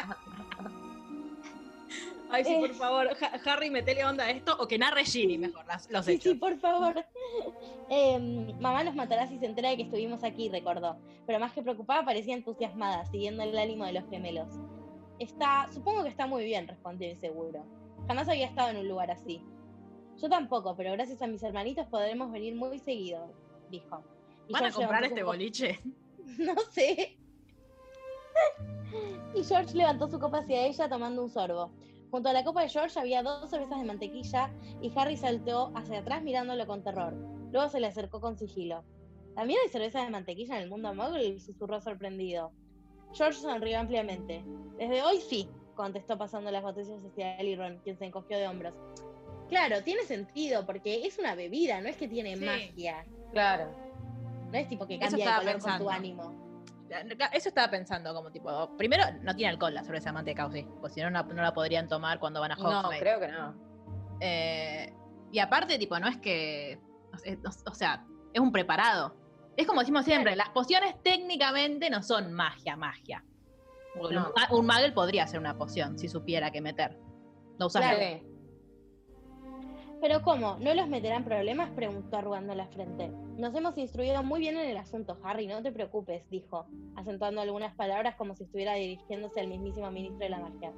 Ay, 2.29 2.43
sí, 2.43 2.55
por 2.59 2.73
favor, 2.73 3.07
Ha- 3.21 3.51
Harry, 3.53 3.69
metele 3.69 4.03
onda 4.05 4.25
a 4.25 4.31
esto 4.31 4.55
o 4.59 4.67
que 4.67 4.77
narre 4.77 5.05
Ginny 5.05 5.37
mejor 5.37 5.65
las- 5.65 5.89
los 5.89 6.05
Sí, 6.05 6.13
hechos. 6.13 6.33
sí, 6.33 6.37
por 6.37 6.57
favor. 6.59 7.05
Em, 7.89 8.47
mamá 8.59 8.83
nos 8.83 8.95
matará 8.95 9.27
si 9.27 9.39
se 9.39 9.45
entera 9.45 9.69
de 9.69 9.77
que 9.77 9.83
estuvimos 9.83 10.23
aquí, 10.23 10.49
recordó. 10.49 10.97
Pero 11.25 11.39
más 11.39 11.53
que 11.53 11.61
preocupada, 11.61 12.03
parecía 12.03 12.35
entusiasmada, 12.35 13.05
siguiendo 13.05 13.43
el 13.43 13.57
ánimo 13.57 13.85
de 13.85 13.93
los 13.93 14.09
gemelos. 14.09 14.49
Está, 15.19 15.69
supongo 15.71 16.03
que 16.03 16.09
está 16.09 16.27
muy 16.27 16.43
bien, 16.43 16.67
respondió 16.67 17.09
inseguro. 17.09 17.63
Jamás 18.07 18.27
había 18.27 18.45
estado 18.45 18.69
en 18.69 18.77
un 18.77 18.87
lugar 18.89 19.09
así. 19.11 19.41
Yo 20.21 20.29
tampoco, 20.29 20.75
pero 20.75 20.91
gracias 20.93 21.21
a 21.21 21.27
mis 21.27 21.41
hermanitos 21.43 21.87
podremos 21.87 22.29
venir 22.31 22.55
muy 22.55 22.77
seguido, 22.79 23.31
dijo. 23.69 24.03
Y 24.49 24.53
¿Van 24.53 24.65
a 24.65 24.71
comprar 24.71 25.03
este 25.05 25.23
boliche? 25.23 25.79
No 26.37 26.55
sé. 26.71 27.17
Y 29.33 29.43
George 29.43 29.75
levantó 29.75 30.07
su 30.07 30.19
copa 30.19 30.39
hacia 30.39 30.65
ella 30.65 30.89
tomando 30.89 31.23
un 31.23 31.29
sorbo. 31.29 31.71
Junto 32.11 32.29
a 32.29 32.33
la 32.33 32.43
copa 32.43 32.61
de 32.61 32.69
George 32.69 32.99
había 32.99 33.21
dos 33.21 33.49
cervezas 33.49 33.79
de 33.79 33.85
mantequilla 33.85 34.51
y 34.81 34.91
Harry 34.95 35.17
saltó 35.17 35.71
hacia 35.75 35.99
atrás 35.99 36.23
mirándolo 36.23 36.65
con 36.65 36.83
terror. 36.83 37.13
Luego 37.51 37.69
se 37.69 37.79
le 37.79 37.87
acercó 37.87 38.21
con 38.21 38.37
sigilo. 38.37 38.83
¿También 39.35 39.59
hay 39.63 39.69
cerveza 39.69 40.03
de 40.03 40.09
mantequilla 40.09 40.57
en 40.57 40.63
el 40.63 40.69
mundo 40.69 40.93
muggle? 40.93 41.39
susurró 41.39 41.79
sorprendido. 41.81 42.51
George 43.13 43.39
sonrió 43.39 43.79
ampliamente. 43.79 44.43
Desde 44.77 45.01
hoy 45.03 45.19
sí, 45.21 45.49
contestó 45.75 46.17
pasando 46.17 46.49
las 46.49 46.63
botellas 46.63 46.99
hacia 47.05 47.35
él 47.37 47.47
y 47.49 47.55
Ron, 47.55 47.79
quien 47.83 47.97
se 47.97 48.05
encogió 48.05 48.37
de 48.37 48.47
hombros. 48.47 48.73
Claro, 49.49 49.81
tiene 49.83 50.03
sentido, 50.03 50.65
porque 50.65 51.05
es 51.05 51.19
una 51.19 51.35
bebida, 51.35 51.79
no 51.81 51.87
es 51.87 51.97
que 51.97 52.07
tiene 52.07 52.35
Sí. 52.35 52.43
magia. 52.45 53.05
Claro. 53.31 53.69
No 54.51 54.57
es 54.57 54.67
tipo 54.67 54.87
que 54.87 54.97
cambia 54.99 55.17
de 55.25 55.31
color 55.37 55.43
con 55.43 55.53
pensando. 55.61 55.85
tu 55.85 55.89
ánimo. 55.91 56.46
Eso 57.33 57.49
estaba 57.49 57.69
pensando 57.69 58.13
como 58.13 58.31
tipo, 58.31 58.75
primero 58.77 59.03
no 59.21 59.35
tiene 59.35 59.51
alcohol 59.51 59.73
la 59.73 59.83
cerveza 59.83 60.09
de 60.09 60.13
manteca, 60.13 60.45
¿o 60.45 60.51
sí? 60.51 60.65
Pues 60.79 60.93
si 60.93 61.01
no, 61.01 61.09
no, 61.09 61.23
no 61.23 61.41
la 61.41 61.53
podrían 61.53 61.87
tomar 61.87 62.19
cuando 62.19 62.39
van 62.39 62.51
a 62.53 62.55
No, 62.55 62.63
Hogsmeade. 62.79 62.99
creo 62.99 63.19
que 63.19 63.27
no. 63.27 63.55
Eh, 64.21 64.93
y 65.31 65.39
aparte, 65.39 65.77
tipo, 65.77 65.99
no 65.99 66.07
es 66.07 66.17
que. 66.17 66.79
O 67.13 67.17
sea, 67.17 67.35
no- 67.35 67.49
o 67.71 67.73
sea, 67.73 68.05
es 68.33 68.39
un 68.41 68.51
preparado. 68.51 69.15
Es 69.55 69.65
como 69.67 69.79
decimos 69.81 70.05
siempre, 70.05 70.35
las 70.35 70.49
pociones 70.49 70.95
técnicamente 71.03 71.89
no 71.89 72.03
son 72.03 72.31
magia, 72.31 72.75
magia. 72.75 73.23
Porque 73.99 74.15
No. 74.15 74.31
Un, 74.51 74.59
un 74.59 74.65
Muggle 74.67 74.91
podría 74.91 75.23
hacer 75.23 75.39
una 75.39 75.57
poción 75.57 75.97
si 75.97 76.07
supiera 76.07 76.51
qué 76.51 76.61
meter. 76.61 76.97
No 77.59 77.65
usas 77.65 77.81
Claro. 77.81 78.21
¿Pero 79.99 80.21
cómo? 80.21 80.57
¿No 80.59 80.73
los 80.75 80.87
meterán 80.87 81.23
problemas? 81.23 81.71
preguntó 81.71 82.17
arrugando 82.17 82.53
la 82.53 82.67
frente. 82.67 83.11
Nos 83.37 83.53
hemos 83.53 83.77
instruido 83.77 84.23
muy 84.23 84.39
bien 84.39 84.57
en 84.57 84.67
el 84.67 84.77
asunto, 84.77 85.15
Harry, 85.23 85.45
no 85.45 85.61
te 85.61 85.71
preocupes, 85.71 86.27
dijo, 86.31 86.65
acentuando 86.95 87.39
algunas 87.39 87.75
palabras 87.75 88.15
como 88.15 88.35
si 88.35 88.45
estuviera 88.45 88.73
dirigiéndose 88.73 89.39
al 89.39 89.47
mismísimo 89.47 89.91
ministro 89.91 90.17
de 90.17 90.29
la 90.29 90.39
magia. 90.39 90.73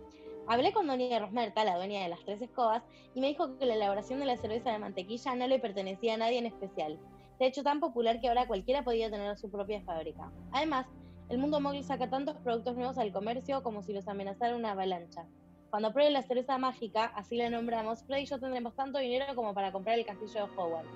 Hablé 0.45 0.73
con 0.73 0.85
doña 0.85 1.19
Rosmerta, 1.19 1.63
la 1.63 1.77
dueña 1.77 2.03
de 2.03 2.09
las 2.09 2.19
tres 2.25 2.41
escobas, 2.41 2.83
y 3.15 3.21
me 3.21 3.27
dijo 3.27 3.57
que 3.57 3.65
la 3.65 3.75
elaboración 3.75 4.19
de 4.19 4.25
la 4.25 4.35
cerveza 4.35 4.73
de 4.73 4.79
mantequilla 4.79 5.35
no 5.35 5.47
le 5.47 5.59
pertenecía 5.59 6.15
a 6.15 6.17
nadie 6.17 6.39
en 6.39 6.47
especial. 6.47 6.99
De 7.39 7.45
hecho, 7.45 7.63
tan 7.63 7.79
popular 7.79 8.19
que 8.19 8.27
ahora 8.27 8.45
cualquiera 8.45 8.83
podía 8.83 9.09
tener 9.09 9.37
su 9.37 9.49
propia 9.49 9.81
fábrica. 9.83 10.29
Además, 10.51 10.85
el 11.29 11.37
mundo 11.37 11.61
móvil 11.61 11.85
saca 11.85 12.09
tantos 12.09 12.35
productos 12.39 12.75
nuevos 12.75 12.97
al 12.97 13.13
comercio 13.13 13.63
como 13.63 13.83
si 13.83 13.93
los 13.93 14.09
amenazara 14.09 14.57
una 14.57 14.71
avalancha. 14.71 15.25
Cuando 15.69 15.93
pruebe 15.93 16.11
la 16.11 16.23
cerveza 16.23 16.57
mágica, 16.57 17.05
así 17.15 17.37
la 17.37 17.49
nombramos, 17.49 18.03
Fred 18.03 18.17
y 18.17 18.25
yo 18.25 18.37
tendremos 18.37 18.75
tanto 18.75 18.99
dinero 18.99 19.33
como 19.33 19.53
para 19.53 19.71
comprar 19.71 19.97
el 19.97 20.05
castillo 20.05 20.45
de 20.45 20.57
Hogwarts. 20.57 20.89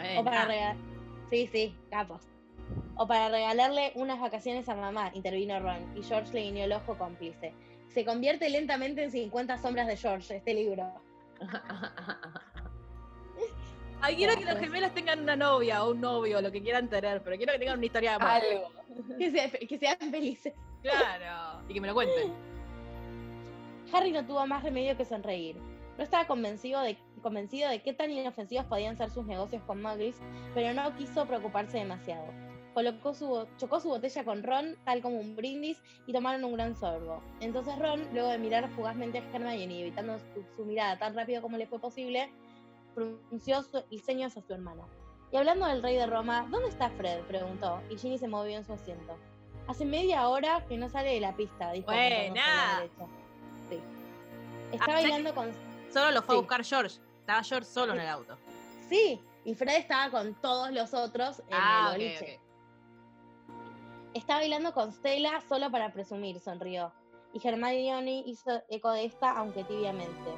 Eh, 0.00 0.16
O 0.18 0.24
para 0.24 0.42
ah, 0.42 0.44
regalar. 0.44 0.95
Sí, 1.30 1.48
sí, 1.52 1.76
capos. 1.90 2.22
O 2.96 3.06
para 3.06 3.28
regalarle 3.28 3.92
unas 3.94 4.18
vacaciones 4.20 4.68
a 4.68 4.74
mamá, 4.74 5.10
intervino 5.14 5.58
Ron, 5.60 5.96
y 5.96 6.02
George 6.02 6.32
le 6.32 6.42
guiñó 6.42 6.64
el 6.64 6.72
ojo 6.72 6.96
cómplice. 6.96 7.52
Se 7.88 8.04
convierte 8.04 8.48
lentamente 8.50 9.02
en 9.04 9.10
50 9.10 9.58
sombras 9.58 9.86
de 9.86 9.96
George, 9.96 10.36
este 10.36 10.54
libro. 10.54 10.92
Ay, 14.00 14.16
quiero 14.16 14.36
que 14.36 14.44
los 14.44 14.58
gemelos 14.58 14.92
tengan 14.92 15.20
una 15.20 15.36
novia 15.36 15.82
o 15.84 15.90
un 15.92 16.00
novio, 16.00 16.40
lo 16.40 16.52
que 16.52 16.62
quieran 16.62 16.88
tener, 16.88 17.22
pero 17.22 17.36
quiero 17.36 17.52
que 17.54 17.58
tengan 17.58 17.78
una 17.78 17.86
historia 17.86 18.10
de 18.10 18.16
amor. 18.16 18.30
Algo. 18.30 18.72
Que, 19.18 19.30
sea- 19.30 19.50
que 19.50 19.78
sean 19.78 19.96
felices. 20.10 20.52
Claro. 20.82 21.62
Y 21.68 21.74
que 21.74 21.80
me 21.80 21.88
lo 21.88 21.94
cuenten. 21.94 22.32
Harry 23.92 24.12
no 24.12 24.24
tuvo 24.26 24.46
más 24.46 24.62
remedio 24.62 24.96
que 24.96 25.04
sonreír. 25.04 25.56
No 25.96 26.04
estaba 26.04 26.26
convencido 26.26 26.80
de, 26.82 26.98
convencido 27.26 27.68
de 27.68 27.82
qué 27.82 27.92
tan 27.92 28.08
inofensivos 28.12 28.66
podían 28.66 28.96
ser 28.96 29.10
sus 29.10 29.26
negocios 29.26 29.60
con 29.66 29.82
muggles, 29.82 30.16
pero 30.54 30.72
no 30.74 30.94
quiso 30.94 31.26
preocuparse 31.26 31.76
demasiado. 31.78 32.24
Colocó 32.72 33.14
su, 33.14 33.48
chocó 33.56 33.80
su 33.80 33.88
botella 33.88 34.22
con 34.24 34.44
Ron, 34.44 34.76
tal 34.84 35.02
como 35.02 35.18
un 35.18 35.34
brindis, 35.34 35.82
y 36.06 36.12
tomaron 36.12 36.44
un 36.44 36.52
gran 36.52 36.76
sorbo. 36.76 37.20
Entonces 37.40 37.76
Ron, 37.80 38.06
luego 38.12 38.28
de 38.28 38.38
mirar 38.38 38.68
fugazmente 38.76 39.18
a 39.18 39.22
Hermione 39.22 39.74
y 39.74 39.80
evitando 39.82 40.18
su, 40.20 40.44
su 40.56 40.64
mirada 40.64 40.96
tan 41.00 41.16
rápido 41.16 41.42
como 41.42 41.56
le 41.56 41.66
fue 41.66 41.80
posible, 41.80 42.30
pronunció 42.94 43.62
su- 43.62 43.82
el 43.90 44.00
ceño 44.02 44.28
hacia 44.28 44.42
su 44.42 44.52
hermano. 44.54 44.86
Y 45.32 45.36
hablando 45.36 45.66
del 45.66 45.82
rey 45.82 45.96
de 45.96 46.06
Roma, 46.06 46.46
¿dónde 46.48 46.68
está 46.68 46.90
Fred? 46.90 47.22
preguntó, 47.22 47.80
y 47.90 47.96
Ginny 47.98 48.18
se 48.18 48.28
movió 48.28 48.56
en 48.56 48.64
su 48.64 48.72
asiento. 48.72 49.16
Hace 49.66 49.84
media 49.84 50.28
hora 50.28 50.64
que 50.68 50.76
no 50.76 50.88
sale 50.88 51.10
de 51.14 51.18
la 51.20 51.34
pista, 51.34 51.72
dijo. 51.72 51.86
Buena. 51.86 52.84
Sí. 53.68 53.80
Está 54.70 54.84
Ah, 54.86 54.92
bailando 54.92 55.34
con. 55.34 55.50
Solo 55.92 56.10
lo 56.12 56.22
fue 56.22 56.34
Sí. 56.34 56.38
a 56.38 56.40
buscar 56.40 56.64
George. 56.64 56.96
Estaba 57.26 57.42
George 57.42 57.66
solo 57.68 57.92
en 57.94 58.00
el 58.02 58.06
auto. 58.08 58.36
Sí, 58.88 59.20
y 59.44 59.52
Fred 59.56 59.78
estaba 59.78 60.10
con 60.12 60.40
todos 60.40 60.70
los 60.70 60.94
otros 60.94 61.40
en 61.40 61.54
Ah, 61.54 61.88
el 61.96 61.98
boliche. 61.98 62.38
ok. 63.48 64.14
Está 64.14 64.34
bailando 64.36 64.72
con 64.72 64.92
Stella 64.92 65.42
solo 65.48 65.68
para 65.72 65.92
presumir, 65.92 66.38
sonrió. 66.38 66.92
Y 67.32 67.44
Hermione 67.46 68.22
hizo 68.26 68.62
eco 68.70 68.92
de 68.92 69.06
esta, 69.06 69.32
aunque 69.36 69.64
tibiamente. 69.64 70.30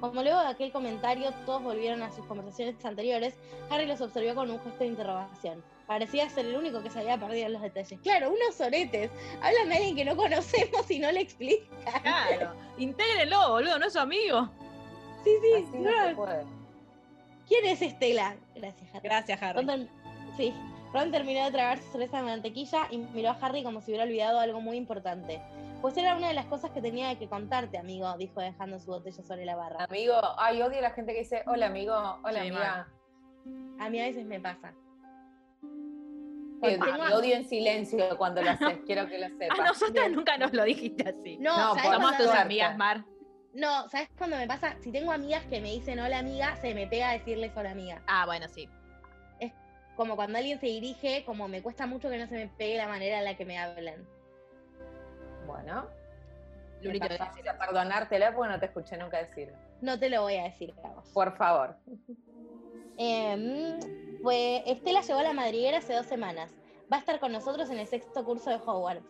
Como 0.00 0.22
luego 0.22 0.40
de 0.40 0.46
aquel 0.46 0.72
comentario 0.72 1.30
todos 1.44 1.62
volvieron 1.62 2.00
a 2.02 2.10
sus 2.10 2.24
conversaciones 2.24 2.82
anteriores, 2.86 3.34
Harry 3.68 3.84
los 3.84 4.00
observó 4.00 4.34
con 4.34 4.50
un 4.50 4.58
gesto 4.62 4.78
de 4.78 4.86
interrogación. 4.86 5.62
Parecía 5.86 6.30
ser 6.30 6.46
el 6.46 6.56
único 6.56 6.82
que 6.82 6.88
se 6.88 7.00
había 7.00 7.18
perdido 7.20 7.48
en 7.48 7.52
los 7.52 7.60
detalles. 7.60 8.00
Claro, 8.00 8.30
unos 8.30 8.54
soretes. 8.54 9.10
Hablan 9.42 9.68
de 9.68 9.74
alguien 9.76 9.96
que 9.96 10.04
no 10.06 10.16
conocemos 10.16 10.90
y 10.90 11.00
no 11.00 11.12
le 11.12 11.20
explican. 11.20 11.68
Claro. 12.00 12.54
Intégrenlo, 12.78 13.50
boludo, 13.50 13.78
no 13.78 13.84
es 13.86 13.92
su 13.92 13.98
amigo. 14.00 14.48
Sí, 15.24 15.30
sí, 15.40 15.64
Así 15.68 15.78
no 15.78 15.90
se 16.08 16.14
puede. 16.14 16.44
¿Quién 17.48 17.66
es 17.66 17.82
Estela? 17.82 18.36
Gracias, 18.54 18.88
Harry. 18.94 19.00
Gracias, 19.08 19.42
Harry. 19.42 19.56
Ron, 19.58 19.66
ter- 19.66 19.88
sí. 20.36 20.54
Ron 20.92 21.10
terminó 21.12 21.44
de 21.44 21.50
tragar 21.52 21.78
su 21.78 21.90
cerveza 21.92 22.16
de 22.18 22.22
mantequilla 22.24 22.86
y 22.90 22.98
miró 22.98 23.30
a 23.30 23.38
Harry 23.40 23.62
como 23.62 23.80
si 23.80 23.90
hubiera 23.92 24.04
olvidado 24.04 24.40
algo 24.40 24.60
muy 24.60 24.76
importante. 24.76 25.40
Pues 25.80 25.96
era 25.96 26.14
una 26.16 26.28
de 26.28 26.34
las 26.34 26.46
cosas 26.46 26.70
que 26.72 26.80
tenía 26.82 27.16
que 27.18 27.28
contarte, 27.28 27.78
amigo, 27.78 28.12
dijo 28.18 28.40
dejando 28.40 28.78
su 28.80 28.90
botella 28.90 29.22
sobre 29.22 29.44
la 29.44 29.56
barra. 29.56 29.84
Amigo, 29.84 30.14
ay, 30.38 30.60
odio 30.62 30.78
a 30.78 30.82
la 30.82 30.90
gente 30.90 31.12
que 31.12 31.20
dice, 31.20 31.42
hola 31.46 31.66
amigo, 31.66 31.94
hola 32.22 32.32
Sí, 32.42 32.48
amiga. 32.48 32.88
A 33.78 33.88
mí 33.88 34.00
a 34.00 34.04
veces 34.04 34.26
me 34.26 34.40
pasa. 34.40 34.74
Tengo- 36.60 36.84
te 36.84 37.14
odio 37.14 37.36
en 37.36 37.48
silencio 37.48 38.18
cuando 38.18 38.42
lo 38.42 38.50
haces, 38.50 38.80
quiero 38.84 39.08
que 39.08 39.18
lo 39.18 39.26
A 39.26 39.30
sepas. 39.38 39.58
nosotras 39.58 40.10
nunca 40.10 40.36
nos 40.36 40.52
lo 40.52 40.64
dijiste 40.64 41.08
así. 41.08 41.38
No, 41.38 41.56
No, 41.56 41.74
¿sabes 41.74 41.82
por 41.84 41.94
Somos 41.94 42.16
tus 42.18 42.28
amigas, 42.30 42.76
Mar. 42.76 43.04
No, 43.52 43.88
¿sabes 43.88 44.08
cuando 44.16 44.36
me 44.36 44.46
pasa? 44.46 44.76
Si 44.80 44.92
tengo 44.92 45.12
amigas 45.12 45.44
que 45.46 45.60
me 45.60 45.72
dicen 45.72 45.98
hola 45.98 46.18
amiga, 46.18 46.56
se 46.56 46.74
me 46.74 46.86
pega 46.86 47.12
decirles 47.12 47.52
hola 47.56 47.72
amiga. 47.72 48.02
Ah, 48.06 48.24
bueno, 48.26 48.48
sí. 48.48 48.68
Como 49.96 50.16
cuando 50.16 50.38
alguien 50.38 50.58
se 50.58 50.66
dirige, 50.66 51.24
como 51.26 51.46
me 51.46 51.60
cuesta 51.62 51.86
mucho 51.86 52.08
que 52.08 52.16
no 52.16 52.26
se 52.26 52.34
me 52.34 52.48
pegue 52.48 52.78
la 52.78 52.88
manera 52.88 53.18
en 53.18 53.24
la 53.24 53.36
que 53.36 53.44
me 53.44 53.58
hablan. 53.58 54.06
Bueno, 55.46 55.88
Lulito, 56.80 57.06
Lulito, 57.06 57.16
vamos 57.18 57.46
a 57.46 57.58
perdonártela 57.58 58.34
porque 58.34 58.52
no 58.52 58.58
te 58.58 58.66
escuché 58.66 58.96
nunca 58.96 59.18
decirlo. 59.18 59.58
No 59.82 59.98
te 59.98 60.08
lo 60.08 60.22
voy 60.22 60.36
a 60.36 60.44
decir, 60.44 60.74
Carlos. 60.80 61.04
Por 61.12 61.36
favor. 61.36 61.76
Eh, 62.96 63.78
pues 64.22 64.62
Estela 64.66 65.00
llegó 65.00 65.18
a 65.18 65.22
la 65.22 65.32
madriguera 65.32 65.78
hace 65.78 65.94
dos 65.94 66.06
semanas. 66.06 66.54
Va 66.90 66.96
a 66.96 67.00
estar 67.00 67.18
con 67.20 67.32
nosotros 67.32 67.68
en 67.70 67.78
el 67.78 67.86
sexto 67.86 68.24
curso 68.24 68.50
de 68.50 68.56
Hogwarts. 68.56 69.04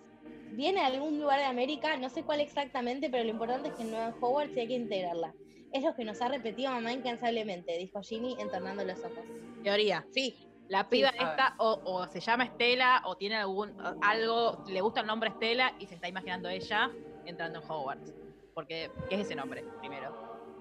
Viene 0.52 0.80
a 0.80 0.86
algún 0.86 1.20
lugar 1.20 1.38
de 1.38 1.46
América, 1.46 1.96
no 1.96 2.08
sé 2.08 2.22
cuál 2.22 2.40
exactamente, 2.40 3.08
pero 3.08 3.24
lo 3.24 3.30
importante 3.30 3.68
es 3.68 3.74
que 3.74 3.84
no 3.84 4.02
en 4.02 4.14
Hogwarts 4.20 4.56
y 4.56 4.60
hay 4.60 4.68
que 4.68 4.74
integrarla. 4.74 5.34
Es 5.72 5.84
lo 5.84 5.94
que 5.94 6.04
nos 6.04 6.20
ha 6.20 6.28
repetido 6.28 6.72
mamá 6.72 6.92
incansablemente, 6.92 7.76
dijo 7.78 8.02
Ginny 8.02 8.36
entornando 8.40 8.84
los 8.84 8.98
ojos. 8.98 9.24
Teoría. 9.62 10.04
Sí, 10.10 10.36
La 10.68 10.88
piba 10.88 11.10
Sí, 11.10 11.18
esta 11.20 11.54
o, 11.58 11.80
o 11.84 12.06
se 12.08 12.20
llama 12.20 12.44
Estela 12.44 13.02
o 13.04 13.16
tiene 13.16 13.36
algún 13.36 13.72
algo, 14.02 14.64
le 14.68 14.80
gusta 14.80 15.00
el 15.00 15.06
nombre 15.06 15.30
Estela 15.30 15.74
y 15.78 15.86
se 15.86 15.94
está 15.94 16.08
imaginando 16.08 16.48
ella 16.48 16.90
entrando 17.24 17.60
en 17.60 17.70
Hogwarts. 17.70 18.12
Porque, 18.54 18.90
¿qué 19.08 19.14
es 19.14 19.20
ese 19.22 19.36
nombre? 19.36 19.64
Primero. 19.78 20.12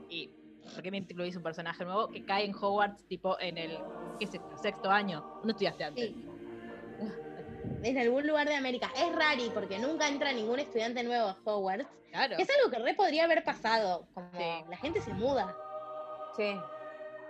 Y 0.09 0.29
¿por 0.73 0.83
qué 0.83 0.91
me 0.91 0.97
incluís 0.97 1.35
un 1.35 1.43
personaje 1.43 1.83
nuevo 1.83 2.09
que 2.09 2.23
cae 2.23 2.45
en 2.45 2.53
Hogwarts 2.53 3.07
tipo 3.07 3.39
en 3.39 3.57
el, 3.57 3.79
qué 4.19 4.27
sé, 4.27 4.39
sexto 4.61 4.91
año? 4.91 5.25
¿No 5.43 5.51
estudiaste 5.51 5.83
antes? 5.83 6.05
Sí. 6.05 6.25
En 7.83 7.97
algún 7.97 8.27
lugar 8.27 8.47
de 8.47 8.55
América. 8.55 8.91
Es 8.95 9.13
rari 9.15 9.49
porque 9.53 9.79
nunca 9.79 10.07
entra 10.07 10.31
ningún 10.33 10.59
estudiante 10.59 11.03
nuevo 11.03 11.27
a 11.29 11.37
Hogwarts. 11.43 11.87
Claro. 12.11 12.35
Es 12.37 12.47
algo 12.57 12.71
que 12.71 12.79
re 12.79 12.93
podría 12.95 13.25
haber 13.25 13.43
pasado. 13.43 14.07
Como 14.13 14.29
Sí. 14.37 14.63
la 14.69 14.77
gente 14.77 15.01
se 15.01 15.13
muda. 15.13 15.55
Sí. 16.35 16.55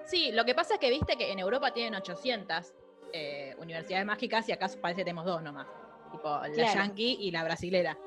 Sí, 0.06 0.32
lo 0.32 0.46
que 0.46 0.56
pasa 0.56 0.76
es 0.76 0.80
que 0.80 0.90
viste 0.90 1.16
que 1.18 1.32
en 1.32 1.40
Europa 1.40 1.72
tienen 1.72 1.96
800 1.96 2.74
eh, 3.14 3.56
universidades 3.60 4.06
mágicas 4.06 4.48
y 4.50 4.52
acá 4.52 4.68
parece 4.82 5.00
que 5.02 5.06
tenemos 5.06 5.26
dos 5.26 5.42
nomás. 5.42 5.68
Tipo 6.12 6.30
la 6.30 6.50
Claro. 6.50 6.74
yankee 6.74 7.18
y 7.20 7.32
la 7.32 7.44
brasilera. 7.44 7.98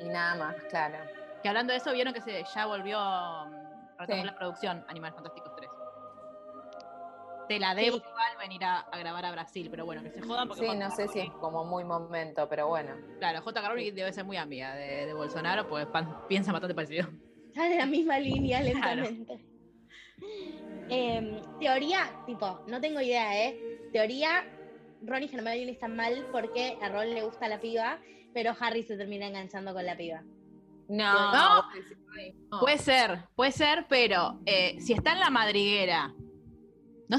Y 0.00 0.04
nada 0.04 0.34
más, 0.36 0.56
claro. 0.70 0.96
Que 1.42 1.48
hablando 1.48 1.72
de 1.72 1.78
eso, 1.78 1.92
vieron 1.92 2.12
que 2.14 2.20
se 2.20 2.44
ya 2.54 2.66
volvió 2.66 2.98
mm, 2.98 3.98
retomó 3.98 4.20
Sí. 4.22 4.26
la 4.26 4.36
producción 4.36 4.84
Animales 4.88 5.14
Fantásticos 5.14 5.49
3. 5.49 5.49
Te 7.50 7.58
la 7.58 7.74
debo 7.74 7.96
Sí. 7.96 8.02
igual 8.08 8.36
venir 8.38 8.62
a, 8.64 8.78
a 8.78 8.96
grabar 9.00 9.24
a 9.24 9.32
Brasil, 9.32 9.66
pero 9.72 9.84
bueno, 9.84 10.04
que 10.04 10.12
se 10.12 10.22
jodan 10.22 10.46
porque 10.46 10.70
Sí, 10.70 10.76
no 10.76 10.88
sé 10.92 11.08
si 11.08 11.18
es 11.18 11.30
como 11.32 11.64
muy 11.64 11.82
momento, 11.82 12.48
pero 12.48 12.68
bueno. 12.68 12.94
Claro, 13.18 13.42
J.K. 13.42 13.68
Rowling 13.68 13.92
debe 13.92 14.12
ser 14.12 14.24
muy 14.24 14.36
amiga 14.36 14.72
de, 14.76 15.06
de 15.06 15.12
Bolsonaro, 15.14 15.68
pues 15.68 15.84
pan- 15.86 16.28
piensa 16.28 16.52
bastante 16.52 16.76
parecido. 16.76 17.08
Está 17.48 17.66
en 17.66 17.78
la 17.78 17.86
misma 17.86 18.20
línea 18.20 18.60
lentamente. 18.62 19.44
Em, 20.88 21.40
teoría, 21.58 22.22
tipo, 22.24 22.60
no 22.68 22.80
tengo 22.80 23.00
idea, 23.00 23.36
¿eh? 23.48 23.58
Teoría, 23.92 24.44
Ron 25.02 25.22
y 25.24 25.26
Hermione 25.26 25.72
están 25.72 25.96
mal 25.96 26.28
porque 26.30 26.78
a 26.80 26.88
Ron 26.88 27.10
le 27.10 27.22
gusta 27.22 27.48
la 27.48 27.60
piba, 27.60 27.98
pero 28.32 28.54
Harry 28.60 28.84
se 28.84 28.96
termina 28.96 29.26
enganchando 29.26 29.72
con 29.74 29.84
la 29.84 29.96
piba. 29.96 30.22
No, 30.88 31.32
no. 31.32 31.64
Puede 32.60 32.78
ser, 32.78 33.24
puede 33.34 33.50
ser, 33.52 33.86
pero 33.88 34.38
eh, 34.46 34.76
si 34.80 34.92
está 34.92 35.14
en 35.14 35.20
la 35.20 35.30
madriguera, 35.30 36.12
¿no, 37.10 37.18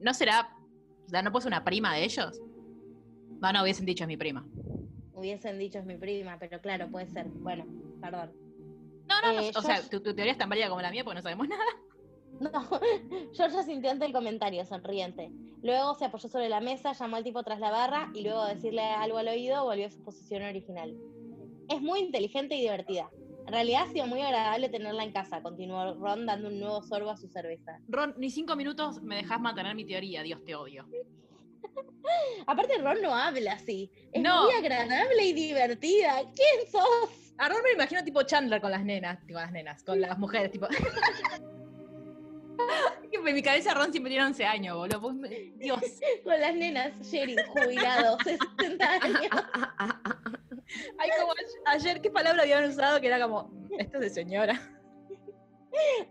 ¿no 0.00 0.14
será, 0.14 0.56
o 1.06 1.08
sea, 1.10 1.22
no 1.22 1.30
puede 1.30 1.42
ser 1.42 1.50
una 1.50 1.62
prima 1.62 1.94
de 1.94 2.04
ellos? 2.04 2.40
No, 3.40 3.52
no, 3.52 3.62
hubiesen 3.62 3.84
dicho 3.84 4.04
es 4.04 4.08
mi 4.08 4.16
prima. 4.16 4.46
Hubiesen 5.12 5.58
dicho 5.58 5.78
es 5.78 5.84
mi 5.84 5.96
prima, 5.96 6.38
pero 6.38 6.60
claro, 6.60 6.90
puede 6.90 7.06
ser. 7.08 7.26
Bueno, 7.26 7.66
perdón. 8.00 8.32
No, 9.06 9.20
no, 9.20 9.32
no, 9.34 9.40
Eh, 9.40 9.52
o 9.54 9.60
sea, 9.60 9.82
tu 9.82 10.00
teoría 10.00 10.32
es 10.32 10.38
tan 10.38 10.48
válida 10.48 10.70
como 10.70 10.80
la 10.80 10.90
mía 10.90 11.04
porque 11.04 11.16
no 11.16 11.22
sabemos 11.22 11.48
nada. 11.48 11.62
No, 12.40 12.50
Georgia 13.32 13.62
sintió 13.62 13.92
ante 13.92 14.06
el 14.06 14.12
comentario, 14.12 14.64
sonriente. 14.64 15.30
Luego 15.62 15.94
se 15.94 16.06
apoyó 16.06 16.28
sobre 16.28 16.48
la 16.48 16.60
mesa, 16.60 16.92
llamó 16.92 17.14
al 17.14 17.22
tipo 17.22 17.44
tras 17.44 17.60
la 17.60 17.70
barra 17.70 18.10
y 18.12 18.22
luego 18.22 18.44
de 18.44 18.56
decirle 18.56 18.82
algo 18.82 19.18
al 19.18 19.28
oído 19.28 19.62
volvió 19.62 19.86
a 19.86 19.90
su 19.90 20.02
posición 20.02 20.42
original. 20.42 20.96
Es 21.68 21.80
muy 21.80 22.00
inteligente 22.00 22.56
y 22.56 22.62
divertida. 22.62 23.08
En 23.46 23.52
realidad 23.52 23.82
ha 23.88 23.92
sido 23.92 24.06
muy 24.06 24.20
agradable 24.22 24.68
tenerla 24.68 25.04
en 25.04 25.12
casa, 25.12 25.42
continuó 25.42 25.94
Ron 25.94 26.26
dando 26.26 26.48
un 26.48 26.58
nuevo 26.58 26.82
sorbo 26.82 27.10
a 27.10 27.16
su 27.16 27.28
cerveza. 27.28 27.78
Ron, 27.88 28.14
ni 28.16 28.30
cinco 28.30 28.56
minutos 28.56 29.02
me 29.02 29.16
dejas 29.16 29.40
mantener 29.40 29.74
mi 29.74 29.84
teoría, 29.84 30.22
Dios 30.22 30.42
te 30.44 30.54
odio. 30.54 30.86
Aparte 32.46 32.78
Ron 32.78 33.02
no 33.02 33.14
habla 33.14 33.52
así. 33.54 33.90
Es 34.12 34.22
No. 34.22 34.44
muy 34.44 34.54
agradable 34.54 35.24
y 35.26 35.32
divertida. 35.32 36.22
¿Quién 36.34 36.70
sos? 36.70 37.32
A 37.38 37.48
Ron 37.48 37.62
me 37.62 37.70
lo 37.70 37.74
imagino 37.74 38.02
tipo 38.04 38.22
Chandler 38.22 38.60
con 38.60 38.70
las 38.70 38.84
nenas, 38.84 39.18
con 39.24 39.34
las 39.34 39.52
nenas, 39.52 39.82
con 39.82 40.00
las 40.00 40.18
mujeres, 40.18 40.50
tipo. 40.50 40.66
En 43.26 43.34
mi 43.34 43.42
cabeza 43.42 43.72
Ron 43.74 43.90
siempre 43.90 44.10
tiene 44.10 44.26
11 44.26 44.44
años, 44.44 44.76
boludo. 44.76 45.12
Dios. 45.56 45.80
Con 46.24 46.38
las 46.38 46.54
nenas, 46.54 46.92
Sherry, 47.00 47.36
jubilado, 47.48 48.18
60 48.22 48.92
años. 48.92 49.30
Ay, 50.98 51.10
como 51.20 51.32
ayer, 51.66 52.00
¿qué 52.00 52.10
palabra 52.10 52.42
habían 52.42 52.64
usado? 52.68 53.00
Que 53.00 53.06
era 53.08 53.20
como, 53.20 53.50
esto 53.78 53.98
es 53.98 54.02
de 54.02 54.10
señora. 54.10 54.70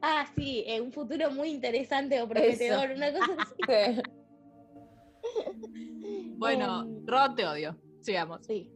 Ah, 0.01 0.25
sí, 0.35 0.63
eh, 0.67 0.81
un 0.81 0.91
futuro 0.91 1.31
muy 1.31 1.49
interesante 1.49 2.21
o 2.21 2.27
prometedor, 2.27 2.91
una 2.91 3.11
cosa 3.13 3.35
así. 3.39 4.03
Sí. 5.23 6.33
Bueno, 6.35 6.81
Em. 6.83 7.05
Ron, 7.05 7.35
te 7.35 7.45
odio. 7.45 7.77
Sigamos. 8.01 8.45
Sí. 8.45 8.69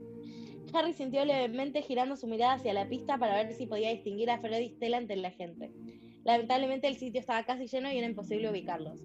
Harry 0.74 0.94
sintió 0.94 1.26
levemente 1.26 1.82
girando 1.82 2.16
su 2.16 2.28
mirada 2.28 2.54
hacia 2.54 2.74
la 2.74 2.88
pista 2.88 3.18
para 3.18 3.36
ver 3.36 3.54
si 3.54 3.66
podía 3.66 3.90
distinguir 3.90 4.30
a 4.32 4.40
Fred 4.40 4.60
y 4.62 4.70
Stella 4.70 4.98
entre 4.98 5.18
la 5.18 5.32
gente. 5.32 5.72
Lamentablemente 6.24 6.88
el 6.88 6.98
sitio 6.98 7.20
estaba 7.20 7.44
casi 7.44 7.68
lleno 7.68 7.92
y 7.92 7.98
era 7.98 8.08
imposible 8.08 8.50
ubicarlos. 8.50 9.00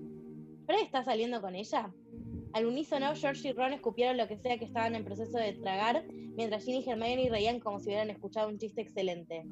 ¿Fred 0.67 0.81
está 0.83 1.03
saliendo 1.05 1.41
con 1.41 1.55
ella? 1.55 1.93
Al 2.55 2.67
unísono, 2.67 3.15
George 3.15 3.49
y 3.49 3.53
Ron 3.53 3.73
escupieron 3.73 4.17
lo 4.17 4.29
que 4.29 4.37
sea 4.37 4.59
que 4.59 4.65
estaban 4.67 4.95
en 4.95 5.05
proceso 5.05 5.39
de 5.39 5.55
tragar, 5.55 6.05
mientras 6.09 6.65
Ginny 6.65 6.85
y 6.87 6.91
Hermione 6.91 7.31
reían 7.31 7.61
como 7.61 7.81
si 7.81 7.87
hubieran 7.89 8.11
escuchado 8.11 8.49
un 8.49 8.59
chiste 8.59 8.83
excelente. 8.83 9.45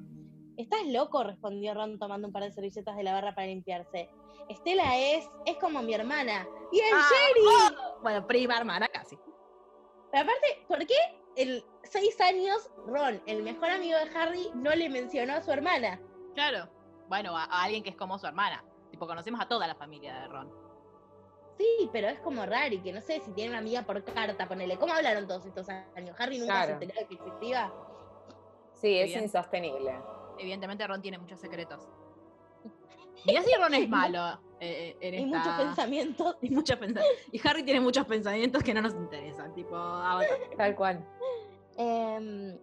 ¿Estás 0.56 0.86
loco? 0.86 1.24
respondió 1.24 1.72
Ron 1.72 1.98
tomando 1.98 2.26
un 2.26 2.32
par 2.32 2.42
de 2.42 2.52
servilletas 2.52 2.94
de 2.96 3.02
la 3.02 3.14
barra 3.14 3.34
para 3.34 3.46
limpiarse. 3.46 4.10
Estela 4.50 4.98
es, 4.98 5.26
es 5.46 5.56
como 5.56 5.80
mi 5.80 5.94
hermana. 5.94 6.46
¡Y 6.72 6.78
el 6.80 6.92
Ah, 6.92 7.08
Jerry! 7.08 7.76
Bueno, 8.02 8.26
prima, 8.26 8.58
hermana, 8.58 8.86
casi. 8.88 9.16
Pero 10.10 10.24
aparte, 10.24 10.64
¿por 10.68 10.78
qué 10.86 10.94
en 11.36 11.62
seis 11.84 12.20
años 12.20 12.68
Ron, 12.86 13.22
el 13.26 13.42
mejor 13.42 13.70
amigo 13.70 13.96
de 13.98 14.10
Harry, 14.18 14.50
no 14.54 14.74
le 14.74 14.90
mencionó 14.90 15.34
a 15.34 15.40
su 15.40 15.50
hermana? 15.52 16.00
Claro. 16.34 16.68
Bueno, 17.08 17.36
a, 17.36 17.44
a 17.44 17.62
alguien 17.62 17.82
que 17.82 17.90
es 17.90 17.96
como 17.96 18.18
su 18.18 18.26
hermana. 18.26 18.62
Tipo, 18.90 19.06
conocemos 19.06 19.40
a 19.40 19.48
toda 19.48 19.66
la 19.66 19.74
familia 19.76 20.20
de 20.20 20.28
Ron. 20.28 20.52
Sí, 21.58 21.90
pero 21.92 22.08
es 22.08 22.18
como 22.20 22.44
raro 22.46 22.74
y 22.74 22.78
que 22.78 22.92
no 22.92 23.00
sé 23.02 23.20
si 23.20 23.32
tiene 23.32 23.50
una 23.50 23.58
amiga 23.58 23.82
por 23.82 24.02
carta, 24.04 24.48
ponele. 24.48 24.76
¿Cómo 24.78 24.94
hablaron 24.94 25.26
todos 25.26 25.44
estos 25.44 25.68
años? 25.68 26.16
Harry 26.18 26.38
nunca 26.38 26.52
Claro. 26.54 26.78
se 26.78 26.84
enteró 26.84 27.00
de 27.00 27.06
que 27.06 27.14
existía. 27.14 27.72
Sí, 28.74 28.98
es 28.98 29.14
insostenible. 29.22 29.94
Evidentemente 30.38 30.86
Ron 30.86 31.02
tiene 31.02 31.18
muchos 31.18 31.38
secretos. 31.38 31.86
Mirá 33.26 33.42
si 33.42 33.52
Ron 33.54 33.74
es 33.74 33.88
malo 33.88 34.40
eh, 34.58 34.96
eh, 35.00 35.08
en 35.08 35.14
Y 35.14 35.16
esta... 35.24 35.38
muchos 35.38 35.66
pensamientos. 35.66 36.36
Y 36.42 36.50
muchos 36.50 36.76
pensamientos. 36.78 37.26
Y 37.32 37.46
Harry 37.48 37.62
tiene 37.62 37.80
muchos 37.80 38.06
pensamientos 38.06 38.62
que 38.62 38.72
no 38.72 38.80
nos 38.80 38.94
interesan. 38.94 39.54
Tipo, 39.54 39.76
ah, 39.76 40.22
Tal 40.56 40.74
cual. 40.74 41.04
Eh, 41.76 42.58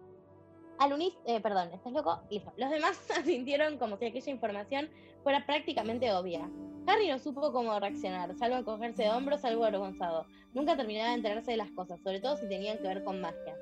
al 0.78 0.92
unis, 0.92 1.14
eh, 1.24 1.40
perdón, 1.40 1.72
¿estás 1.72 1.92
loco? 1.92 2.20
Listo. 2.30 2.52
Los 2.56 2.70
demás 2.70 2.98
asintieron 3.18 3.78
como 3.78 3.96
si 3.96 4.06
aquella 4.06 4.30
información 4.32 4.90
fuera 5.22 5.44
prácticamente 5.46 6.12
obvia. 6.12 6.48
Harry 6.88 7.08
no 7.08 7.18
supo 7.18 7.52
cómo 7.52 7.78
reaccionar, 7.78 8.34
salvo 8.36 8.56
encogerse 8.56 9.02
de 9.04 9.10
hombros, 9.10 9.44
algo 9.44 9.64
avergonzado. 9.64 10.26
Nunca 10.54 10.76
terminaba 10.76 11.10
de 11.10 11.14
enterarse 11.16 11.50
de 11.50 11.56
las 11.58 11.70
cosas, 11.72 12.00
sobre 12.02 12.20
todo 12.20 12.36
si 12.36 12.48
tenían 12.48 12.78
que 12.78 12.88
ver 12.88 13.04
con 13.04 13.20
magia. 13.20 13.54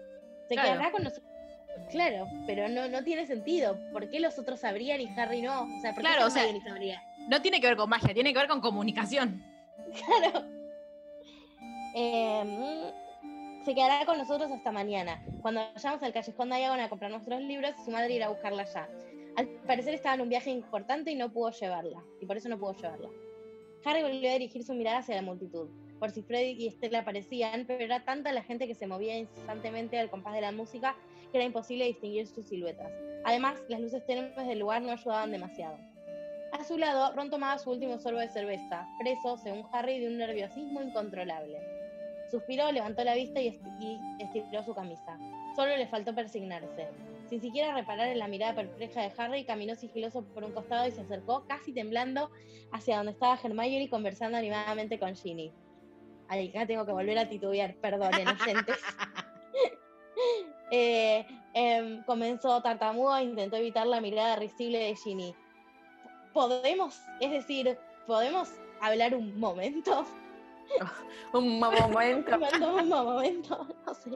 Se 0.48 0.54
Claro. 0.54 0.70
quedará 0.72 0.90
con 0.92 1.02
nosotros. 1.04 1.28
Claro, 1.90 2.26
pero 2.46 2.68
no, 2.68 2.88
no 2.88 3.02
tiene 3.04 3.26
sentido. 3.26 3.78
¿Por 3.92 4.08
qué 4.08 4.18
los 4.20 4.38
otros 4.38 4.60
sabrían 4.60 5.00
y 5.00 5.08
Harry 5.18 5.42
no? 5.42 5.64
O 5.64 5.80
sea, 5.80 5.92
¿por 5.92 6.02
qué 6.02 6.08
Claro, 6.08 6.26
o 6.26 6.30
sea- 6.30 6.44
sabría? 6.66 7.02
no 7.28 7.42
tiene 7.42 7.60
que 7.60 7.66
ver 7.66 7.76
con 7.76 7.90
magia, 7.90 8.14
tiene 8.14 8.32
que 8.32 8.38
ver 8.38 8.48
con 8.48 8.60
comunicación. 8.60 9.42
Claro. 10.06 10.44
Eh, 11.94 12.92
se 13.64 13.74
quedará 13.74 14.04
con 14.06 14.18
nosotros 14.18 14.50
hasta 14.50 14.70
mañana, 14.70 15.22
cuando 15.42 15.60
vayamos 15.74 16.02
al 16.02 16.12
callejón 16.12 16.50
Diagon 16.50 16.80
a 16.80 16.88
comprar 16.88 17.10
nuestros 17.10 17.40
libros 17.40 17.72
y 17.80 17.84
su 17.84 17.90
madre 17.90 18.14
irá 18.14 18.26
a 18.26 18.28
buscarla 18.30 18.64
ya. 18.64 18.88
Al 19.36 19.46
parecer 19.66 19.94
estaba 19.94 20.14
en 20.14 20.22
un 20.22 20.28
viaje 20.28 20.50
importante 20.50 21.10
y 21.10 21.14
no 21.14 21.30
pudo 21.32 21.50
llevarla, 21.50 22.02
y 22.20 22.26
por 22.26 22.36
eso 22.36 22.48
no 22.48 22.58
pudo 22.58 22.74
llevarla. 22.74 23.08
Harry 23.84 24.02
volvió 24.02 24.30
a 24.30 24.32
dirigir 24.32 24.64
su 24.64 24.74
mirada 24.74 24.98
hacia 24.98 25.14
la 25.16 25.22
multitud, 25.22 25.68
por 25.98 26.10
si 26.10 26.22
Freddy 26.22 26.52
y 26.52 26.66
Estela 26.68 27.00
aparecían, 27.00 27.64
pero 27.66 27.84
era 27.84 28.04
tanta 28.04 28.32
la 28.32 28.42
gente 28.42 28.66
que 28.66 28.74
se 28.74 28.86
movía 28.86 29.16
incesantemente 29.18 29.98
al 29.98 30.10
compás 30.10 30.34
de 30.34 30.40
la 30.40 30.52
música 30.52 30.96
que 31.30 31.38
era 31.38 31.44
imposible 31.44 31.84
distinguir 31.84 32.26
sus 32.26 32.46
siluetas. 32.46 32.90
Además, 33.24 33.62
las 33.68 33.80
luces 33.80 34.04
tenues 34.06 34.34
del 34.46 34.58
lugar 34.58 34.82
no 34.82 34.92
ayudaban 34.92 35.30
demasiado. 35.32 35.76
A 36.52 36.64
su 36.64 36.78
lado, 36.78 37.12
Ron 37.14 37.28
tomaba 37.30 37.58
su 37.58 37.70
último 37.70 37.98
sorbo 37.98 38.20
de 38.20 38.28
cerveza, 38.28 38.88
preso, 38.98 39.36
según 39.36 39.66
Harry, 39.72 39.98
de 39.98 40.08
un 40.08 40.16
nerviosismo 40.18 40.80
incontrolable. 40.80 41.58
Suspiró, 42.30 42.70
levantó 42.72 43.04
la 43.04 43.14
vista 43.14 43.40
y, 43.40 43.48
esti- 43.48 44.00
y 44.18 44.22
estiró 44.22 44.62
su 44.64 44.74
camisa. 44.74 45.18
Solo 45.54 45.76
le 45.76 45.86
faltó 45.86 46.14
persignarse. 46.14 46.88
Sin 47.28 47.40
siquiera 47.40 47.74
reparar 47.74 48.08
en 48.08 48.18
la 48.18 48.28
mirada 48.28 48.54
perpleja 48.54 49.02
de 49.02 49.12
Harry, 49.18 49.44
caminó 49.44 49.74
sigiloso 49.74 50.22
por 50.22 50.44
un 50.44 50.52
costado 50.52 50.86
y 50.86 50.92
se 50.92 51.00
acercó, 51.00 51.44
casi 51.46 51.72
temblando, 51.72 52.30
hacia 52.72 52.98
donde 52.98 53.12
estaba 53.12 53.38
Hermione 53.42 53.90
conversando 53.90 54.38
animadamente 54.38 54.98
con 54.98 55.16
Ginny. 55.16 55.52
Ay, 56.28 56.50
acá 56.50 56.66
tengo 56.66 56.86
que 56.86 56.92
volver 56.92 57.18
a 57.18 57.28
titubear, 57.28 57.74
perdonen, 57.76 58.28
oyentes. 58.28 58.76
Eh, 60.72 61.24
em, 61.54 62.02
comenzó 62.02 62.60
tartamudo 62.60 63.16
e 63.16 63.22
intentó 63.22 63.54
evitar 63.54 63.86
la 63.86 64.00
mirada 64.00 64.34
risible 64.34 64.78
de 64.78 64.96
Ginny. 64.96 65.32
¿Podemos, 66.32 67.00
es 67.20 67.30
decir, 67.30 67.78
podemos 68.04 68.48
hablar 68.80 69.14
un 69.14 69.38
momento? 69.38 70.04
Un 71.32 71.58
momento. 71.58 72.32
un 72.80 72.88
momento, 72.88 73.68
no 73.86 73.94
sé. 73.94 74.10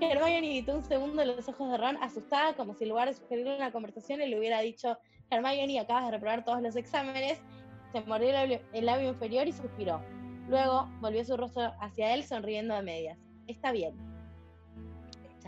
Hermione 0.00 0.38
evitó 0.38 0.76
un 0.76 0.84
segundo 0.84 1.24
los 1.24 1.48
ojos 1.48 1.70
de 1.70 1.76
Ron, 1.78 1.96
asustada, 2.02 2.54
como 2.54 2.74
si 2.74 2.84
en 2.84 2.90
lugar 2.90 3.08
de 3.08 3.14
sugerirle 3.14 3.56
una 3.56 3.72
conversación, 3.72 4.20
él 4.20 4.30
le 4.30 4.38
hubiera 4.38 4.60
dicho, 4.60 4.98
Hermione, 5.30 5.80
acabas 5.80 6.06
de 6.06 6.10
reprobar 6.12 6.44
todos 6.44 6.62
los 6.62 6.76
exámenes. 6.76 7.40
Se 7.92 8.00
mordió 8.02 8.28
el 8.28 8.34
labio, 8.34 8.60
el 8.72 8.86
labio 8.86 9.10
inferior 9.10 9.46
y 9.46 9.52
suspiró. 9.52 10.02
Luego 10.48 10.88
volvió 11.00 11.24
su 11.24 11.36
rostro 11.36 11.72
hacia 11.80 12.14
él, 12.14 12.24
sonriendo 12.24 12.74
a 12.74 12.82
medias. 12.82 13.18
Está 13.46 13.72
bien. 13.72 13.94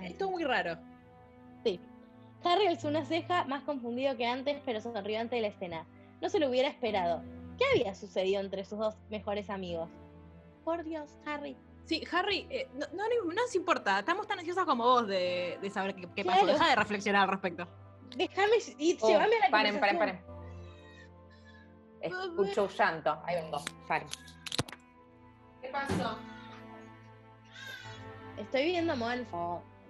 Esto 0.02 0.26
es 0.26 0.30
muy 0.30 0.44
raro. 0.44 0.78
Sí. 1.64 1.80
Harry 2.44 2.66
alzó 2.66 2.88
una 2.88 3.04
ceja, 3.04 3.44
más 3.44 3.62
confundido 3.62 4.16
que 4.16 4.26
antes, 4.26 4.60
pero 4.64 4.80
sonrió 4.80 5.20
ante 5.20 5.40
la 5.40 5.48
escena. 5.48 5.86
no 6.20 6.28
se 6.28 6.38
lo 6.38 6.48
hubiera 6.48 6.68
esperado. 6.68 7.22
¿Qué 7.58 7.64
había 7.72 7.94
sucedido 7.94 8.40
entre 8.40 8.64
sus 8.64 8.78
dos 8.78 8.96
mejores 9.08 9.48
amigos? 9.48 9.88
Por 10.64 10.82
Dios, 10.84 11.10
Harry. 11.26 11.56
Sí, 11.84 12.02
Harry, 12.12 12.46
eh, 12.50 12.68
no, 12.74 12.86
no, 12.94 13.04
no 13.26 13.32
nos 13.32 13.54
importa. 13.54 13.98
Estamos 13.98 14.26
tan 14.26 14.38
ansiosas 14.38 14.64
como 14.64 14.84
vos 14.84 15.06
de, 15.06 15.58
de 15.60 15.70
saber 15.70 15.94
qué, 15.94 16.08
qué 16.16 16.24
pasó. 16.24 16.46
Deja 16.46 16.70
de 16.70 16.76
reflexionar 16.76 17.22
al 17.24 17.28
respecto. 17.28 17.68
Déjame 18.16 18.56
y 18.78 18.96
Oh, 19.00 19.08
llévame 19.08 19.36
a 19.36 19.38
la 19.40 19.50
paren, 19.50 19.80
paren, 19.80 19.98
paren. 19.98 20.20
Escucho 22.00 22.64
un 22.64 22.68
llanto. 22.70 23.18
Ahí 23.24 23.36
vengo. 23.36 23.58
Paren. 23.86 24.08
¿Qué 25.60 25.68
pasó? 25.68 26.18
Estoy 28.38 28.64
viendo 28.64 28.96
Molf. 28.96 29.28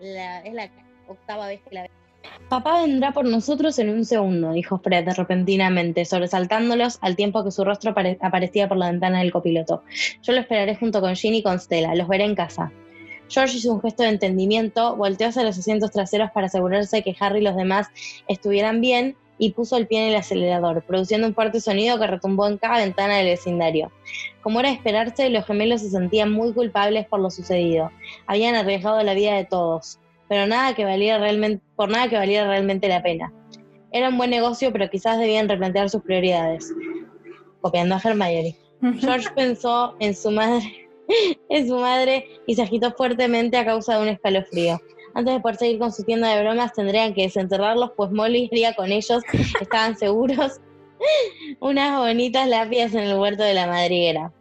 La, 0.01 0.41
es 0.41 0.55
la 0.55 0.71
octava 1.07 1.47
vez 1.47 1.61
que 1.63 1.75
la 1.75 1.83
veo. 1.83 2.04
Papá 2.49 2.83
vendrá 2.83 3.13
por 3.13 3.25
nosotros 3.25 3.79
en 3.79 3.89
un 3.89 4.05
segundo, 4.05 4.53
dijo 4.53 4.79
Fred 4.79 5.09
repentinamente, 5.17 6.05
sobresaltándolos 6.05 6.99
al 7.01 7.17
tiempo 7.17 7.43
que 7.43 7.51
su 7.51 7.65
rostro 7.65 7.93
apare- 7.93 8.19
aparecía 8.21 8.69
por 8.69 8.77
la 8.77 8.91
ventana 8.91 9.21
del 9.21 9.33
copiloto. 9.33 9.83
Yo 10.23 10.33
lo 10.33 10.41
esperaré 10.41 10.77
junto 10.77 11.01
con 11.01 11.17
Ginny 11.17 11.39
y 11.39 11.43
con 11.43 11.59
Stella, 11.59 11.95
los 11.95 12.09
veré 12.09 12.25
en 12.25 12.35
casa. 12.35 12.71
George 13.29 13.57
hizo 13.57 13.73
un 13.73 13.81
gesto 13.81 14.03
de 14.03 14.11
entendimiento, 14.11 14.97
volteó 14.97 15.29
hacia 15.29 15.43
los 15.45 15.59
asientos 15.59 15.91
traseros 15.91 16.31
para 16.33 16.47
asegurarse 16.47 17.03
que 17.03 17.17
Harry 17.19 17.41
y 17.41 17.43
los 17.43 17.57
demás 17.57 17.89
estuvieran 18.29 18.81
bien 18.81 19.17
y 19.39 19.51
puso 19.53 19.77
el 19.77 19.87
pie 19.89 20.03
en 20.03 20.11
el 20.11 20.17
acelerador, 20.17 20.85
produciendo 20.85 21.27
un 21.27 21.35
fuerte 21.35 21.61
sonido 21.61 21.99
que 21.99 22.07
retumbó 22.07 22.47
en 22.47 22.59
cada 22.59 22.79
ventana 22.79 23.17
del 23.17 23.27
vecindario. 23.27 23.91
Como 24.43 24.61
era 24.61 24.69
de 24.69 24.77
esperarse, 24.77 25.31
los 25.31 25.45
gemelos 25.47 25.81
se 25.81 25.91
sentían 25.91 26.31
muy 26.31 26.53
culpables 26.53 27.07
por 27.07 27.19
lo 27.19 27.31
sucedido. 27.31 27.91
Habían 28.27 28.55
arriesgado 28.55 29.03
la 29.03 29.15
vida 29.15 29.35
de 29.35 29.45
todos, 29.45 29.99
pero 30.29 30.47
nada 30.47 30.75
que 30.75 30.85
valiera 30.85 31.19
realmente, 31.19 31.63
por 31.77 31.89
nada 31.91 32.09
que 32.09 32.17
valiera 32.17 32.47
realmente 32.47 32.89
la 32.89 33.03
pena. 33.03 33.33
Era 33.93 34.09
un 34.09 34.19
buen 34.19 34.31
negocio, 34.31 34.73
pero 34.73 34.91
quizás 34.91 35.19
debían 35.19 35.49
replantear 35.49 35.89
sus 35.89 36.03
prioridades. 36.03 36.73
Copiando 37.61 37.95
a 37.95 38.01
Hermione. 38.03 38.57
George 38.99 39.29
pensó 39.35 39.97
en 40.01 40.15
su 40.15 40.31
madre, 40.31 40.89
en 41.49 41.69
su 41.69 41.77
madre 41.77 42.27
y 42.47 42.55
se 42.55 42.63
agitó 42.63 42.91
fuertemente 42.93 43.57
a 43.57 43.65
causa 43.65 43.97
de 43.97 44.03
un 44.03 44.09
escalofrío. 44.09 44.81
Antes 45.15 45.35
de 45.35 45.41
poder 45.41 45.57
seguir 45.57 45.79
con 45.79 45.93
su 45.93 46.03
tienda 46.03 46.35
de 46.35 46.43
bromas, 46.43 46.73
tendrían 46.73 47.15
que 47.15 47.23
desenterrarlos, 47.23 47.93
pues 47.97 48.11
Molly 48.11 48.49
iría 48.53 48.75
con 48.75 48.91
ellos, 48.91 49.23
estaban 49.61 49.97
seguros. 49.97 50.61
Unas 51.61 51.99
bonitas 51.99 52.49
lápidas 52.49 52.95
en 52.95 53.05
el 53.05 53.19
huerto 53.19 53.43
de 53.43 53.55
la 53.55 53.67
madriguera. 53.67 54.33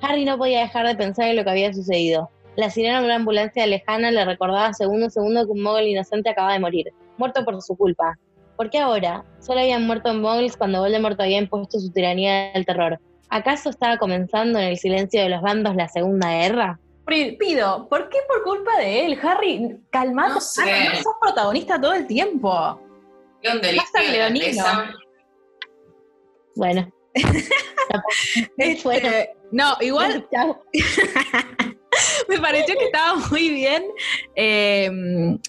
Harry 0.00 0.24
no 0.24 0.38
podía 0.38 0.60
dejar 0.60 0.86
de 0.86 0.96
pensar 0.96 1.28
en 1.28 1.36
lo 1.36 1.44
que 1.44 1.50
había 1.50 1.72
sucedido. 1.72 2.30
La 2.56 2.68
sirena 2.68 3.00
de 3.00 3.06
una 3.06 3.16
ambulancia 3.16 3.66
lejana 3.66 4.10
le 4.10 4.24
recordaba 4.24 4.72
segundo 4.74 5.06
a 5.06 5.10
segundo 5.10 5.46
que 5.46 5.52
un 5.52 5.62
mogul 5.62 5.82
inocente 5.82 6.28
acaba 6.28 6.52
de 6.52 6.58
morir, 6.58 6.92
muerto 7.16 7.44
por 7.44 7.60
su 7.62 7.76
culpa. 7.76 8.18
¿Por 8.56 8.68
qué 8.68 8.78
ahora? 8.78 9.24
Solo 9.40 9.60
habían 9.60 9.86
muerto 9.86 10.12
moguls 10.12 10.56
cuando 10.56 10.80
Voldemort 10.80 11.18
había 11.20 11.38
impuesto 11.38 11.80
su 11.80 11.90
tiranía 11.90 12.52
del 12.52 12.66
terror. 12.66 13.00
¿Acaso 13.30 13.70
estaba 13.70 13.96
comenzando 13.96 14.58
en 14.58 14.66
el 14.66 14.76
silencio 14.76 15.22
de 15.22 15.30
los 15.30 15.40
bandos 15.40 15.74
la 15.74 15.88
Segunda 15.88 16.30
Guerra? 16.30 16.78
Pido, 17.06 17.88
¿por 17.88 18.08
qué 18.08 18.18
por 18.28 18.42
culpa 18.42 18.76
de 18.78 19.06
él? 19.06 19.18
Harry, 19.22 19.80
calmate, 19.90 20.34
No 20.34 20.40
sé. 20.40 20.88
no 20.90 20.94
sos 20.96 21.14
protagonista 21.20 21.80
todo 21.80 21.94
el 21.94 22.06
tiempo. 22.06 22.80
¿Qué 23.40 23.48
onda? 23.50 23.68
Leonino. 24.10 24.64
Bueno. 26.54 26.92
Este, 28.56 29.34
no, 29.50 29.76
igual. 29.80 30.26
me 32.28 32.38
pareció 32.38 32.76
que 32.78 32.84
estaba 32.86 33.14
muy 33.30 33.48
bien. 33.50 33.84
eh, 34.36 34.90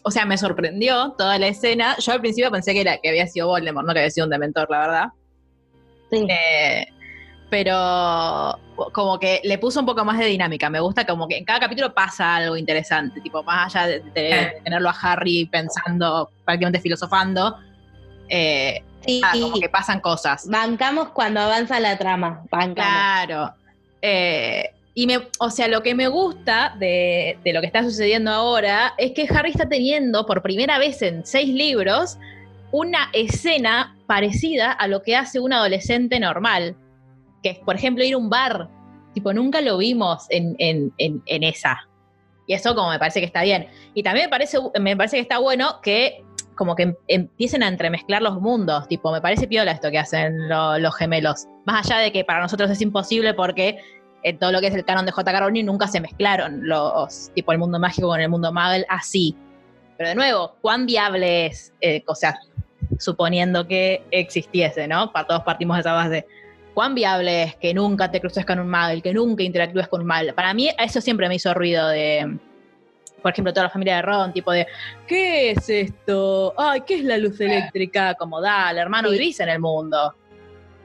o 0.03 0.11
sea, 0.11 0.25
me 0.25 0.37
sorprendió 0.37 1.13
toda 1.17 1.37
la 1.37 1.47
escena. 1.47 1.95
Yo 1.99 2.11
al 2.13 2.21
principio 2.21 2.51
pensé 2.51 2.73
que, 2.73 2.81
era, 2.81 2.97
que 2.97 3.09
había 3.09 3.27
sido 3.27 3.47
Voldemort, 3.47 3.85
no 3.87 3.93
que 3.93 3.99
había 3.99 4.11
sido 4.11 4.25
un 4.25 4.31
dementor, 4.31 4.67
la 4.69 4.79
verdad. 4.79 5.05
Sí. 6.11 6.25
Eh, 6.29 6.85
pero 7.49 8.59
como 8.91 9.19
que 9.19 9.39
le 9.43 9.57
puso 9.59 9.79
un 9.79 9.85
poco 9.85 10.03
más 10.03 10.17
de 10.17 10.25
dinámica. 10.25 10.69
Me 10.69 10.79
gusta 10.79 11.05
como 11.05 11.27
que 11.27 11.37
en 11.37 11.45
cada 11.45 11.59
capítulo 11.59 11.93
pasa 11.93 12.37
algo 12.37 12.57
interesante, 12.57 13.21
tipo 13.21 13.43
más 13.43 13.75
allá 13.75 13.87
de, 13.87 13.99
de- 13.99 14.21
de 14.21 14.61
tenerlo 14.63 14.89
a 14.89 14.95
Harry 15.01 15.45
pensando, 15.45 16.29
prácticamente 16.45 16.79
filosofando. 16.81 17.57
eh, 18.29 18.83
Sí, 19.05 19.21
ah, 19.21 19.33
como 19.33 19.59
que 19.59 19.67
pasan 19.67 19.99
cosas. 19.99 20.47
bancamos 20.47 21.09
cuando 21.09 21.41
avanza 21.41 21.77
la 21.81 21.97
trama. 21.97 22.41
Bancamos. 22.49 22.73
Claro. 22.75 23.53
Eh, 24.01 24.71
y 24.95 25.07
me, 25.07 25.19
o 25.39 25.49
sea, 25.49 25.67
lo 25.67 25.81
que 25.81 25.95
me 25.95 26.07
gusta 26.07 26.75
de, 26.79 27.37
lo 27.45 27.61
que 27.61 27.67
está 27.67 27.83
sucediendo 27.83 28.29
ahora 28.31 28.93
es 28.97 29.11
que 29.11 29.27
Harry 29.29 29.49
está 29.51 29.67
teniendo 29.67 30.25
por 30.25 30.41
primera 30.43 30.77
vez 30.77 31.01
en 31.01 31.25
seis 31.25 31.49
libros 31.49 32.17
una 32.71 33.09
escena 33.13 33.95
parecida 34.07 34.71
a 34.71 34.87
lo 34.87 35.01
que 35.01 35.15
hace 35.15 35.39
un 35.39 35.53
adolescente 35.53 36.19
normal. 36.19 36.75
Que 37.41 37.49
es, 37.51 37.59
por 37.59 37.75
ejemplo, 37.75 38.03
ir 38.03 38.13
a 38.13 38.17
un 38.17 38.29
bar. 38.29 38.69
Tipo, 39.13 39.33
nunca 39.33 39.61
lo 39.61 39.77
vimos 39.77 40.25
en, 40.29 40.55
en- 40.59 40.91
en- 40.97 41.43
esa. 41.43 41.87
Y 42.47 42.53
eso 42.53 42.73
como 42.75 42.89
me 42.89 42.99
parece 42.99 43.19
que 43.19 43.25
está 43.25 43.43
bien. 43.43 43.67
Y 43.93 44.01
también 44.03 44.25
me 44.27 44.29
parece, 44.29 44.57
me 44.79 44.95
parece 44.97 45.17
que 45.17 45.21
está 45.21 45.39
bueno 45.39 45.79
que 45.81 46.23
como 46.55 46.75
que 46.75 46.83
em- 46.83 46.95
empiecen 47.07 47.63
a 47.63 47.67
entremezclar 47.67 48.21
los 48.21 48.39
mundos. 48.41 48.87
Tipo, 48.87 49.11
me 49.11 49.21
parece 49.21 49.47
piola 49.47 49.71
esto 49.71 49.89
que 49.91 49.99
hacen 49.99 50.47
lo- 50.49 50.77
los 50.79 50.95
gemelos. 50.95 51.47
Más 51.65 51.85
allá 51.85 51.99
de 52.01 52.11
que 52.11 52.23
para 52.23 52.41
nosotros 52.41 52.69
es 52.71 52.81
imposible 52.81 53.33
porque 53.33 53.77
en 54.23 54.39
todo 54.39 54.51
lo 54.51 54.61
que 54.61 54.67
es 54.67 54.75
el 54.75 54.85
canon 54.85 55.05
de 55.05 55.11
J.K. 55.11 55.39
Rowling 55.39 55.65
nunca 55.65 55.87
se 55.87 55.99
mezclaron 56.01 56.67
los, 56.67 57.31
tipo, 57.33 57.51
el 57.51 57.57
mundo 57.57 57.79
mágico 57.79 58.07
con 58.07 58.19
el 58.19 58.29
mundo 58.29 58.51
Muggle 58.53 58.85
así. 58.89 59.35
Pero 59.97 60.09
de 60.09 60.15
nuevo, 60.15 60.55
¿cuán 60.61 60.85
viable 60.85 61.45
es? 61.47 61.73
eh, 61.81 62.03
o 62.07 62.15
sea, 62.15 62.39
suponiendo 62.99 63.67
que 63.67 64.03
existiese, 64.11 64.87
¿no? 64.87 65.11
Para 65.11 65.27
todos 65.27 65.43
partimos 65.43 65.77
de 65.77 65.81
esa 65.81 65.93
base. 65.93 66.25
¿Cuán 66.73 66.95
viable 66.95 67.43
es 67.43 67.55
que 67.57 67.73
nunca 67.73 68.09
te 68.09 68.19
cruces 68.19 68.45
con 68.45 68.59
un 68.59 68.69
Muggle, 68.69 69.01
que 69.01 69.13
nunca 69.13 69.43
interactúes 69.43 69.87
con 69.87 70.01
un 70.01 70.07
Muggle? 70.07 70.33
Para 70.33 70.53
mí 70.53 70.69
eso 70.79 71.01
siempre 71.01 71.27
me 71.29 71.35
hizo 71.35 71.53
ruido 71.53 71.87
de, 71.89 72.37
por 73.21 73.31
ejemplo, 73.31 73.53
toda 73.53 73.65
la 73.65 73.69
familia 73.69 73.97
de 73.97 74.01
Ron, 74.01 74.33
tipo 74.33 74.51
de, 74.51 74.65
¿qué 75.07 75.51
es 75.51 75.69
esto? 75.69 76.53
Ay, 76.57 76.81
¿qué 76.81 76.95
es 76.95 77.03
la 77.03 77.17
luz 77.17 77.39
eléctrica? 77.39 78.15
Como 78.15 78.41
dale, 78.41 78.81
hermano, 78.81 79.09
Sí. 79.09 79.17
vivís 79.17 79.39
en 79.39 79.49
el 79.49 79.59
mundo. 79.59 80.15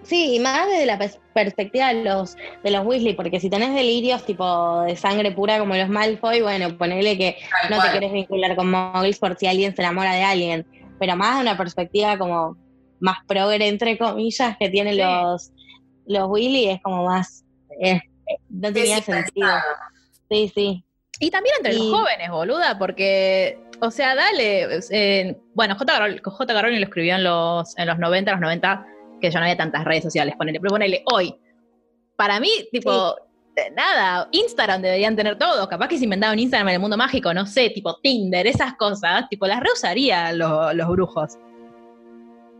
Sí, 0.09 0.37
y 0.37 0.41
más 0.41 0.67
desde 0.69 0.87
la 0.87 0.99
pers- 0.99 1.21
perspectiva 1.35 1.93
de 1.93 2.03
los, 2.03 2.35
de 2.65 2.71
los 2.71 2.87
Weasley, 2.87 3.13
porque 3.15 3.41
si 3.41 3.51
tenés 3.51 3.75
delirios 3.75 4.25
tipo 4.25 4.81
de 4.83 4.97
sangre 4.97 5.33
pura 5.33 5.59
como 5.59 5.75
los 5.77 5.89
Malfoy, 5.91 6.41
bueno, 6.41 6.77
ponele 6.79 7.19
que 7.19 7.37
Tal 7.69 7.71
no 7.77 7.83
te 7.83 7.91
querés 7.93 8.13
vincular 8.13 8.57
con 8.57 8.71
Muggles 8.71 9.19
por 9.19 9.37
si 9.37 9.47
alguien 9.47 9.77
se 9.77 9.83
enamora 9.83 10.15
de 10.15 10.23
alguien, 10.23 10.67
pero 10.99 11.15
más 11.15 11.37
de 11.37 11.43
una 11.43 11.59
perspectiva 11.59 12.17
como 12.17 12.57
más 13.01 13.19
progre, 13.27 13.69
entre 13.69 13.99
comillas, 13.99 14.57
que 14.59 14.71
tienen 14.71 14.95
Sí. 14.95 15.01
los, 15.03 15.51
los 16.07 16.29
Weasley, 16.31 16.71
es 16.71 16.81
como 16.83 17.05
más... 17.05 17.45
eh, 17.81 18.01
no 18.49 18.73
tenía 18.73 19.01
sentido. 19.03 19.49
Sí, 20.31 20.51
sí. 20.55 20.85
Y 21.21 21.31
también 21.31 21.55
entre 21.59 21.75
los 21.75 21.91
jóvenes, 21.91 22.31
boluda, 22.31 22.79
porque, 22.79 23.59
o 23.81 23.91
sea, 23.91 24.15
dale, 24.15 24.67
eh, 24.91 25.37
bueno, 25.55 25.75
J. 25.77 25.93
J. 26.23 26.63
Rowling 26.63 26.79
lo 26.81 26.85
escribió 26.87 27.15
en 27.17 27.25
los, 27.25 27.77
en 27.77 27.87
los 27.89 27.99
90, 27.99 28.33
los 28.33 28.41
90, 28.41 28.87
que 29.21 29.31
ya 29.31 29.39
no 29.39 29.45
había 29.45 29.57
tantas 29.57 29.85
redes 29.85 30.05
sociales, 30.05 30.35
ponele, 30.37 30.61
pero 30.61 30.71
ponele, 30.71 31.03
hoy, 31.13 31.35
para 32.17 32.41
mí, 32.41 32.51
tipo, 32.73 33.17
eh, 33.57 33.71
nada, 33.75 34.29
Instagram 34.33 34.83
deberían 34.83 35.17
tener 35.17 35.39
todos, 35.39 35.67
capaz 35.69 35.89
que 35.89 35.99
se 35.99 36.05
inventaron 36.05 36.39
Instagram 36.39 36.69
en 36.69 36.75
el 36.75 36.81
mundo 36.81 36.97
mágico, 36.97 37.33
no 37.33 37.47
sé, 37.47 37.71
tipo 37.71 37.97
Tinder, 38.03 38.47
esas 38.47 38.75
cosas, 38.75 39.29
tipo, 39.29 39.47
las 39.47 39.61
reusaría 39.61 40.33
los, 40.33 40.75
los 40.75 40.89
brujos. 40.89 41.39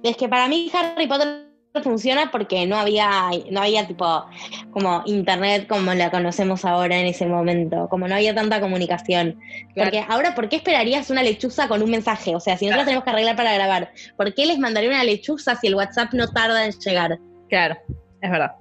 Es 0.03 0.17
que 0.17 0.29
para 0.29 0.49
mí 0.49 0.71
Harry 0.73 1.07
Potter 1.07 1.48
funciona 1.83 2.31
porque 2.33 2.67
no 2.67 2.77
había, 2.77 3.31
no 3.51 3.61
había 3.61 3.87
tipo 3.87 4.25
como 4.73 5.03
internet 5.07 5.67
como 5.69 5.95
la 5.95 6.11
conocemos 6.11 6.65
ahora 6.65 6.97
en 6.99 7.07
ese 7.07 7.27
momento, 7.27 7.89
como 7.89 8.09
no 8.09 8.15
había 8.17 8.35
tanta 8.35 8.61
comunicación. 8.61 9.39
Claro. 9.75 9.91
Porque 9.91 10.05
ahora, 10.09 10.35
¿por 10.35 10.49
qué 10.49 10.57
esperarías 10.57 11.09
una 11.11 11.23
lechuza 11.23 11.69
con 11.69 11.83
un 11.83 11.91
mensaje? 11.91 12.35
O 12.35 12.41
sea, 12.41 12.57
si 12.57 12.67
nosotros 12.67 12.87
tenemos 12.87 13.05
que 13.05 13.11
arreglar 13.11 13.37
para 13.37 13.55
grabar, 13.55 13.93
¿por 14.17 14.35
qué 14.35 14.47
les 14.47 14.59
mandaría 14.59 14.91
una 14.91 15.05
lechuza 15.05 15.55
si 15.57 15.69
el 15.69 15.77
WhatsApp 15.77 16.13
no 16.15 16.27
tarda 16.29 16.67
en 16.67 16.73
llegar? 16.73 17.19
Claro, 17.49 17.77
es 18.21 18.31
verdad. 18.31 18.53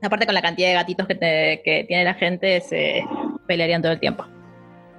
Aparte 0.00 0.26
con 0.26 0.34
la 0.36 0.42
cantidad 0.42 0.68
de 0.68 0.74
gatitos 0.74 1.08
que, 1.08 1.14
te- 1.16 1.60
que 1.64 1.84
tiene 1.88 2.04
la 2.04 2.14
gente, 2.14 2.60
se 2.60 3.04
pelearían 3.48 3.82
todo 3.82 3.90
el 3.92 3.98
tiempo. 4.00 4.24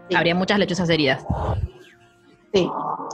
Sí. 0.09 0.15
Habría 0.15 0.35
muchas 0.35 0.59
lechuzas 0.59 0.89
heridas. 0.89 1.23
Sí, 2.53 2.67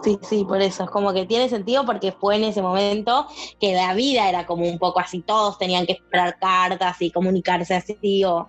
sí, 0.04 0.18
sí, 0.22 0.46
por 0.46 0.62
eso. 0.62 0.84
Es 0.86 0.90
como 0.90 1.12
que 1.14 1.26
tiene 1.26 1.50
sentido 1.50 1.86
porque 1.86 2.12
fue 2.14 2.38
en 2.38 2.46
ese 2.46 2.62
momento 2.62 3.28
que 3.60 3.74
la 3.74 3.94
vida 3.94 4.30
era 4.30 4.46
como 4.46 4.64
un 4.68 4.80
poco 4.80 5.00
así, 5.02 5.22
todos 5.22 5.58
tenían 5.58 5.86
que 5.86 5.94
esperar 5.94 6.38
cartas 6.40 7.02
y 7.02 7.12
comunicarse 7.12 7.76
así, 7.76 8.24
o, 8.24 8.48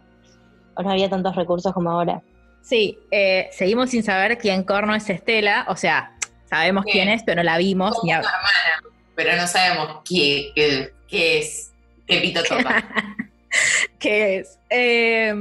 o 0.76 0.82
no 0.82 0.90
había 0.90 1.10
tantos 1.10 1.34
recursos 1.34 1.72
como 1.72 1.90
ahora. 1.90 2.22
Sí, 2.62 2.98
eh, 3.10 3.48
seguimos 3.52 3.90
sin 3.90 4.02
saber 4.04 4.38
quién 4.38 4.62
corno 4.62 4.94
es 4.94 5.08
Estela, 5.10 5.66
o 5.68 5.76
sea, 5.76 6.16
sabemos 6.48 6.84
Sí. 6.86 6.92
quién 6.92 7.08
es, 7.08 7.22
pero 7.24 7.36
no 7.36 7.42
la 7.44 7.58
vimos. 7.58 7.92
Como 7.94 8.04
Ni 8.06 8.12
a- 8.12 8.20
una 8.20 8.28
hermana, 8.28 8.96
pero 9.16 9.36
no 9.36 9.46
sabemos 9.48 10.02
qué, 10.08 10.52
qué, 10.54 10.92
qué 11.08 11.38
es, 11.38 11.72
qué 12.06 12.18
pito 12.20 12.42
toca. 12.44 12.84
¿Qué 13.98 14.38
es? 14.38 14.58
Eh, 14.70 15.32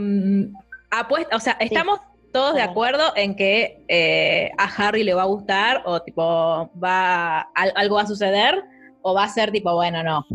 apuesta, 0.90 1.36
o 1.36 1.40
sea, 1.40 1.58
estamos 1.60 2.00
todos 2.36 2.54
de 2.54 2.62
acuerdo 2.62 3.14
en 3.16 3.36
que 3.38 3.84
eh, 3.88 4.52
a 4.58 4.66
Harry 4.66 5.04
le 5.06 5.14
va 5.14 5.22
a 5.22 5.26
gustar 5.26 5.84
o 5.86 6.02
tipo 6.02 6.70
va 6.84 7.40
al- 7.56 7.72
algo 7.78 7.96
va 7.96 8.02
a 8.02 8.08
suceder 8.08 8.62
o 9.02 9.14
va 9.14 9.24
a 9.24 9.30
ser 9.30 9.52
tipo 9.52 9.74
bueno 9.74 10.04
no. 10.04 10.26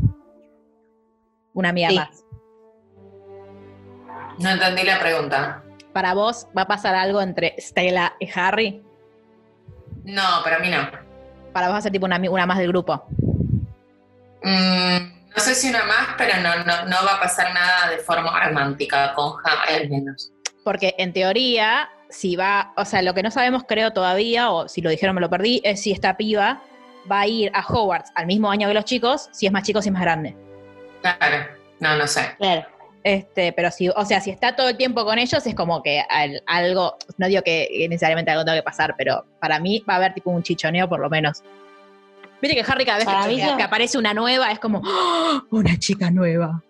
una 1.53 1.69
amiga 1.69 1.91
Sí. 1.91 1.97
más. 1.97 2.25
No 4.39 4.49
entendí 4.49 4.83
la 4.85 4.99
pregunta. 4.99 5.63
¿Para 5.93 6.15
vos 6.15 6.47
va 6.57 6.63
a 6.63 6.67
pasar 6.69 6.95
algo 6.95 7.21
entre 7.21 7.55
Stella 7.59 8.15
y 8.19 8.29
Harry? 8.35 8.83
No, 10.05 10.23
para 10.43 10.59
mí 10.61 10.71
no. 10.71 10.89
Para 11.53 11.67
vos 11.67 11.75
va 11.75 11.79
a 11.79 11.83
ser 11.83 11.93
tipo 11.93 12.07
una 12.07 12.47
más 12.47 12.57
del 12.59 12.69
grupo. 12.69 13.05
Mm, 14.43 15.29
no 15.37 15.37
sé 15.37 15.55
si 15.55 15.69
una 15.69 15.85
más, 15.85 16.09
pero 16.17 16.33
no, 16.41 16.65
no, 16.65 16.85
no 16.87 16.97
va 17.05 17.17
a 17.17 17.21
pasar 17.21 17.53
nada 17.53 17.91
de 17.91 17.99
forma 17.99 18.43
romántica 18.47 19.13
con 19.15 19.35
Harry 19.45 19.75
al 19.83 19.91
menos. 19.91 20.33
Porque 20.71 20.95
en 20.99 21.13
teoría, 21.13 21.91
si 22.11 22.37
va, 22.37 22.73
o 22.77 22.85
sea, 22.85 23.03
lo 23.03 23.13
que 23.13 23.25
no 23.25 23.33
sabemos 23.33 23.65
creo 23.67 23.93
todavía, 23.93 24.53
o 24.53 24.69
si 24.69 24.81
lo 24.81 24.89
dijeron 24.89 25.17
me 25.17 25.21
lo 25.21 25.29
perdí, 25.29 25.61
es 25.65 25.83
si 25.83 25.91
esta 25.91 26.17
piba 26.17 26.63
va 27.11 27.23
a 27.23 27.27
ir 27.27 27.51
a 27.55 27.67
Hogwarts 27.67 28.13
al 28.15 28.27
mismo 28.27 28.49
año 28.53 28.69
que 28.69 28.75
los 28.75 28.85
chicos, 28.85 29.29
si 29.33 29.47
es 29.47 29.53
más 29.53 29.65
chico, 29.65 29.83
si 29.83 29.89
es 29.89 29.93
más 29.93 30.03
grande. 30.03 30.37
Claro, 31.03 31.45
no, 31.81 31.97
no 31.97 32.07
sé. 32.07 32.21
Claro. 32.39 32.69
Este, 33.03 33.53
pero 33.53 33.73
si, 33.73 33.89
o 33.89 34.05
sea, 34.05 34.21
si 34.21 34.31
está 34.31 34.55
todo 34.55 34.69
el 34.69 34.77
tiempo 34.77 35.05
con 35.05 35.19
ellos, 35.19 35.45
es 35.45 35.57
como 35.57 35.83
que 35.83 36.05
al- 36.09 36.41
algo, 36.47 36.95
no 37.19 37.27
digo 37.27 37.43
que 37.43 37.87
necesariamente 37.89 38.31
algo 38.31 38.45
tenga 38.45 38.59
que 38.59 38.63
pasar, 38.63 38.95
pero 38.97 39.25
para 39.41 39.59
mí 39.59 39.83
va 39.91 39.95
a 39.95 39.97
haber 39.97 40.15
tipo 40.15 40.31
un 40.31 40.45
chichoneo 40.45 40.89
por 40.89 41.01
lo 41.01 41.11
menos. 41.11 41.43
Viste 42.41 42.55
que 42.55 42.71
Harry 42.71 42.85
cada 42.85 42.99
vez 42.99 43.09
que, 43.09 43.57
que- 43.57 43.63
aparece 43.65 43.99
una 43.99 44.15
nueva 44.15 44.53
es 44.53 44.61
como 44.61 44.83
¡Ah! 44.85 45.43
una 45.51 45.77
chica 45.81 46.13
nueva. 46.13 46.63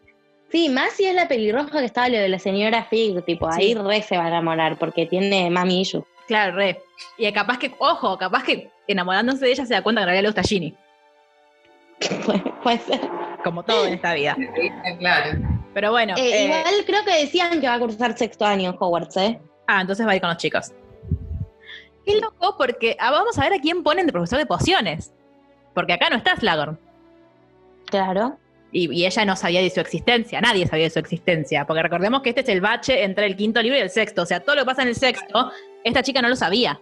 Sí, 0.51 0.69
más 0.69 0.93
si 0.93 1.05
es 1.05 1.15
la 1.15 1.29
pelirroja 1.29 1.79
que 1.79 1.85
estaba 1.85 2.09
lo 2.09 2.19
de 2.19 2.29
la 2.29 2.39
señora 2.39 2.85
Fig, 2.85 3.25
tipo, 3.25 3.49
ahí 3.49 3.75
re 3.75 4.03
se 4.03 4.17
va 4.17 4.25
a 4.25 4.29
enamorar 4.29 4.77
porque 4.79 5.07
tiene 5.07 5.49
mami 5.51 5.83
issue. 5.83 6.05
Claro, 6.27 6.57
re. 6.57 6.81
Y 7.19 7.31
capaz 7.33 7.59
que, 7.59 7.73
ojo, 7.79 8.19
capaz 8.19 8.43
que 8.45 8.71
enamorándose 8.89 9.45
de 9.45 9.53
ella 9.53 9.67
se 9.67 9.75
da 9.75 9.83
cuenta 9.83 10.01
que 10.01 10.03
en 10.03 10.07
realidad 10.09 10.23
le 10.23 10.29
gusta 10.29 10.43
Ginny, 10.43 10.75
Puede 12.63 12.79
ser. 12.79 13.01
como 13.45 13.63
todo 13.63 13.87
en 13.87 13.95
esta 13.95 14.15
vida. 14.15 14.37
Claro. 14.99 15.39
Pero 15.75 15.91
bueno, 15.93 16.15
Eh, 16.17 16.31
eh, 16.33 16.45
Igual 16.47 16.65
creo 16.87 17.05
que 17.05 17.21
decían 17.21 17.61
que 17.61 17.69
va 17.69 17.75
a 17.75 17.79
cursar 17.79 18.17
sexto 18.19 18.45
año 18.45 18.71
en 18.71 18.77
Hogwarts, 18.79 19.17
¿eh? 19.19 19.41
ah, 19.69 19.81
entonces 19.81 20.05
va 20.07 20.13
a 20.13 20.15
ir 20.17 20.21
con 20.21 20.31
los 20.31 20.39
chicos. 20.39 20.73
Qué 22.05 22.19
loco, 22.21 22.57
porque 22.59 22.97
ah, 22.99 23.11
vamos 23.13 23.39
a 23.39 23.43
ver 23.43 23.53
a 23.55 23.59
quién 23.61 23.83
ponen 23.85 24.07
de 24.07 24.13
profesor 24.13 24.39
de 24.39 24.47
pociones. 24.47 25.13
Porque 25.75 25.93
acá 25.93 26.11
no 26.11 26.17
está 26.17 26.35
Slughorn. 26.35 26.79
Claro. 27.87 28.37
Y, 28.73 28.93
y 28.93 29.05
ella 29.07 29.25
no 29.25 29.35
sabía 29.37 29.61
de 29.63 29.71
su 29.71 29.81
existencia, 29.81 30.41
nadie 30.41 30.67
sabía 30.67 30.85
de 30.85 30.91
su 30.91 30.99
existencia, 31.01 31.67
porque 31.67 31.83
recordemos 31.83 32.23
que 32.23 32.29
este 32.29 32.43
es 32.43 32.49
el 32.49 32.61
bache 32.61 33.03
entre 33.03 33.27
el 33.27 33.37
quinto 33.37 33.61
libro 33.61 33.77
y 33.79 33.81
el 33.83 33.91
sexto, 33.91 34.23
o 34.23 34.27
sea, 34.27 34.41
todo 34.41 34.55
lo 34.55 34.63
que 34.63 34.67
pasa 34.67 34.83
en 34.83 34.89
el 34.89 34.95
sexto, 34.97 35.51
esta 35.83 36.03
chica 36.05 36.23
no 36.23 36.29
lo 36.29 36.37
sabía, 36.37 36.79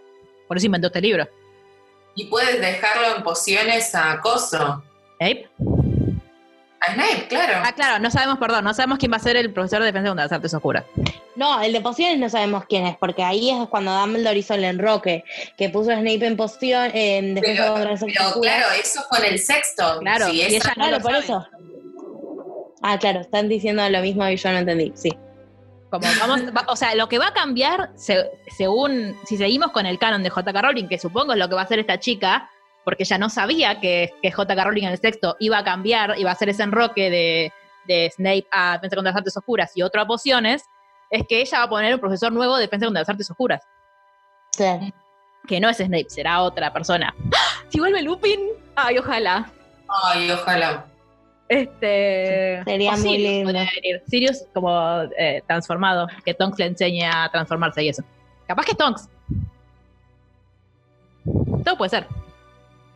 por 0.46 0.56
eso 0.58 0.66
inventó 0.66 0.88
este 0.88 1.00
libro. 1.00 1.26
Y 2.14 2.26
puedes 2.26 2.60
dejarlo 2.60 3.16
en 3.16 3.22
pociones 3.22 3.94
a 3.94 4.20
Coso. 4.20 4.82
¿Eh? 5.20 5.46
A 6.80 6.92
Snape, 6.94 7.26
claro. 7.28 7.54
Ah, 7.64 7.72
claro, 7.74 7.98
no 7.98 8.10
sabemos, 8.10 8.38
perdón, 8.38 8.64
no 8.64 8.72
sabemos 8.74 8.98
quién 8.98 9.10
va 9.12 9.16
a 9.16 9.20
ser 9.20 9.36
el 9.36 9.52
profesor 9.52 9.80
de 9.80 9.86
defensa 9.86 10.08
contra 10.08 10.24
las 10.26 10.32
artes 10.32 10.54
oscuras. 10.54 10.84
No, 11.36 11.60
el 11.62 11.72
de 11.72 11.80
pociones 11.80 12.18
no 12.18 12.28
sabemos 12.28 12.64
quién 12.68 12.86
es, 12.86 12.96
porque 12.98 13.22
ahí 13.24 13.50
es 13.50 13.68
cuando 13.68 13.92
Dumbledore 13.98 14.38
hizo 14.38 14.54
el 14.54 14.64
enroque, 14.64 15.24
que 15.56 15.70
puso 15.70 15.90
a 15.90 15.94
Snape 15.96 16.24
en 16.26 16.36
poción, 16.36 16.90
en 16.94 17.34
defensa 17.34 17.62
Pero, 17.62 17.72
contra 17.74 17.90
las 17.92 18.02
artes 18.02 18.14
pero 18.16 18.28
oscuras. 18.30 18.54
claro, 18.56 18.72
eso 18.80 19.00
fue 19.08 19.18
en 19.18 19.24
el 19.32 19.38
sexto. 19.38 19.98
Claro, 20.00 20.26
Si 20.26 20.36
y 20.36 20.40
esa- 20.42 20.48
ella 20.56 20.68
no 20.68 20.74
Claro, 20.74 20.96
lo 20.98 21.02
por 21.02 21.12
sabe. 21.12 21.24
eso. 21.24 21.46
Ah, 22.82 22.98
claro, 22.98 23.20
están 23.20 23.48
diciendo 23.48 23.88
lo 23.88 24.00
mismo 24.00 24.26
y 24.28 24.36
yo 24.36 24.50
no 24.52 24.58
entendí, 24.58 24.92
sí. 24.94 25.10
Como 25.90 26.06
vamos, 26.20 26.42
va- 26.54 26.66
o 26.68 26.76
sea, 26.76 26.94
lo 26.94 27.08
que 27.08 27.18
va 27.18 27.28
a 27.28 27.32
cambiar, 27.34 27.90
se- 27.96 28.30
según, 28.56 29.16
si 29.24 29.36
seguimos 29.36 29.72
con 29.72 29.86
el 29.86 29.98
canon 29.98 30.22
de 30.22 30.30
J.K. 30.30 30.62
Rowling, 30.62 30.86
que 30.86 30.98
supongo 30.98 31.32
es 31.32 31.38
lo 31.38 31.48
que 31.48 31.54
va 31.54 31.62
a 31.62 31.64
hacer 31.64 31.78
esta 31.78 31.98
chica, 31.98 32.50
porque 32.84 33.02
ella 33.04 33.18
no 33.18 33.30
sabía 33.30 33.80
que, 33.80 34.10
que 34.22 34.30
J.K. 34.30 34.64
Rowling 34.64 34.84
en 34.84 34.92
el 34.92 34.98
sexto 34.98 35.36
iba 35.40 35.58
a 35.58 35.64
cambiar, 35.64 36.18
iba 36.18 36.30
a 36.30 36.34
hacer 36.34 36.50
ese 36.50 36.62
enroque 36.62 37.10
de, 37.10 37.52
de 37.86 38.10
Snape 38.14 38.46
a 38.50 38.74
Defensa 38.74 38.96
contra 38.96 39.10
las 39.12 39.16
Artes 39.18 39.36
Oscuras 39.36 39.72
y 39.76 39.82
otro 39.82 40.00
a 40.02 40.06
Pociones, 40.06 40.62
es 41.10 41.26
que 41.26 41.40
ella 41.40 41.58
va 41.58 41.64
a 41.64 41.68
poner 41.70 41.94
un 41.94 42.00
profesor 42.00 42.30
nuevo 42.32 42.56
de 42.56 42.62
Defensa 42.62 42.84
contra 42.86 43.00
las 43.00 43.08
Artes 43.08 43.30
Oscuras, 43.30 43.62
Claro. 44.56 44.86
que 45.46 45.58
no 45.58 45.68
es 45.70 45.78
Snape, 45.78 46.06
será 46.10 46.42
otra 46.42 46.70
persona. 46.72 47.14
¡Ah! 47.34 47.64
Si 47.70 47.80
vuelve 47.80 48.02
Lupin, 48.02 48.40
ay, 48.76 48.98
ojalá. 48.98 49.50
Ay, 50.04 50.30
ojalá. 50.30 50.84
Este, 51.48 52.62
Sería 52.64 52.92
muy 52.92 53.00
Sirius 53.00 53.18
lindo. 53.30 53.44
podría 53.52 53.70
venir. 53.82 54.02
Sirius 54.06 54.44
como 54.52 55.02
eh, 55.18 55.42
transformado, 55.46 56.06
que 56.24 56.34
Tonks 56.34 56.58
le 56.58 56.66
enseña 56.66 57.24
a 57.24 57.30
transformarse 57.30 57.82
y 57.82 57.88
eso. 57.88 58.02
Capaz 58.46 58.64
que 58.66 58.72
es 58.72 58.76
Tonks. 58.78 59.08
Todo 61.64 61.76
puede 61.76 61.90
ser. 61.90 62.06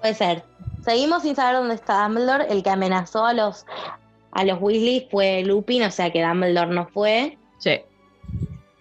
Puede 0.01 0.15
ser. 0.15 0.43
Seguimos 0.85 1.23
sin 1.23 1.37
saber 1.37 1.57
dónde 1.57 1.75
está 1.75 2.03
Dumbledore. 2.05 2.47
El 2.51 2.63
que 2.63 2.71
amenazó 2.71 3.25
a 3.27 3.33
los, 3.33 3.67
a 4.33 4.45
los 4.45 4.61
Weasley 4.61 5.09
fue 5.11 5.43
Lupin, 5.45 5.83
o 5.85 5.91
sea 5.91 6.11
que 6.11 6.23
Dumbledore 6.23 6.75
no 6.75 6.87
fue. 6.89 7.39
Sí. 7.59 7.81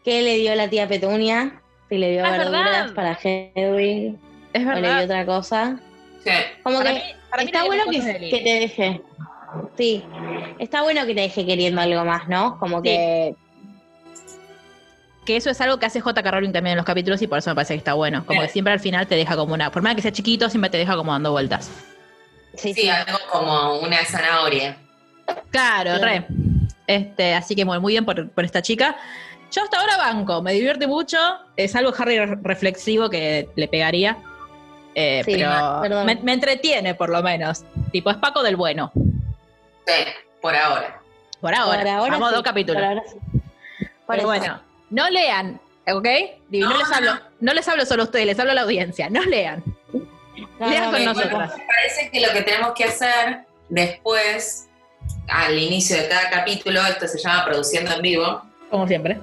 ¿Qué 0.03 0.21
le 0.21 0.37
dio 0.37 0.55
la 0.55 0.67
tía 0.69 0.87
Petunia? 0.87 1.61
Si 1.89 1.97
le 1.97 2.11
dio 2.11 2.25
Ah, 2.25 2.31
es 2.31 2.37
verduras 2.39 2.71
verdad. 2.87 2.95
para 2.95 3.19
Hedwig 3.21 4.15
Es 4.53 4.65
o 4.65 4.69
le 4.71 4.81
dio 4.81 4.81
verdad. 4.81 5.03
otra 5.03 5.25
cosa. 5.25 5.79
Sí. 6.23 6.31
Como 6.63 6.77
Para 6.79 6.89
que 6.91 6.95
mí- 6.95 7.01
para 7.29 7.43
está 7.43 7.65
bueno 7.65 7.83
que, 7.91 7.99
que 8.29 8.39
te 8.43 8.59
deje. 8.59 9.01
Sí, 9.77 10.03
está 10.59 10.81
bueno 10.83 11.05
que 11.05 11.13
te 11.15 11.21
deje 11.21 11.45
queriendo 11.45 11.81
algo 11.81 12.05
más, 12.05 12.27
¿no? 12.27 12.57
Como 12.59 12.81
que 12.81 13.35
Que 15.25 15.35
eso 15.37 15.49
es 15.49 15.61
algo 15.61 15.77
que 15.77 15.85
hace 15.85 16.01
J.K. 16.01 16.31
Rowling 16.31 16.51
también 16.51 16.71
en 16.73 16.77
los 16.77 16.85
capítulos 16.85 17.21
y 17.21 17.27
por 17.27 17.37
eso 17.37 17.49
me 17.51 17.55
parece 17.55 17.73
que 17.75 17.77
está 17.79 17.93
bueno. 17.93 18.25
Como 18.25 18.41
Sí. 18.41 18.47
que 18.47 18.53
siempre 18.53 18.73
al 18.73 18.79
final 18.79 19.07
te 19.07 19.15
deja 19.15 19.35
como 19.35 19.53
una. 19.53 19.71
Por 19.71 19.81
más 19.83 19.95
que 19.95 20.01
sea 20.01 20.11
chiquito, 20.11 20.49
siempre 20.49 20.69
te 20.69 20.77
deja 20.77 20.95
como 20.95 21.11
dando 21.11 21.31
vueltas. 21.31 21.69
sí, 22.55 22.73
Sí, 22.73 22.81
sí. 22.81 22.89
algo 22.89 23.17
como 23.31 23.79
una 23.79 24.03
zanahoria. 24.05 24.77
Claro, 25.51 25.97
re. 26.03 26.25
Este, 26.87 27.33
así 27.35 27.55
que 27.55 27.63
muy, 27.65 27.79
muy 27.79 27.93
bien 27.93 28.03
por, 28.03 28.29
por 28.31 28.43
esta 28.43 28.61
chica. 28.61 28.97
Yo 29.51 29.63
hasta 29.63 29.79
ahora 29.79 29.97
banco, 29.97 30.41
me 30.41 30.53
divierte 30.53 30.87
mucho. 30.87 31.17
Es 31.55 31.75
algo 31.75 31.93
Harry 31.97 32.17
re- 32.19 32.37
reflexivo 32.41 33.09
que 33.09 33.47
le 33.55 33.67
pegaría. 33.67 34.17
Eh, 34.95 35.21
Sí, 35.23 35.35
pero 35.81 36.03
me, 36.03 36.15
me 36.15 36.33
entretiene 36.33 36.95
por 36.95 37.09
lo 37.09 37.21
menos. 37.21 37.63
Tipo, 37.91 38.09
es 38.11 38.17
Paco 38.17 38.43
del 38.43 38.55
bueno. 38.57 38.91
Sí, 39.97 40.03
por 40.41 40.55
ahora. 40.55 40.99
Por 41.39 41.53
ahora. 41.55 41.79
Por 41.79 41.87
ahora 41.89 42.11
Vamos 42.11 42.29
sí, 42.29 42.35
dos 42.35 42.43
capítulos. 42.43 42.81
por 42.81 42.89
ahora 42.89 43.03
sí. 43.11 43.17
Por 43.79 44.15
Pero 44.17 44.19
eso. 44.19 44.27
bueno, 44.27 44.61
no 44.89 45.09
lean, 45.09 45.59
¿ok? 45.87 46.07
Digo, 46.49 46.67
no, 46.69 46.73
No, 46.73 46.79
les 46.79 46.91
hablo, 46.91 47.13
no. 47.15 47.21
no 47.39 47.53
les 47.53 47.67
hablo 47.67 47.85
solo 47.85 48.03
a 48.03 48.05
ustedes, 48.05 48.25
les 48.25 48.39
hablo 48.39 48.51
a 48.51 48.55
la 48.55 48.61
audiencia. 48.61 49.09
No 49.09 49.21
lean. 49.23 49.63
No, 50.59 50.69
lean 50.69 50.85
no, 50.85 50.91
con 50.91 51.05
nosotras. 51.05 51.57
Me 51.57 51.65
parece 51.65 52.09
que 52.11 52.19
lo 52.21 52.31
que 52.33 52.41
tenemos 52.43 52.73
que 52.73 52.83
hacer 52.85 53.39
después, 53.69 54.67
al 55.29 55.57
inicio 55.57 55.97
de 55.97 56.07
cada 56.09 56.29
capítulo, 56.29 56.81
esto 56.85 57.07
se 57.07 57.17
llama 57.19 57.45
Produciendo 57.45 57.91
en 57.93 58.01
Vivo, 58.01 58.41
Como 58.69 58.87
siempre. 58.87 59.19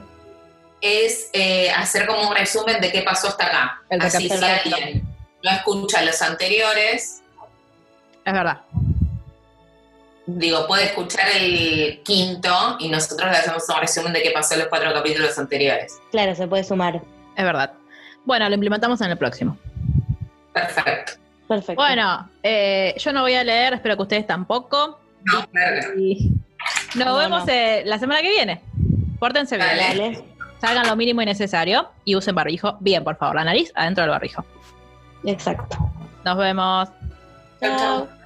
es 0.81 1.29
eh, 1.33 1.71
hacer 1.71 2.07
como 2.07 2.29
un 2.29 2.35
resumen 2.35 2.81
de 2.81 2.91
qué 2.91 3.03
pasó 3.03 3.29
hasta 3.29 3.47
acá. 3.47 3.83
El 3.91 4.01
Así 4.03 4.29
si 4.29 4.33
alguien 4.45 5.03
no 5.45 5.51
escucha 5.51 6.03
los 6.03 6.21
anteriores, 6.23 7.23
Es 8.25 8.33
verdad. 8.33 8.61
Digo, 10.31 10.67
puede 10.67 10.85
escuchar 10.85 11.27
el 11.35 12.01
quinto 12.05 12.77
y 12.79 12.89
nosotros 12.89 13.31
le 13.31 13.37
hacemos 13.39 13.65
un 13.69 13.81
resumen 13.81 14.13
de 14.13 14.23
qué 14.23 14.31
pasó 14.31 14.55
en 14.55 14.61
los 14.61 14.69
cuatro 14.69 14.93
capítulos 14.93 15.39
anteriores. 15.39 15.99
Claro, 16.11 16.35
se 16.35 16.47
puede 16.47 16.65
sumar. 16.65 17.01
Es 17.37 17.45
verdad. 17.45 17.73
Bueno, 18.25 18.47
lo 18.49 18.55
implementamos 18.55 19.01
en 19.01 19.11
el 19.11 19.17
próximo. 19.17 19.57
Perfecto. 20.53 21.13
Perfecto. 21.49 21.83
Bueno, 21.83 22.29
eh, 22.43 22.95
yo 22.99 23.13
no 23.13 23.23
voy 23.23 23.35
a 23.35 23.43
leer, 23.45 23.73
espero 23.75 23.97
que 23.97 24.03
ustedes 24.03 24.27
tampoco. 24.27 24.99
No. 25.25 25.45
Y 25.99 26.31
nos 26.95 27.07
No, 27.07 27.17
vemos 27.17 27.47
no. 27.47 27.53
eh, 27.53 27.83
la 27.87 27.99
semana 27.99 28.21
que 28.21 28.29
viene. 28.31 28.61
Pórtense 29.19 29.57
bien. 29.57 29.69
Dale. 29.69 29.99
Dale. 29.99 30.25
Salgan 30.61 30.87
lo 30.89 30.97
mínimo 30.97 31.23
y 31.23 31.27
necesario 31.27 31.89
y 32.05 32.17
usen 32.17 32.35
barbijo. 32.35 32.77
Bien, 32.81 33.03
por 33.03 33.17
favor, 33.17 33.37
la 33.37 33.45
nariz 33.45 33.73
adentro 33.75 34.03
del 34.03 34.11
barbijo. 34.11 34.45
Exacto. 35.25 35.79
Nos 36.25 36.37
vemos. 36.37 36.89
Chau. 37.61 37.79
Chao. 37.79 38.18